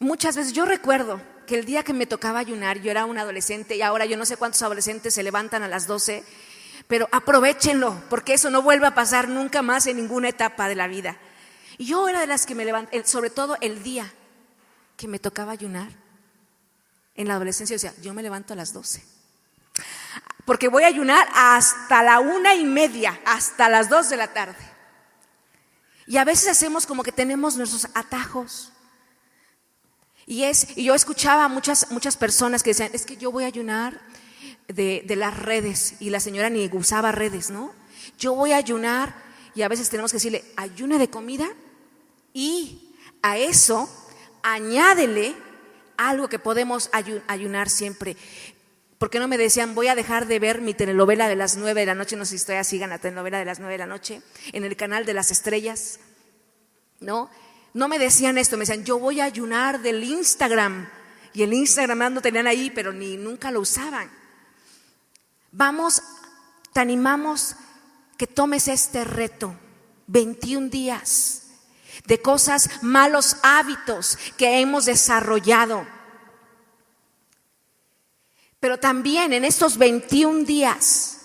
muchas 0.00 0.36
veces 0.36 0.52
yo 0.52 0.66
recuerdo 0.66 1.20
que 1.46 1.58
el 1.58 1.64
día 1.64 1.82
que 1.82 1.94
me 1.94 2.06
tocaba 2.06 2.40
ayunar, 2.40 2.80
yo 2.80 2.90
era 2.90 3.06
un 3.06 3.18
adolescente 3.18 3.76
y 3.76 3.82
ahora 3.82 4.04
yo 4.04 4.18
no 4.18 4.26
sé 4.26 4.36
cuántos 4.36 4.62
adolescentes 4.62 5.14
se 5.14 5.22
levantan 5.22 5.62
a 5.62 5.68
las 5.68 5.86
12, 5.86 6.24
pero 6.88 7.08
aprovechenlo, 7.10 8.02
porque 8.10 8.34
eso 8.34 8.50
no 8.50 8.60
vuelve 8.60 8.86
a 8.86 8.94
pasar 8.94 9.28
nunca 9.28 9.62
más 9.62 9.86
en 9.86 9.96
ninguna 9.96 10.28
etapa 10.28 10.68
de 10.68 10.74
la 10.74 10.88
vida. 10.88 11.16
Y 11.78 11.86
yo 11.86 12.06
era 12.06 12.20
de 12.20 12.26
las 12.26 12.44
que 12.44 12.54
me 12.54 12.66
levanté, 12.66 13.04
sobre 13.06 13.30
todo 13.30 13.56
el 13.62 13.82
día 13.82 14.12
que 14.98 15.08
me 15.08 15.18
tocaba 15.18 15.52
ayunar, 15.52 16.01
en 17.14 17.28
la 17.28 17.34
adolescencia, 17.34 17.78
sea, 17.78 17.94
yo 18.02 18.14
me 18.14 18.22
levanto 18.22 18.52
a 18.52 18.56
las 18.56 18.72
12. 18.72 19.02
Porque 20.44 20.68
voy 20.68 20.84
a 20.84 20.88
ayunar 20.88 21.28
hasta 21.34 22.02
la 22.02 22.20
una 22.20 22.54
y 22.54 22.64
media, 22.64 23.20
hasta 23.24 23.68
las 23.68 23.88
dos 23.88 24.08
de 24.10 24.16
la 24.16 24.32
tarde. 24.32 24.56
Y 26.06 26.16
a 26.16 26.24
veces 26.24 26.48
hacemos 26.48 26.86
como 26.86 27.02
que 27.02 27.12
tenemos 27.12 27.56
nuestros 27.56 27.86
atajos. 27.94 28.72
Y, 30.26 30.44
es, 30.44 30.76
y 30.76 30.84
yo 30.84 30.94
escuchaba 30.94 31.44
a 31.44 31.48
muchas, 31.48 31.90
muchas 31.90 32.16
personas 32.16 32.62
que 32.62 32.70
decían, 32.70 32.90
es 32.92 33.06
que 33.06 33.16
yo 33.16 33.30
voy 33.30 33.44
a 33.44 33.48
ayunar 33.48 34.00
de, 34.66 35.04
de 35.06 35.16
las 35.16 35.38
redes. 35.38 35.94
Y 36.00 36.10
la 36.10 36.18
señora 36.18 36.50
ni 36.50 36.68
usaba 36.72 37.12
redes, 37.12 37.50
¿no? 37.50 37.72
Yo 38.18 38.34
voy 38.34 38.52
a 38.52 38.56
ayunar 38.56 39.14
y 39.54 39.62
a 39.62 39.68
veces 39.68 39.90
tenemos 39.90 40.10
que 40.10 40.16
decirle, 40.16 40.44
ayuna 40.56 40.98
de 40.98 41.10
comida 41.10 41.46
y 42.32 42.94
a 43.20 43.36
eso 43.36 43.88
añádele 44.42 45.36
algo 46.08 46.28
que 46.28 46.38
podemos 46.38 46.90
ayunar 46.92 47.68
siempre. 47.68 48.16
¿Por 49.02 49.10
qué 49.10 49.18
no 49.18 49.26
me 49.26 49.36
decían, 49.36 49.74
voy 49.74 49.88
a 49.88 49.96
dejar 49.96 50.28
de 50.28 50.38
ver 50.38 50.60
mi 50.60 50.74
telenovela 50.74 51.26
de 51.26 51.34
las 51.34 51.56
nueve 51.56 51.80
de 51.80 51.86
la 51.86 51.96
noche? 51.96 52.14
No 52.14 52.24
sé 52.24 52.30
si 52.30 52.36
estoy 52.36 52.62
sigan 52.62 52.90
la 52.90 52.98
telenovela 52.98 53.40
de 53.40 53.44
las 53.44 53.58
nueve 53.58 53.74
de 53.74 53.78
la 53.78 53.86
noche 53.86 54.22
en 54.52 54.62
el 54.62 54.76
canal 54.76 55.04
de 55.04 55.12
las 55.12 55.32
estrellas. 55.32 55.98
¿No? 57.00 57.28
No 57.74 57.88
me 57.88 57.98
decían 57.98 58.38
esto, 58.38 58.56
me 58.56 58.64
decían, 58.64 58.84
yo 58.84 59.00
voy 59.00 59.20
a 59.20 59.24
ayunar 59.24 59.80
del 59.80 60.04
Instagram. 60.04 60.88
Y 61.32 61.42
el 61.42 61.52
Instagram 61.52 62.14
no 62.14 62.20
tenían 62.20 62.46
ahí, 62.46 62.70
pero 62.70 62.92
ni 62.92 63.16
nunca 63.16 63.50
lo 63.50 63.58
usaban. 63.58 64.08
Vamos, 65.50 66.00
te 66.72 66.78
animamos 66.78 67.56
que 68.16 68.28
tomes 68.28 68.68
este 68.68 69.02
reto, 69.02 69.56
21 70.06 70.68
días, 70.68 71.48
de 72.06 72.22
cosas, 72.22 72.82
malos 72.82 73.36
hábitos 73.42 74.16
que 74.36 74.60
hemos 74.60 74.84
desarrollado 74.84 75.86
pero 78.62 78.78
también 78.78 79.32
en 79.32 79.44
estos 79.44 79.76
21 79.76 80.44
días 80.44 81.18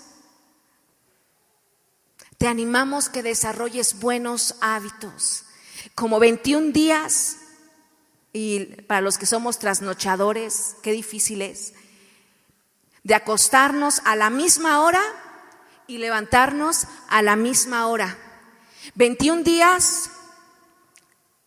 te 2.39 2.47
animamos 2.47 3.09
que 3.09 3.21
desarrolles 3.21 3.99
buenos 3.99 4.55
hábitos. 4.59 5.45
Como 5.93 6.19
21 6.19 6.71
días, 6.71 7.38
y 8.33 8.65
para 8.88 9.01
los 9.01 9.19
que 9.19 9.27
somos 9.27 9.59
trasnochadores, 9.59 10.77
qué 10.81 10.91
difícil 10.91 11.43
es, 11.43 11.75
de 13.03 13.13
acostarnos 13.13 14.01
a 14.03 14.15
la 14.15 14.31
misma 14.31 14.81
hora 14.81 15.03
y 15.85 15.99
levantarnos 15.99 16.88
a 17.07 17.21
la 17.21 17.35
misma 17.35 17.85
hora. 17.85 18.17
21 18.95 19.43
días 19.43 20.09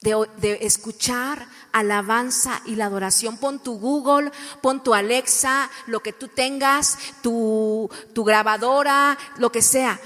de, 0.03 0.59
escuchar 0.63 1.49
alabanza 1.73 2.61
y 2.65 2.77
la 2.77 2.87
adoración. 2.87 3.39
Pon 3.39 3.59
tu 3.59 3.79
Google, 3.79 4.31
pon 4.61 4.83
tu 4.83 4.95
Alexa, 4.95 5.71
lo 5.87 6.01
que 6.01 6.13
tú 6.13 6.29
tengas, 6.29 6.99
tu, 7.23 7.91
tu 8.15 8.25
grabadora, 8.25 9.17
lo 9.37 9.51
que 9.51 9.63
sea. 9.63 10.01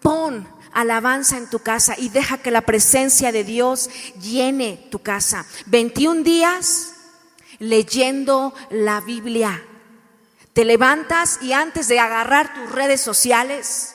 Pon 0.00 0.46
alabanza 0.72 1.38
en 1.38 1.48
tu 1.48 1.60
casa 1.60 1.94
y 1.96 2.08
deja 2.08 2.38
que 2.38 2.50
la 2.50 2.62
presencia 2.62 3.32
de 3.32 3.44
Dios 3.44 3.88
llene 4.20 4.88
tu 4.90 4.98
casa. 4.98 5.46
21 5.66 6.22
días 6.22 6.94
leyendo 7.58 8.54
la 8.70 9.00
Biblia. 9.00 9.62
Te 10.52 10.64
levantas 10.64 11.40
y 11.42 11.52
antes 11.52 11.88
de 11.88 11.98
agarrar 11.98 12.54
tus 12.54 12.70
redes 12.70 13.00
sociales, 13.00 13.94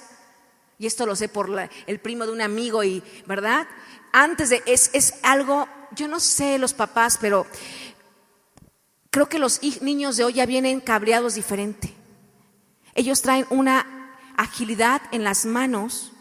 y 0.77 0.87
esto 0.87 1.05
lo 1.05 1.15
sé 1.15 1.29
por 1.29 1.49
el 1.87 1.99
primo 1.99 2.25
de 2.25 2.31
un 2.31 2.41
amigo 2.41 2.83
y, 2.83 3.03
¿verdad? 3.25 3.67
Antes 4.11 4.49
de, 4.49 4.63
es, 4.65 4.89
es 4.93 5.15
algo 5.23 5.67
yo 5.95 6.07
no 6.07 6.19
sé 6.19 6.57
los 6.57 6.73
papás, 6.73 7.17
pero 7.19 7.45
creo 9.09 9.29
que 9.29 9.39
los 9.39 9.61
niños 9.81 10.17
de 10.17 10.23
hoy 10.23 10.33
ya 10.33 10.45
vienen 10.45 10.81
cabreados 10.81 11.35
diferente. 11.35 11.93
Ellos 12.95 13.21
traen 13.21 13.45
una 13.49 14.15
agilidad 14.37 15.01
en 15.11 15.23
las 15.23 15.45
manos, 15.45 16.11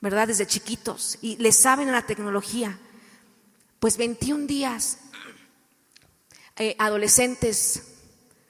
¿verdad? 0.00 0.28
Desde 0.28 0.46
chiquitos 0.46 1.18
y 1.20 1.36
le 1.36 1.52
saben 1.52 1.88
a 1.88 1.92
la 1.92 2.06
tecnología. 2.06 2.78
Pues 3.78 3.96
21 3.96 4.46
días, 4.46 4.98
eh, 6.56 6.76
adolescentes, 6.78 7.94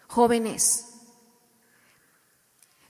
jóvenes, 0.07 0.85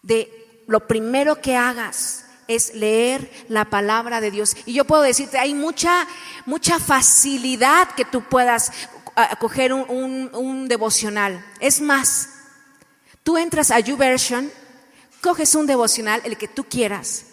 de 0.03 0.63
lo 0.67 0.87
primero 0.87 1.41
que 1.41 1.57
hagas 1.57 2.26
es 2.49 2.75
leer 2.75 3.31
la 3.49 3.67
palabra 3.67 4.21
de 4.21 4.31
Dios. 4.31 4.57
Y 4.67 4.75
yo 4.75 4.85
puedo 4.85 5.03
decirte, 5.03 5.39
hay 5.39 5.55
mucha, 5.55 6.07
mucha 6.45 6.79
facilidad 6.79 7.89
que 7.95 8.05
tú 8.05 8.23
puedas 8.23 8.73
coger 9.39 9.73
un, 9.73 10.31
un, 10.33 10.69
devocional. 10.69 11.45
Es 11.61 11.81
más, 11.81 12.29
tú 13.23 13.39
entras 13.39 13.71
a 13.71 13.81
YouVersion, 13.81 14.51
coges 15.23 15.55
un 15.55 15.67
devocional, 15.67 16.21
el 16.25 16.37
que 16.37 16.49
tú 16.49 16.65
quieras, 16.65 17.25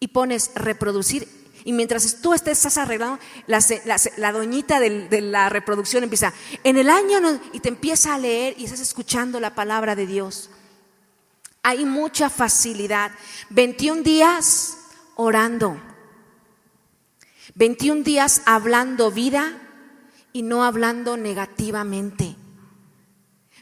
y 0.00 0.08
pones 0.08 0.50
reproducir. 0.54 1.28
Y 1.64 1.72
mientras 1.72 2.20
tú 2.20 2.32
estés, 2.32 2.58
estás 2.58 2.78
arreglando, 2.78 3.18
la, 3.46 3.60
la, 4.16 4.32
doñita 4.32 4.78
de, 4.78 5.08
de, 5.08 5.20
la 5.20 5.48
reproducción 5.48 6.04
empieza, 6.04 6.32
en 6.62 6.76
el 6.76 6.90
año, 6.90 7.18
y 7.52 7.60
te 7.60 7.68
empieza 7.68 8.14
a 8.14 8.18
leer 8.18 8.54
y 8.56 8.64
estás 8.64 8.80
escuchando 8.80 9.40
la 9.40 9.54
palabra 9.54 9.96
de 9.96 10.06
Dios 10.06 10.50
hay 11.66 11.84
mucha 11.84 12.30
facilidad. 12.30 13.10
21 13.50 14.02
días 14.02 14.78
orando. 15.16 15.82
21 17.56 18.04
días 18.04 18.42
hablando 18.46 19.10
vida 19.10 19.60
y 20.32 20.42
no 20.42 20.62
hablando 20.62 21.16
negativamente. 21.16 22.36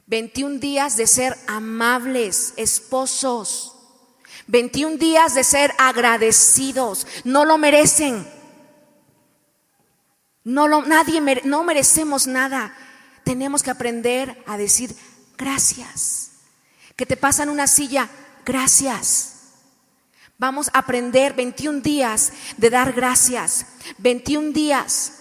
21 0.06 0.58
días 0.58 0.98
de 0.98 1.06
ser 1.06 1.34
amables, 1.46 2.52
esposos. 2.58 3.74
21 4.48 4.98
días 4.98 5.34
de 5.34 5.42
ser 5.42 5.72
agradecidos. 5.78 7.06
No 7.24 7.46
lo 7.46 7.56
merecen. 7.56 8.28
No 10.42 10.68
lo, 10.68 10.82
nadie 10.82 11.22
no 11.44 11.64
merecemos 11.64 12.26
nada. 12.26 12.76
tenemos 13.24 13.62
que 13.62 13.70
aprender 13.70 14.44
a 14.46 14.58
decir 14.58 14.94
gracias. 15.38 16.23
Que 16.96 17.06
te 17.06 17.16
pasan 17.16 17.48
una 17.48 17.66
silla, 17.66 18.08
gracias. 18.44 19.34
Vamos 20.38 20.68
a 20.72 20.78
aprender 20.78 21.34
21 21.34 21.80
días 21.80 22.32
de 22.56 22.70
dar 22.70 22.92
gracias, 22.92 23.66
21 23.98 24.52
días 24.52 25.20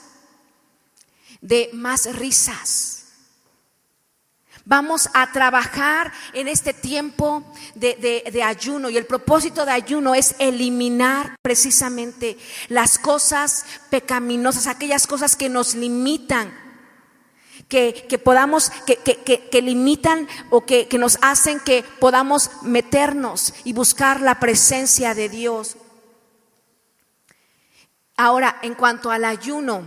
de 1.41 1.69
más 1.73 2.13
risas. 2.15 3.03
Vamos 4.65 5.09
a 5.13 5.29
trabajar 5.33 6.13
en 6.31 6.47
este 6.47 6.73
tiempo 6.73 7.43
de, 7.75 8.41
ayuno 8.45 8.89
y 8.89 8.95
el 8.95 9.05
propósito 9.05 9.65
de 9.65 9.73
ayuno 9.73 10.15
es 10.15 10.35
eliminar 10.39 11.35
precisamente 11.41 12.37
las 12.69 12.97
cosas 12.97 13.65
pecaminosas, 13.89 14.67
aquellas 14.67 15.05
cosas 15.05 15.35
que 15.35 15.49
nos 15.49 15.75
limitan, 15.75 16.53
que, 17.67 18.19
podamos, 18.23 18.69
que, 18.85 18.97
que, 18.97 19.61
limitan 19.61 20.27
o 20.49 20.65
que, 20.65 20.87
que 20.87 20.97
nos 20.97 21.17
hacen 21.21 21.59
que 21.59 21.83
podamos 21.99 22.51
meternos 22.61 23.53
y 23.63 23.73
buscar 23.73 24.21
la 24.21 24.39
presencia 24.39 25.15
de 25.15 25.29
Dios. 25.29 25.77
Ahora, 28.15 28.59
en 28.61 28.75
cuanto 28.75 29.09
al 29.09 29.25
ayuno, 29.25 29.83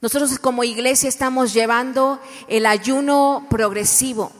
nosotros 0.00 0.38
como 0.38 0.64
iglesia 0.64 1.08
estamos 1.08 1.52
llevando 1.52 2.20
el 2.48 2.66
ayuno 2.66 3.46
progresivo, 3.50 4.32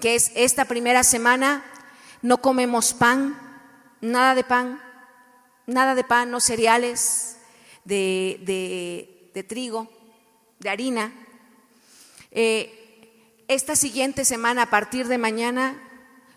que 0.00 0.14
es 0.14 0.32
esta 0.34 0.64
primera 0.64 1.02
semana 1.02 1.64
no 2.22 2.38
comemos 2.38 2.92
pan, 2.92 3.38
nada 4.00 4.34
de 4.34 4.44
pan, 4.44 4.80
nada 5.66 5.94
de 5.94 6.04
pan, 6.04 6.30
no 6.30 6.40
cereales 6.40 7.38
de, 7.84 8.40
de, 8.42 9.30
de 9.34 9.42
trigo, 9.42 9.88
de 10.58 10.68
harina, 10.70 11.12
eh, 12.30 13.08
esta 13.48 13.74
siguiente 13.74 14.24
semana, 14.24 14.62
a 14.62 14.70
partir 14.70 15.08
de 15.08 15.18
mañana, 15.18 15.76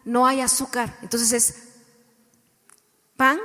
no 0.03 0.25
hay 0.25 0.41
azúcar. 0.41 0.97
Entonces 1.01 1.31
es 1.31 1.55
pan 3.15 3.39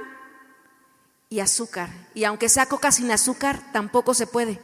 y 1.28 1.40
azúcar. 1.40 1.90
Y 2.14 2.24
aunque 2.24 2.48
sea 2.48 2.66
coca 2.66 2.90
sin 2.90 3.10
azúcar, 3.10 3.72
tampoco 3.72 4.14
se 4.14 4.26
puede. 4.26 4.60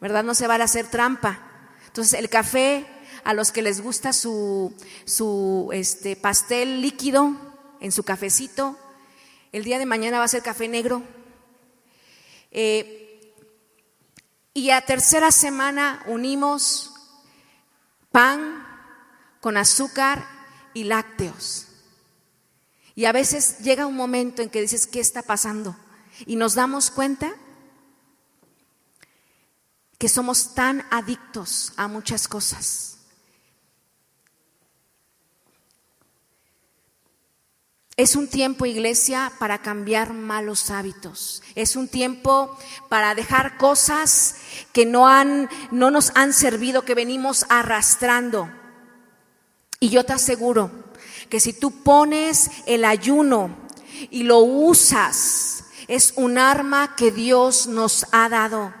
¿Verdad? 0.00 0.24
No 0.24 0.34
se 0.34 0.46
va 0.46 0.56
a 0.56 0.64
hacer 0.64 0.88
trampa. 0.88 1.38
Entonces 1.86 2.18
el 2.18 2.28
café, 2.28 2.86
a 3.22 3.34
los 3.34 3.52
que 3.52 3.62
les 3.62 3.80
gusta 3.80 4.12
su, 4.12 4.74
su 5.04 5.70
este, 5.72 6.16
pastel 6.16 6.82
líquido 6.82 7.36
en 7.80 7.92
su 7.92 8.02
cafecito, 8.02 8.76
el 9.52 9.62
día 9.62 9.78
de 9.78 9.86
mañana 9.86 10.18
va 10.18 10.24
a 10.24 10.28
ser 10.28 10.42
café 10.42 10.66
negro. 10.66 11.02
Eh, 12.50 13.32
y 14.52 14.70
a 14.70 14.80
tercera 14.80 15.30
semana 15.30 16.02
unimos 16.06 16.93
pan 18.14 18.64
con 19.40 19.56
azúcar 19.56 20.24
y 20.72 20.84
lácteos. 20.84 21.66
Y 22.94 23.06
a 23.06 23.12
veces 23.12 23.58
llega 23.58 23.86
un 23.86 23.96
momento 23.96 24.40
en 24.40 24.50
que 24.50 24.60
dices, 24.60 24.86
¿qué 24.86 25.00
está 25.00 25.22
pasando? 25.22 25.74
Y 26.24 26.36
nos 26.36 26.54
damos 26.54 26.92
cuenta 26.92 27.34
que 29.98 30.08
somos 30.08 30.54
tan 30.54 30.86
adictos 30.92 31.72
a 31.76 31.88
muchas 31.88 32.28
cosas. 32.28 32.93
Es 37.96 38.16
un 38.16 38.26
tiempo, 38.26 38.66
iglesia, 38.66 39.30
para 39.38 39.58
cambiar 39.58 40.14
malos 40.14 40.70
hábitos. 40.70 41.42
Es 41.54 41.76
un 41.76 41.86
tiempo 41.86 42.58
para 42.88 43.14
dejar 43.14 43.56
cosas 43.56 44.36
que 44.72 44.84
no, 44.84 45.06
han, 45.06 45.48
no 45.70 45.92
nos 45.92 46.10
han 46.16 46.32
servido, 46.32 46.82
que 46.82 46.96
venimos 46.96 47.46
arrastrando. 47.48 48.50
Y 49.78 49.90
yo 49.90 50.02
te 50.04 50.12
aseguro 50.12 50.72
que 51.28 51.38
si 51.38 51.52
tú 51.52 51.70
pones 51.70 52.50
el 52.66 52.84
ayuno 52.84 53.56
y 54.10 54.24
lo 54.24 54.40
usas, 54.40 55.66
es 55.86 56.14
un 56.16 56.36
arma 56.36 56.96
que 56.96 57.12
Dios 57.12 57.68
nos 57.68 58.06
ha 58.10 58.28
dado. 58.28 58.74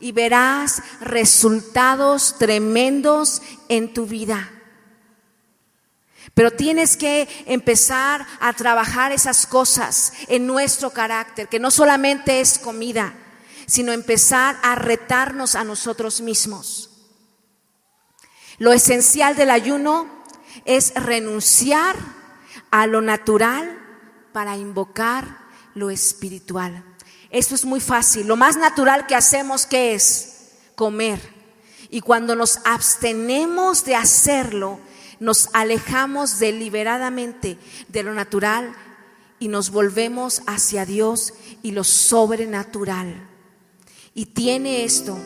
Y 0.00 0.10
verás 0.10 0.82
resultados 1.00 2.36
tremendos 2.38 3.40
en 3.68 3.94
tu 3.94 4.06
vida. 4.06 4.50
Pero 6.38 6.52
tienes 6.52 6.96
que 6.96 7.28
empezar 7.46 8.24
a 8.38 8.52
trabajar 8.52 9.10
esas 9.10 9.44
cosas 9.44 10.12
en 10.28 10.46
nuestro 10.46 10.90
carácter, 10.90 11.48
que 11.48 11.58
no 11.58 11.72
solamente 11.72 12.40
es 12.40 12.60
comida, 12.60 13.12
sino 13.66 13.90
empezar 13.90 14.56
a 14.62 14.76
retarnos 14.76 15.56
a 15.56 15.64
nosotros 15.64 16.20
mismos. 16.20 16.90
Lo 18.58 18.72
esencial 18.72 19.34
del 19.34 19.50
ayuno 19.50 20.06
es 20.64 20.94
renunciar 20.94 21.96
a 22.70 22.86
lo 22.86 23.00
natural 23.00 23.76
para 24.32 24.56
invocar 24.56 25.38
lo 25.74 25.90
espiritual. 25.90 26.84
Esto 27.30 27.56
es 27.56 27.64
muy 27.64 27.80
fácil. 27.80 28.28
Lo 28.28 28.36
más 28.36 28.56
natural 28.56 29.08
que 29.08 29.16
hacemos 29.16 29.66
que 29.66 29.94
es 29.94 30.50
comer. 30.76 31.18
Y 31.90 32.00
cuando 32.00 32.36
nos 32.36 32.60
abstenemos 32.64 33.84
de 33.84 33.96
hacerlo, 33.96 34.78
nos 35.20 35.48
alejamos 35.52 36.38
deliberadamente 36.38 37.58
de 37.88 38.02
lo 38.02 38.14
natural 38.14 38.72
y 39.38 39.48
nos 39.48 39.70
volvemos 39.70 40.42
hacia 40.46 40.84
Dios 40.84 41.34
y 41.62 41.72
lo 41.72 41.84
sobrenatural. 41.84 43.14
Y 44.14 44.26
tiene 44.26 44.84
esto 44.84 45.16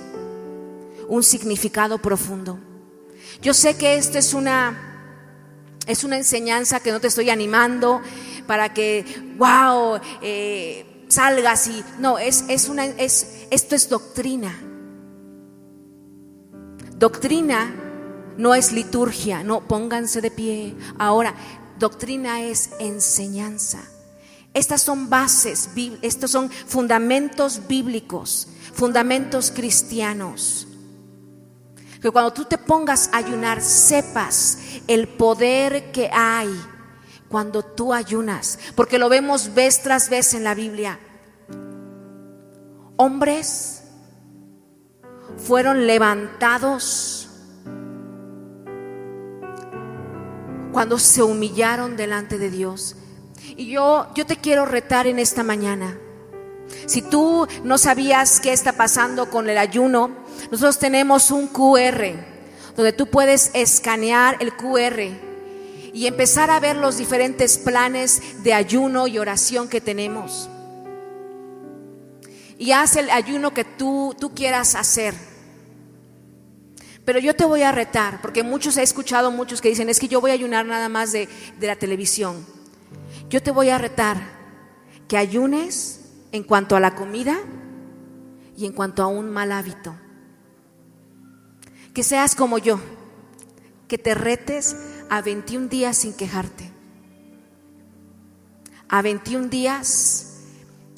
un 1.09 1.23
significado 1.23 1.99
profundo. 1.99 2.59
Yo 3.41 3.55
sé 3.55 3.77
que 3.77 3.97
esto 3.97 4.19
es 4.19 4.35
una 4.35 4.89
es 5.87 6.05
una 6.05 6.17
enseñanza 6.17 6.81
que 6.81 6.93
no 6.93 7.01
te 7.01 7.09
estoy 7.09 7.31
animando 7.31 8.01
para 8.47 8.73
que, 8.73 9.05
wow, 9.37 9.99
eh, 10.21 11.05
salgas 11.09 11.67
y 11.67 11.85
no, 11.99 12.19
es, 12.19 12.45
es 12.49 12.69
una, 12.69 12.87
es, 12.87 13.47
esto 13.51 13.75
es 13.75 13.89
doctrina. 13.89 14.57
Doctrina 16.97 17.75
no 18.37 18.55
es 18.55 18.73
liturgia, 18.73 19.43
no, 19.43 19.61
pónganse 19.61 20.21
de 20.21 20.31
pie. 20.31 20.77
Ahora, 20.99 21.35
doctrina 21.79 22.43
es 22.43 22.71
enseñanza. 22.79 23.81
Estas 24.55 24.83
son 24.83 25.09
bases, 25.09 25.71
estos 26.03 26.31
son 26.31 26.51
fundamentos 26.51 27.67
bíblicos, 27.69 28.49
fundamentos 28.75 29.51
cristianos. 29.51 30.67
Que 32.01 32.11
cuando 32.11 32.33
tú 32.33 32.45
te 32.45 32.59
pongas 32.59 33.09
a 33.13 33.19
ayunar, 33.19 33.63
sepas 33.63 34.59
el 34.89 35.09
poder 35.09 35.93
que 35.93 36.11
hay 36.13 36.51
cuando 37.29 37.63
tú 37.63 37.95
ayunas, 37.95 38.59
porque 38.75 38.99
lo 38.99 39.09
vemos 39.09 39.55
vez 39.55 39.83
tras 39.83 40.11
vez 40.11 40.35
en 40.35 40.45
la 40.45 40.55
Biblia. 40.55 40.99
Hombres 42.97 43.85
fueron 45.39 45.87
levantados 45.87 47.22
cuando 50.73 50.99
se 50.99 51.23
humillaron 51.23 51.97
delante 51.97 52.39
de 52.39 52.51
Dios. 52.51 52.97
Y 53.57 53.67
yo, 53.67 54.09
yo 54.15 54.27
te 54.27 54.37
quiero 54.37 54.65
retar 54.65 55.07
en 55.07 55.19
esta 55.19 55.43
mañana. 55.43 55.99
Si 56.87 57.03
tú 57.03 57.47
no 57.65 57.79
sabías 57.79 58.41
qué 58.41 58.53
está 58.53 58.73
pasando 58.73 59.31
con 59.31 59.49
el 59.49 59.59
ayuno, 59.59 60.11
nosotros 60.51 60.79
tenemos 60.79 61.31
un 61.31 61.49
QR 61.49 62.15
donde 62.77 62.93
tú 62.93 63.07
puedes 63.07 63.51
escanear 63.55 64.39
el 64.41 64.55
QR 64.55 65.01
y 65.93 66.07
empezar 66.07 66.51
a 66.51 66.61
ver 66.61 66.77
los 66.77 66.97
diferentes 66.97 67.59
planes 67.59 68.43
de 68.43 68.55
ayuno 68.55 69.07
y 69.07 69.19
oración 69.19 69.69
que 69.69 69.81
tenemos. 69.81 70.49
Y 72.59 72.73
haz 72.73 72.97
el 72.97 73.11
ayuno 73.11 73.53
que 73.53 73.65
tú, 73.65 74.15
tú 74.19 74.35
quieras 74.35 74.75
hacer. 74.75 75.15
Pero 77.05 77.19
yo 77.19 77.35
te 77.35 77.45
voy 77.45 77.63
a 77.63 77.73
retar, 77.73 78.21
porque 78.23 78.43
muchos 78.43 78.77
he 78.77 78.83
escuchado, 78.83 79.31
muchos 79.31 79.61
que 79.61 79.69
dicen, 79.69 79.89
es 79.89 79.99
que 79.99 80.09
yo 80.09 80.21
voy 80.21 80.31
a 80.31 80.35
ayunar 80.35 80.67
nada 80.67 80.89
más 80.89 81.11
de, 81.11 81.29
de 81.59 81.67
la 81.67 81.77
televisión. 81.77 82.47
Yo 83.29 83.43
te 83.43 83.51
voy 83.51 83.71
a 83.71 83.79
retar 83.79 84.19
que 85.09 85.17
ayunes 85.17 86.01
en 86.31 86.45
cuanto 86.45 86.77
a 86.77 86.81
la 86.81 86.95
comida 86.95 87.41
y 88.57 88.67
en 88.67 88.73
cuanto 88.73 89.03
a 89.03 89.09
un 89.09 89.31
mal 89.31 89.51
hábito. 89.51 89.97
Que 91.93 92.05
seas 92.05 92.37
como 92.37 92.59
yo, 92.59 92.81
que 93.89 93.99
te 93.99 94.15
retes 94.15 94.77
a 95.11 95.23
21 95.23 95.67
días 95.67 95.99
sin 95.99 96.15
quejarte. 96.15 96.71
A 98.89 99.03
21 99.03 99.49
días 99.49 100.29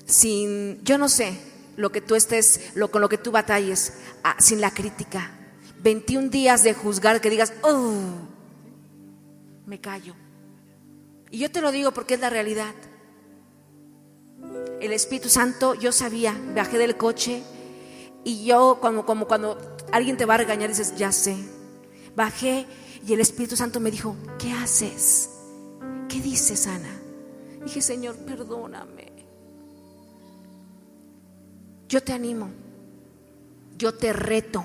sin, 0.05 0.85
yo 0.85 0.99
no 0.99 1.09
sé, 1.09 1.41
lo 1.77 1.91
que 1.91 2.03
tú 2.03 2.15
estés, 2.15 2.73
lo, 2.75 2.91
con 2.91 3.01
lo 3.01 3.09
que 3.09 3.19
tú 3.19 3.33
batalles, 3.33 3.95
sin 4.39 4.61
la 4.61 4.71
crítica 4.71 5.31
21 5.85 6.31
días 6.31 6.65
de 6.65 6.73
juzgar 6.73 7.21
que 7.21 7.29
digas, 7.29 7.53
oh, 7.63 7.93
me 9.67 9.81
callo. 9.83 10.15
Y 11.31 11.39
yo 11.39 11.51
te 11.51 11.61
lo 11.61 11.71
digo 11.73 11.93
porque 11.93 12.15
es 12.15 12.21
la 12.21 12.31
realidad. 12.31 12.75
El 14.81 14.93
Espíritu 14.93 15.29
Santo, 15.29 15.75
yo 15.75 15.93
sabía, 15.93 16.35
bajé 16.55 16.79
del 16.79 16.97
coche 16.97 17.43
y 18.25 18.47
yo 18.47 18.79
como, 18.81 19.05
como 19.05 19.27
cuando 19.27 19.59
alguien 19.93 20.17
te 20.17 20.25
va 20.25 20.35
a 20.35 20.39
regañar 20.39 20.71
dices, 20.71 20.97
ya 20.97 21.13
sé. 21.13 21.37
Bajé 22.17 22.67
y 23.07 23.13
el 23.13 23.21
Espíritu 23.21 23.55
Santo 23.55 23.79
me 23.79 23.91
dijo, 23.91 24.17
¿qué 24.39 24.53
haces? 24.53 25.29
¿Qué 26.09 26.19
dices, 26.19 26.67
Ana? 26.67 26.99
Dije, 27.63 27.83
Señor, 27.83 28.17
perdóname. 28.17 29.13
Yo 31.91 32.03
te 32.03 32.15
animo, 32.15 32.49
yo 33.77 33.93
te 33.93 34.15
reto. 34.15 34.65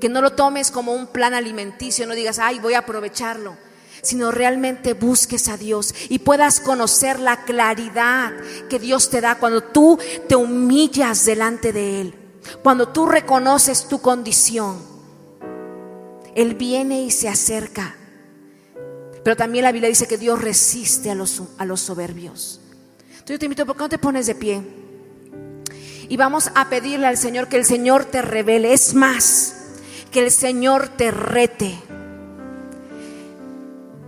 Que 0.00 0.08
no 0.08 0.20
lo 0.20 0.32
tomes 0.32 0.70
como 0.70 0.92
un 0.92 1.06
plan 1.06 1.34
alimenticio, 1.34 2.06
no 2.06 2.14
digas, 2.14 2.38
ay, 2.38 2.58
voy 2.58 2.74
a 2.74 2.80
aprovecharlo, 2.80 3.56
sino 4.02 4.30
realmente 4.30 4.94
busques 4.94 5.48
a 5.48 5.56
Dios 5.56 5.94
y 6.08 6.20
puedas 6.20 6.60
conocer 6.60 7.20
la 7.20 7.44
claridad 7.44 8.32
que 8.68 8.78
Dios 8.78 9.10
te 9.10 9.20
da 9.20 9.36
cuando 9.36 9.62
tú 9.62 9.98
te 10.28 10.36
humillas 10.36 11.24
delante 11.24 11.72
de 11.72 12.00
Él, 12.00 12.14
cuando 12.62 12.88
tú 12.88 13.06
reconoces 13.06 13.86
tu 13.88 14.00
condición. 14.00 14.92
Él 16.34 16.54
viene 16.54 17.02
y 17.02 17.10
se 17.10 17.28
acerca. 17.28 17.96
Pero 19.22 19.36
también 19.36 19.64
la 19.64 19.72
Biblia 19.72 19.88
dice 19.88 20.08
que 20.08 20.18
Dios 20.18 20.40
resiste 20.40 21.10
a 21.10 21.14
los, 21.14 21.42
a 21.58 21.64
los 21.64 21.80
soberbios. 21.80 22.60
Entonces 23.22 23.34
yo 23.34 23.38
te 23.38 23.46
invito, 23.46 23.66
¿por 23.66 23.76
qué 23.76 23.82
no 23.82 23.88
te 23.88 23.98
pones 23.98 24.26
de 24.26 24.34
pie? 24.34 24.62
Y 26.08 26.16
vamos 26.16 26.50
a 26.54 26.68
pedirle 26.68 27.06
al 27.06 27.16
Señor 27.16 27.48
que 27.48 27.56
el 27.56 27.64
Señor 27.64 28.04
te 28.04 28.20
revele. 28.20 28.72
Es 28.72 28.94
más, 28.94 29.61
que 30.12 30.20
el 30.20 30.30
Señor 30.30 30.90
te 30.90 31.10
rete. 31.10 31.76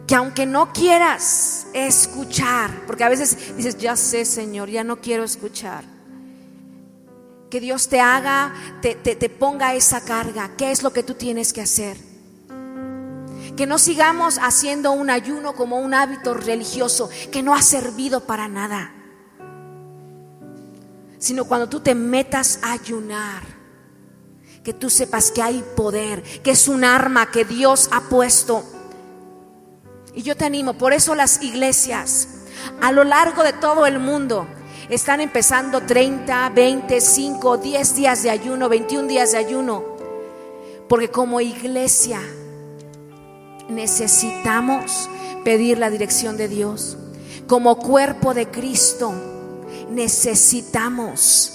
Que 0.07 0.15
aunque 0.15 0.45
no 0.45 0.73
quieras 0.73 1.67
escuchar, 1.73 2.71
porque 2.87 3.05
a 3.05 3.09
veces 3.09 3.57
dices, 3.57 3.79
ya 3.79 3.97
sé 3.97 4.27
Señor, 4.27 4.69
ya 4.69 4.85
no 4.85 5.01
quiero 5.01 5.25
escuchar. 5.25 5.85
Que 7.51 7.59
Dios 7.59 7.89
te 7.89 8.01
haga, 8.01 8.53
te, 8.83 8.95
te 8.95 9.29
ponga 9.31 9.75
esa 9.75 10.05
carga. 10.05 10.51
¿Qué 10.59 10.71
es 10.71 10.83
lo 10.83 10.93
que 10.93 11.03
tú 11.03 11.15
tienes 11.15 11.53
que 11.53 11.63
hacer? 11.63 11.97
Que 13.57 13.67
no 13.67 13.79
sigamos 13.79 14.39
haciendo 14.43 14.93
un 14.93 15.09
ayuno 15.09 15.55
como 15.55 15.79
un 15.79 15.95
hábito 15.95 16.35
religioso 16.35 17.09
que 17.33 17.43
no 17.43 17.55
ha 17.55 17.63
servido 17.63 18.21
para 18.21 18.49
nada. 18.49 18.93
Sino 21.19 21.45
cuando 21.47 21.69
tú 21.69 21.81
te 21.81 21.95
metas 21.95 22.59
a 22.63 22.73
ayunar, 22.73 23.54
que 24.65 24.73
tú 24.73 24.89
sepas 24.89 25.31
que 25.31 25.43
hay 25.43 25.63
poder, 25.77 26.23
que 26.43 26.53
es 26.53 26.69
un 26.69 26.85
arma 26.85 27.31
que 27.31 27.45
Dios 27.45 27.91
ha 27.93 28.01
puesto. 28.09 28.65
Y 30.15 30.23
yo 30.23 30.37
te 30.37 30.47
animo, 30.47 30.73
por 30.75 30.95
eso 30.95 31.15
las 31.15 31.43
iglesias 31.43 32.29
a 32.81 32.91
lo 32.91 33.05
largo 33.05 33.43
de 33.43 33.53
todo 33.53 33.85
el 33.85 33.99
mundo 33.99 34.47
están 34.89 35.21
empezando 35.21 35.83
30, 35.83 36.49
25, 36.51 37.59
10 37.59 37.95
días 37.95 38.23
de 38.23 38.31
ayuno, 38.31 38.71
21 38.71 39.07
días 39.07 39.33
de 39.33 39.39
ayuno. 39.39 39.85
Porque 40.89 41.09
como 41.09 41.43
iglesia 41.43 42.21
necesitamos 43.69 45.11
pedir 45.45 45.79
la 45.79 45.91
dirección 45.91 46.39
de 46.39 46.49
Dios. 46.49 46.97
Como 47.47 47.79
cuerpo 47.79 48.33
de 48.33 48.51
Cristo 48.51 49.13
necesitamos. 49.91 51.54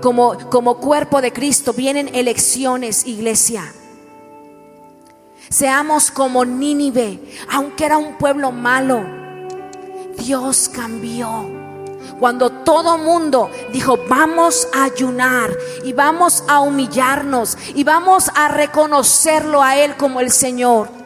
Como, 0.00 0.38
como 0.50 0.78
cuerpo 0.78 1.20
de 1.20 1.32
Cristo 1.32 1.72
vienen 1.72 2.14
elecciones, 2.14 3.06
iglesia. 3.06 3.72
Seamos 5.48 6.10
como 6.10 6.44
Nínive, 6.44 7.20
aunque 7.50 7.86
era 7.86 7.96
un 7.96 8.16
pueblo 8.18 8.52
malo, 8.52 9.02
Dios 10.18 10.68
cambió. 10.68 11.56
Cuando 12.20 12.50
todo 12.50 12.98
mundo 12.98 13.50
dijo, 13.72 13.98
vamos 14.08 14.68
a 14.74 14.84
ayunar 14.84 15.50
y 15.84 15.92
vamos 15.92 16.44
a 16.48 16.60
humillarnos 16.60 17.56
y 17.74 17.84
vamos 17.84 18.30
a 18.34 18.48
reconocerlo 18.48 19.62
a 19.62 19.76
Él 19.76 19.96
como 19.96 20.20
el 20.20 20.30
Señor 20.30 20.98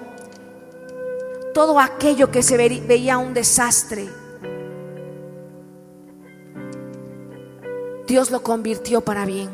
todo 1.52 1.78
aquello 1.78 2.30
que 2.30 2.42
se 2.42 2.56
veía 2.56 3.18
un 3.18 3.34
desastre, 3.34 4.08
Dios 8.06 8.30
lo 8.30 8.42
convirtió 8.42 9.00
para 9.00 9.24
bien. 9.24 9.50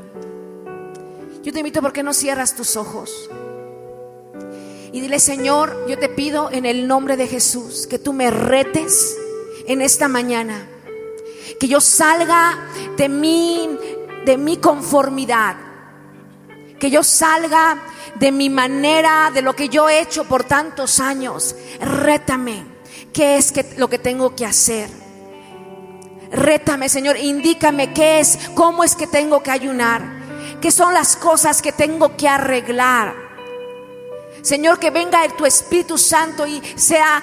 Yo 1.43 1.53
te 1.53 1.61
invito 1.61 1.81
porque 1.81 2.03
no 2.03 2.13
cierras 2.13 2.55
tus 2.55 2.77
ojos. 2.77 3.31
Y 4.93 5.01
dile, 5.01 5.21
Señor, 5.21 5.87
yo 5.89 5.99
te 5.99 6.09
pido 6.09 6.51
en 6.51 6.65
el 6.65 6.89
nombre 6.89 7.17
de 7.17 7.27
Jesús 7.27 7.87
que 7.87 7.99
tú 7.99 8.13
me 8.13 8.31
retes 8.31 9.17
en 9.67 9.83
esta 9.83 10.09
mañana. 10.09 10.67
Que 11.61 11.69
yo 11.69 11.81
salga 11.81 12.67
de 12.97 13.09
mi, 13.09 13.69
de 14.25 14.39
mi 14.39 14.57
conformidad. 14.57 15.57
Que 16.79 16.91
yo 16.91 17.03
salga 17.03 17.83
de 18.19 18.33
mi 18.33 18.51
manera, 18.51 19.31
de 19.33 19.43
lo 19.43 19.55
que 19.55 19.69
yo 19.69 19.89
he 19.89 20.01
hecho 20.01 20.25
por 20.25 20.45
tantos 20.45 21.01
años. 21.01 21.55
Rétame, 21.81 22.65
¿qué 23.13 23.37
es 23.37 23.53
que, 23.53 23.75
lo 23.77 23.89
que 23.89 23.99
tengo 23.99 24.35
que 24.35 24.47
hacer? 24.47 24.89
Rétame, 26.31 26.89
Señor, 26.89 27.17
indícame 27.17 27.93
qué 27.93 28.21
es, 28.21 28.39
cómo 28.55 28.85
es 28.85 28.95
que 28.95 29.07
tengo 29.07 29.43
que 29.43 29.51
ayunar, 29.51 30.03
qué 30.61 30.71
son 30.71 30.93
las 30.93 31.17
cosas 31.17 31.63
que 31.63 31.73
tengo 31.73 32.17
que 32.17 32.29
arreglar. 32.29 33.15
Señor, 34.43 34.79
que 34.79 34.91
venga 34.91 35.27
tu 35.37 35.45
Espíritu 35.47 35.99
Santo 35.99 36.47
y 36.47 36.63
sea 36.77 37.23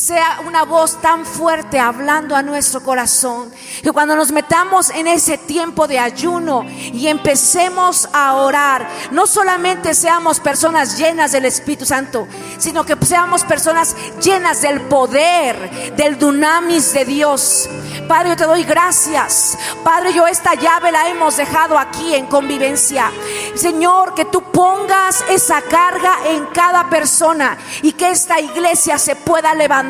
sea 0.00 0.40
una 0.46 0.64
voz 0.64 0.98
tan 1.02 1.26
fuerte 1.26 1.78
hablando 1.78 2.34
a 2.34 2.42
nuestro 2.42 2.82
corazón. 2.82 3.52
Que 3.82 3.92
cuando 3.92 4.16
nos 4.16 4.32
metamos 4.32 4.88
en 4.88 5.06
ese 5.06 5.36
tiempo 5.36 5.86
de 5.86 5.98
ayuno 5.98 6.64
y 6.66 7.06
empecemos 7.06 8.08
a 8.10 8.34
orar, 8.34 8.88
no 9.10 9.26
solamente 9.26 9.92
seamos 9.94 10.40
personas 10.40 10.96
llenas 10.96 11.32
del 11.32 11.44
Espíritu 11.44 11.84
Santo, 11.84 12.26
sino 12.56 12.84
que 12.86 12.96
seamos 13.04 13.44
personas 13.44 13.94
llenas 14.22 14.62
del 14.62 14.80
poder, 14.82 15.94
del 15.96 16.18
dunamis 16.18 16.94
de 16.94 17.04
Dios. 17.04 17.68
Padre, 18.08 18.30
yo 18.30 18.36
te 18.36 18.44
doy 18.44 18.64
gracias. 18.64 19.58
Padre, 19.84 20.14
yo 20.14 20.26
esta 20.26 20.54
llave 20.54 20.90
la 20.90 21.08
hemos 21.08 21.36
dejado 21.36 21.78
aquí 21.78 22.14
en 22.14 22.26
convivencia. 22.26 23.12
Señor, 23.54 24.14
que 24.14 24.24
tú 24.24 24.42
pongas 24.50 25.22
esa 25.28 25.60
carga 25.60 26.16
en 26.26 26.46
cada 26.46 26.88
persona 26.88 27.58
y 27.82 27.92
que 27.92 28.10
esta 28.10 28.40
iglesia 28.40 28.98
se 28.98 29.14
pueda 29.14 29.54
levantar 29.54 29.89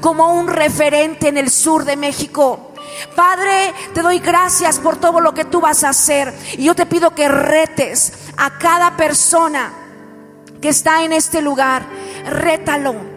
como 0.00 0.34
un 0.34 0.48
referente 0.48 1.28
en 1.28 1.38
el 1.38 1.50
sur 1.50 1.84
de 1.84 1.96
México. 1.96 2.72
Padre, 3.16 3.74
te 3.92 4.02
doy 4.02 4.18
gracias 4.18 4.78
por 4.78 4.96
todo 4.96 5.20
lo 5.20 5.34
que 5.34 5.44
tú 5.44 5.60
vas 5.60 5.84
a 5.84 5.90
hacer. 5.90 6.32
Y 6.52 6.64
yo 6.64 6.74
te 6.74 6.86
pido 6.86 7.14
que 7.14 7.28
retes 7.28 8.12
a 8.36 8.58
cada 8.58 8.96
persona 8.96 9.72
que 10.60 10.68
está 10.68 11.04
en 11.04 11.12
este 11.12 11.40
lugar. 11.40 11.84
Rétalo. 12.26 13.14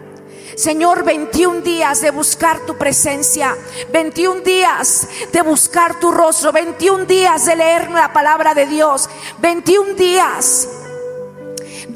Señor, 0.56 1.04
21 1.04 1.60
días 1.60 2.00
de 2.00 2.10
buscar 2.10 2.58
tu 2.66 2.76
presencia, 2.76 3.56
21 3.92 4.40
días 4.40 5.08
de 5.32 5.42
buscar 5.42 6.00
tu 6.00 6.10
rostro, 6.10 6.50
21 6.50 7.04
días 7.04 7.46
de 7.46 7.54
leer 7.54 7.88
la 7.90 8.12
palabra 8.12 8.54
de 8.54 8.66
Dios, 8.66 9.08
21 9.38 9.94
días 9.94 10.68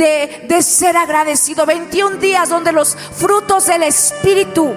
de, 0.02 0.62
ser 0.62 0.96
agradecido. 0.96 1.66
21 1.66 2.16
días 2.16 2.48
donde 2.48 2.72
los 2.72 2.96
frutos 2.96 3.66
del 3.66 3.84
Espíritu, 3.84 4.72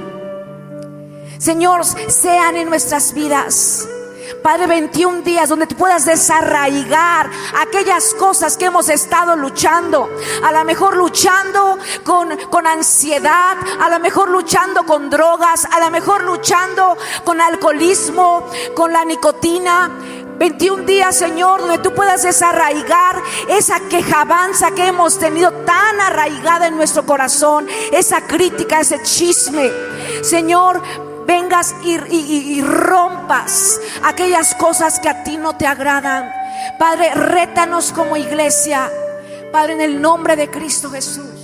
Señor, 1.40 1.84
sean 1.84 2.56
en 2.56 2.70
nuestras 2.70 3.14
vidas. 3.14 3.88
Padre, 4.42 4.68
21 4.68 5.22
días 5.22 5.50
donde 5.50 5.66
tú 5.68 5.76
puedas 5.76 6.06
desarraigar 6.06 7.30
aquellas 7.58 8.14
cosas 8.14 8.58
que 8.58 8.66
hemos 8.66 8.90
estado 8.90 9.36
luchando. 9.36 10.10
A 10.44 10.52
lo 10.52 10.64
mejor 10.66 10.96
luchando 10.96 11.78
con, 12.04 12.36
con 12.50 12.68
ansiedad, 12.68 13.58
a 13.80 13.90
lo 13.90 14.00
mejor 14.00 14.30
luchando 14.30 14.84
con 14.86 15.10
drogas, 15.10 15.66
a 15.66 15.80
lo 15.80 15.90
mejor 15.90 16.24
luchando 16.24 16.98
con 17.24 17.42
alcoholismo, 17.42 18.48
con 18.76 18.94
la 18.94 19.04
nicotina. 19.04 20.25
21 20.38 20.84
días, 20.86 21.16
Señor, 21.16 21.62
donde 21.62 21.78
tú 21.78 21.94
puedas 21.94 22.24
desarraigar 22.24 23.22
esa 23.50 23.80
quejabanza 23.90 24.72
que 24.72 24.88
hemos 24.88 25.18
tenido 25.18 25.52
tan 25.52 26.02
arraigada 26.02 26.68
en 26.68 26.76
nuestro 26.76 27.06
corazón, 27.06 27.68
esa 27.92 28.22
crítica, 28.22 28.80
ese 28.80 29.02
chisme. 29.04 29.72
Señor, 30.22 30.82
vengas 31.26 31.76
y, 31.84 32.62
rompas 32.62 33.80
aquellas 34.04 34.56
cosas 34.56 35.00
que 35.00 35.10
a 35.10 35.24
ti 35.24 35.38
no 35.38 35.56
te 35.56 35.68
agradan. 35.68 36.32
Padre, 36.78 37.14
rétanos 37.14 37.92
como 37.92 38.18
iglesia. 38.18 38.92
Padre, 39.52 39.74
en 39.74 39.82
el 39.82 40.02
nombre 40.02 40.36
de 40.36 40.50
Cristo 40.50 40.90
Jesús. 40.90 41.35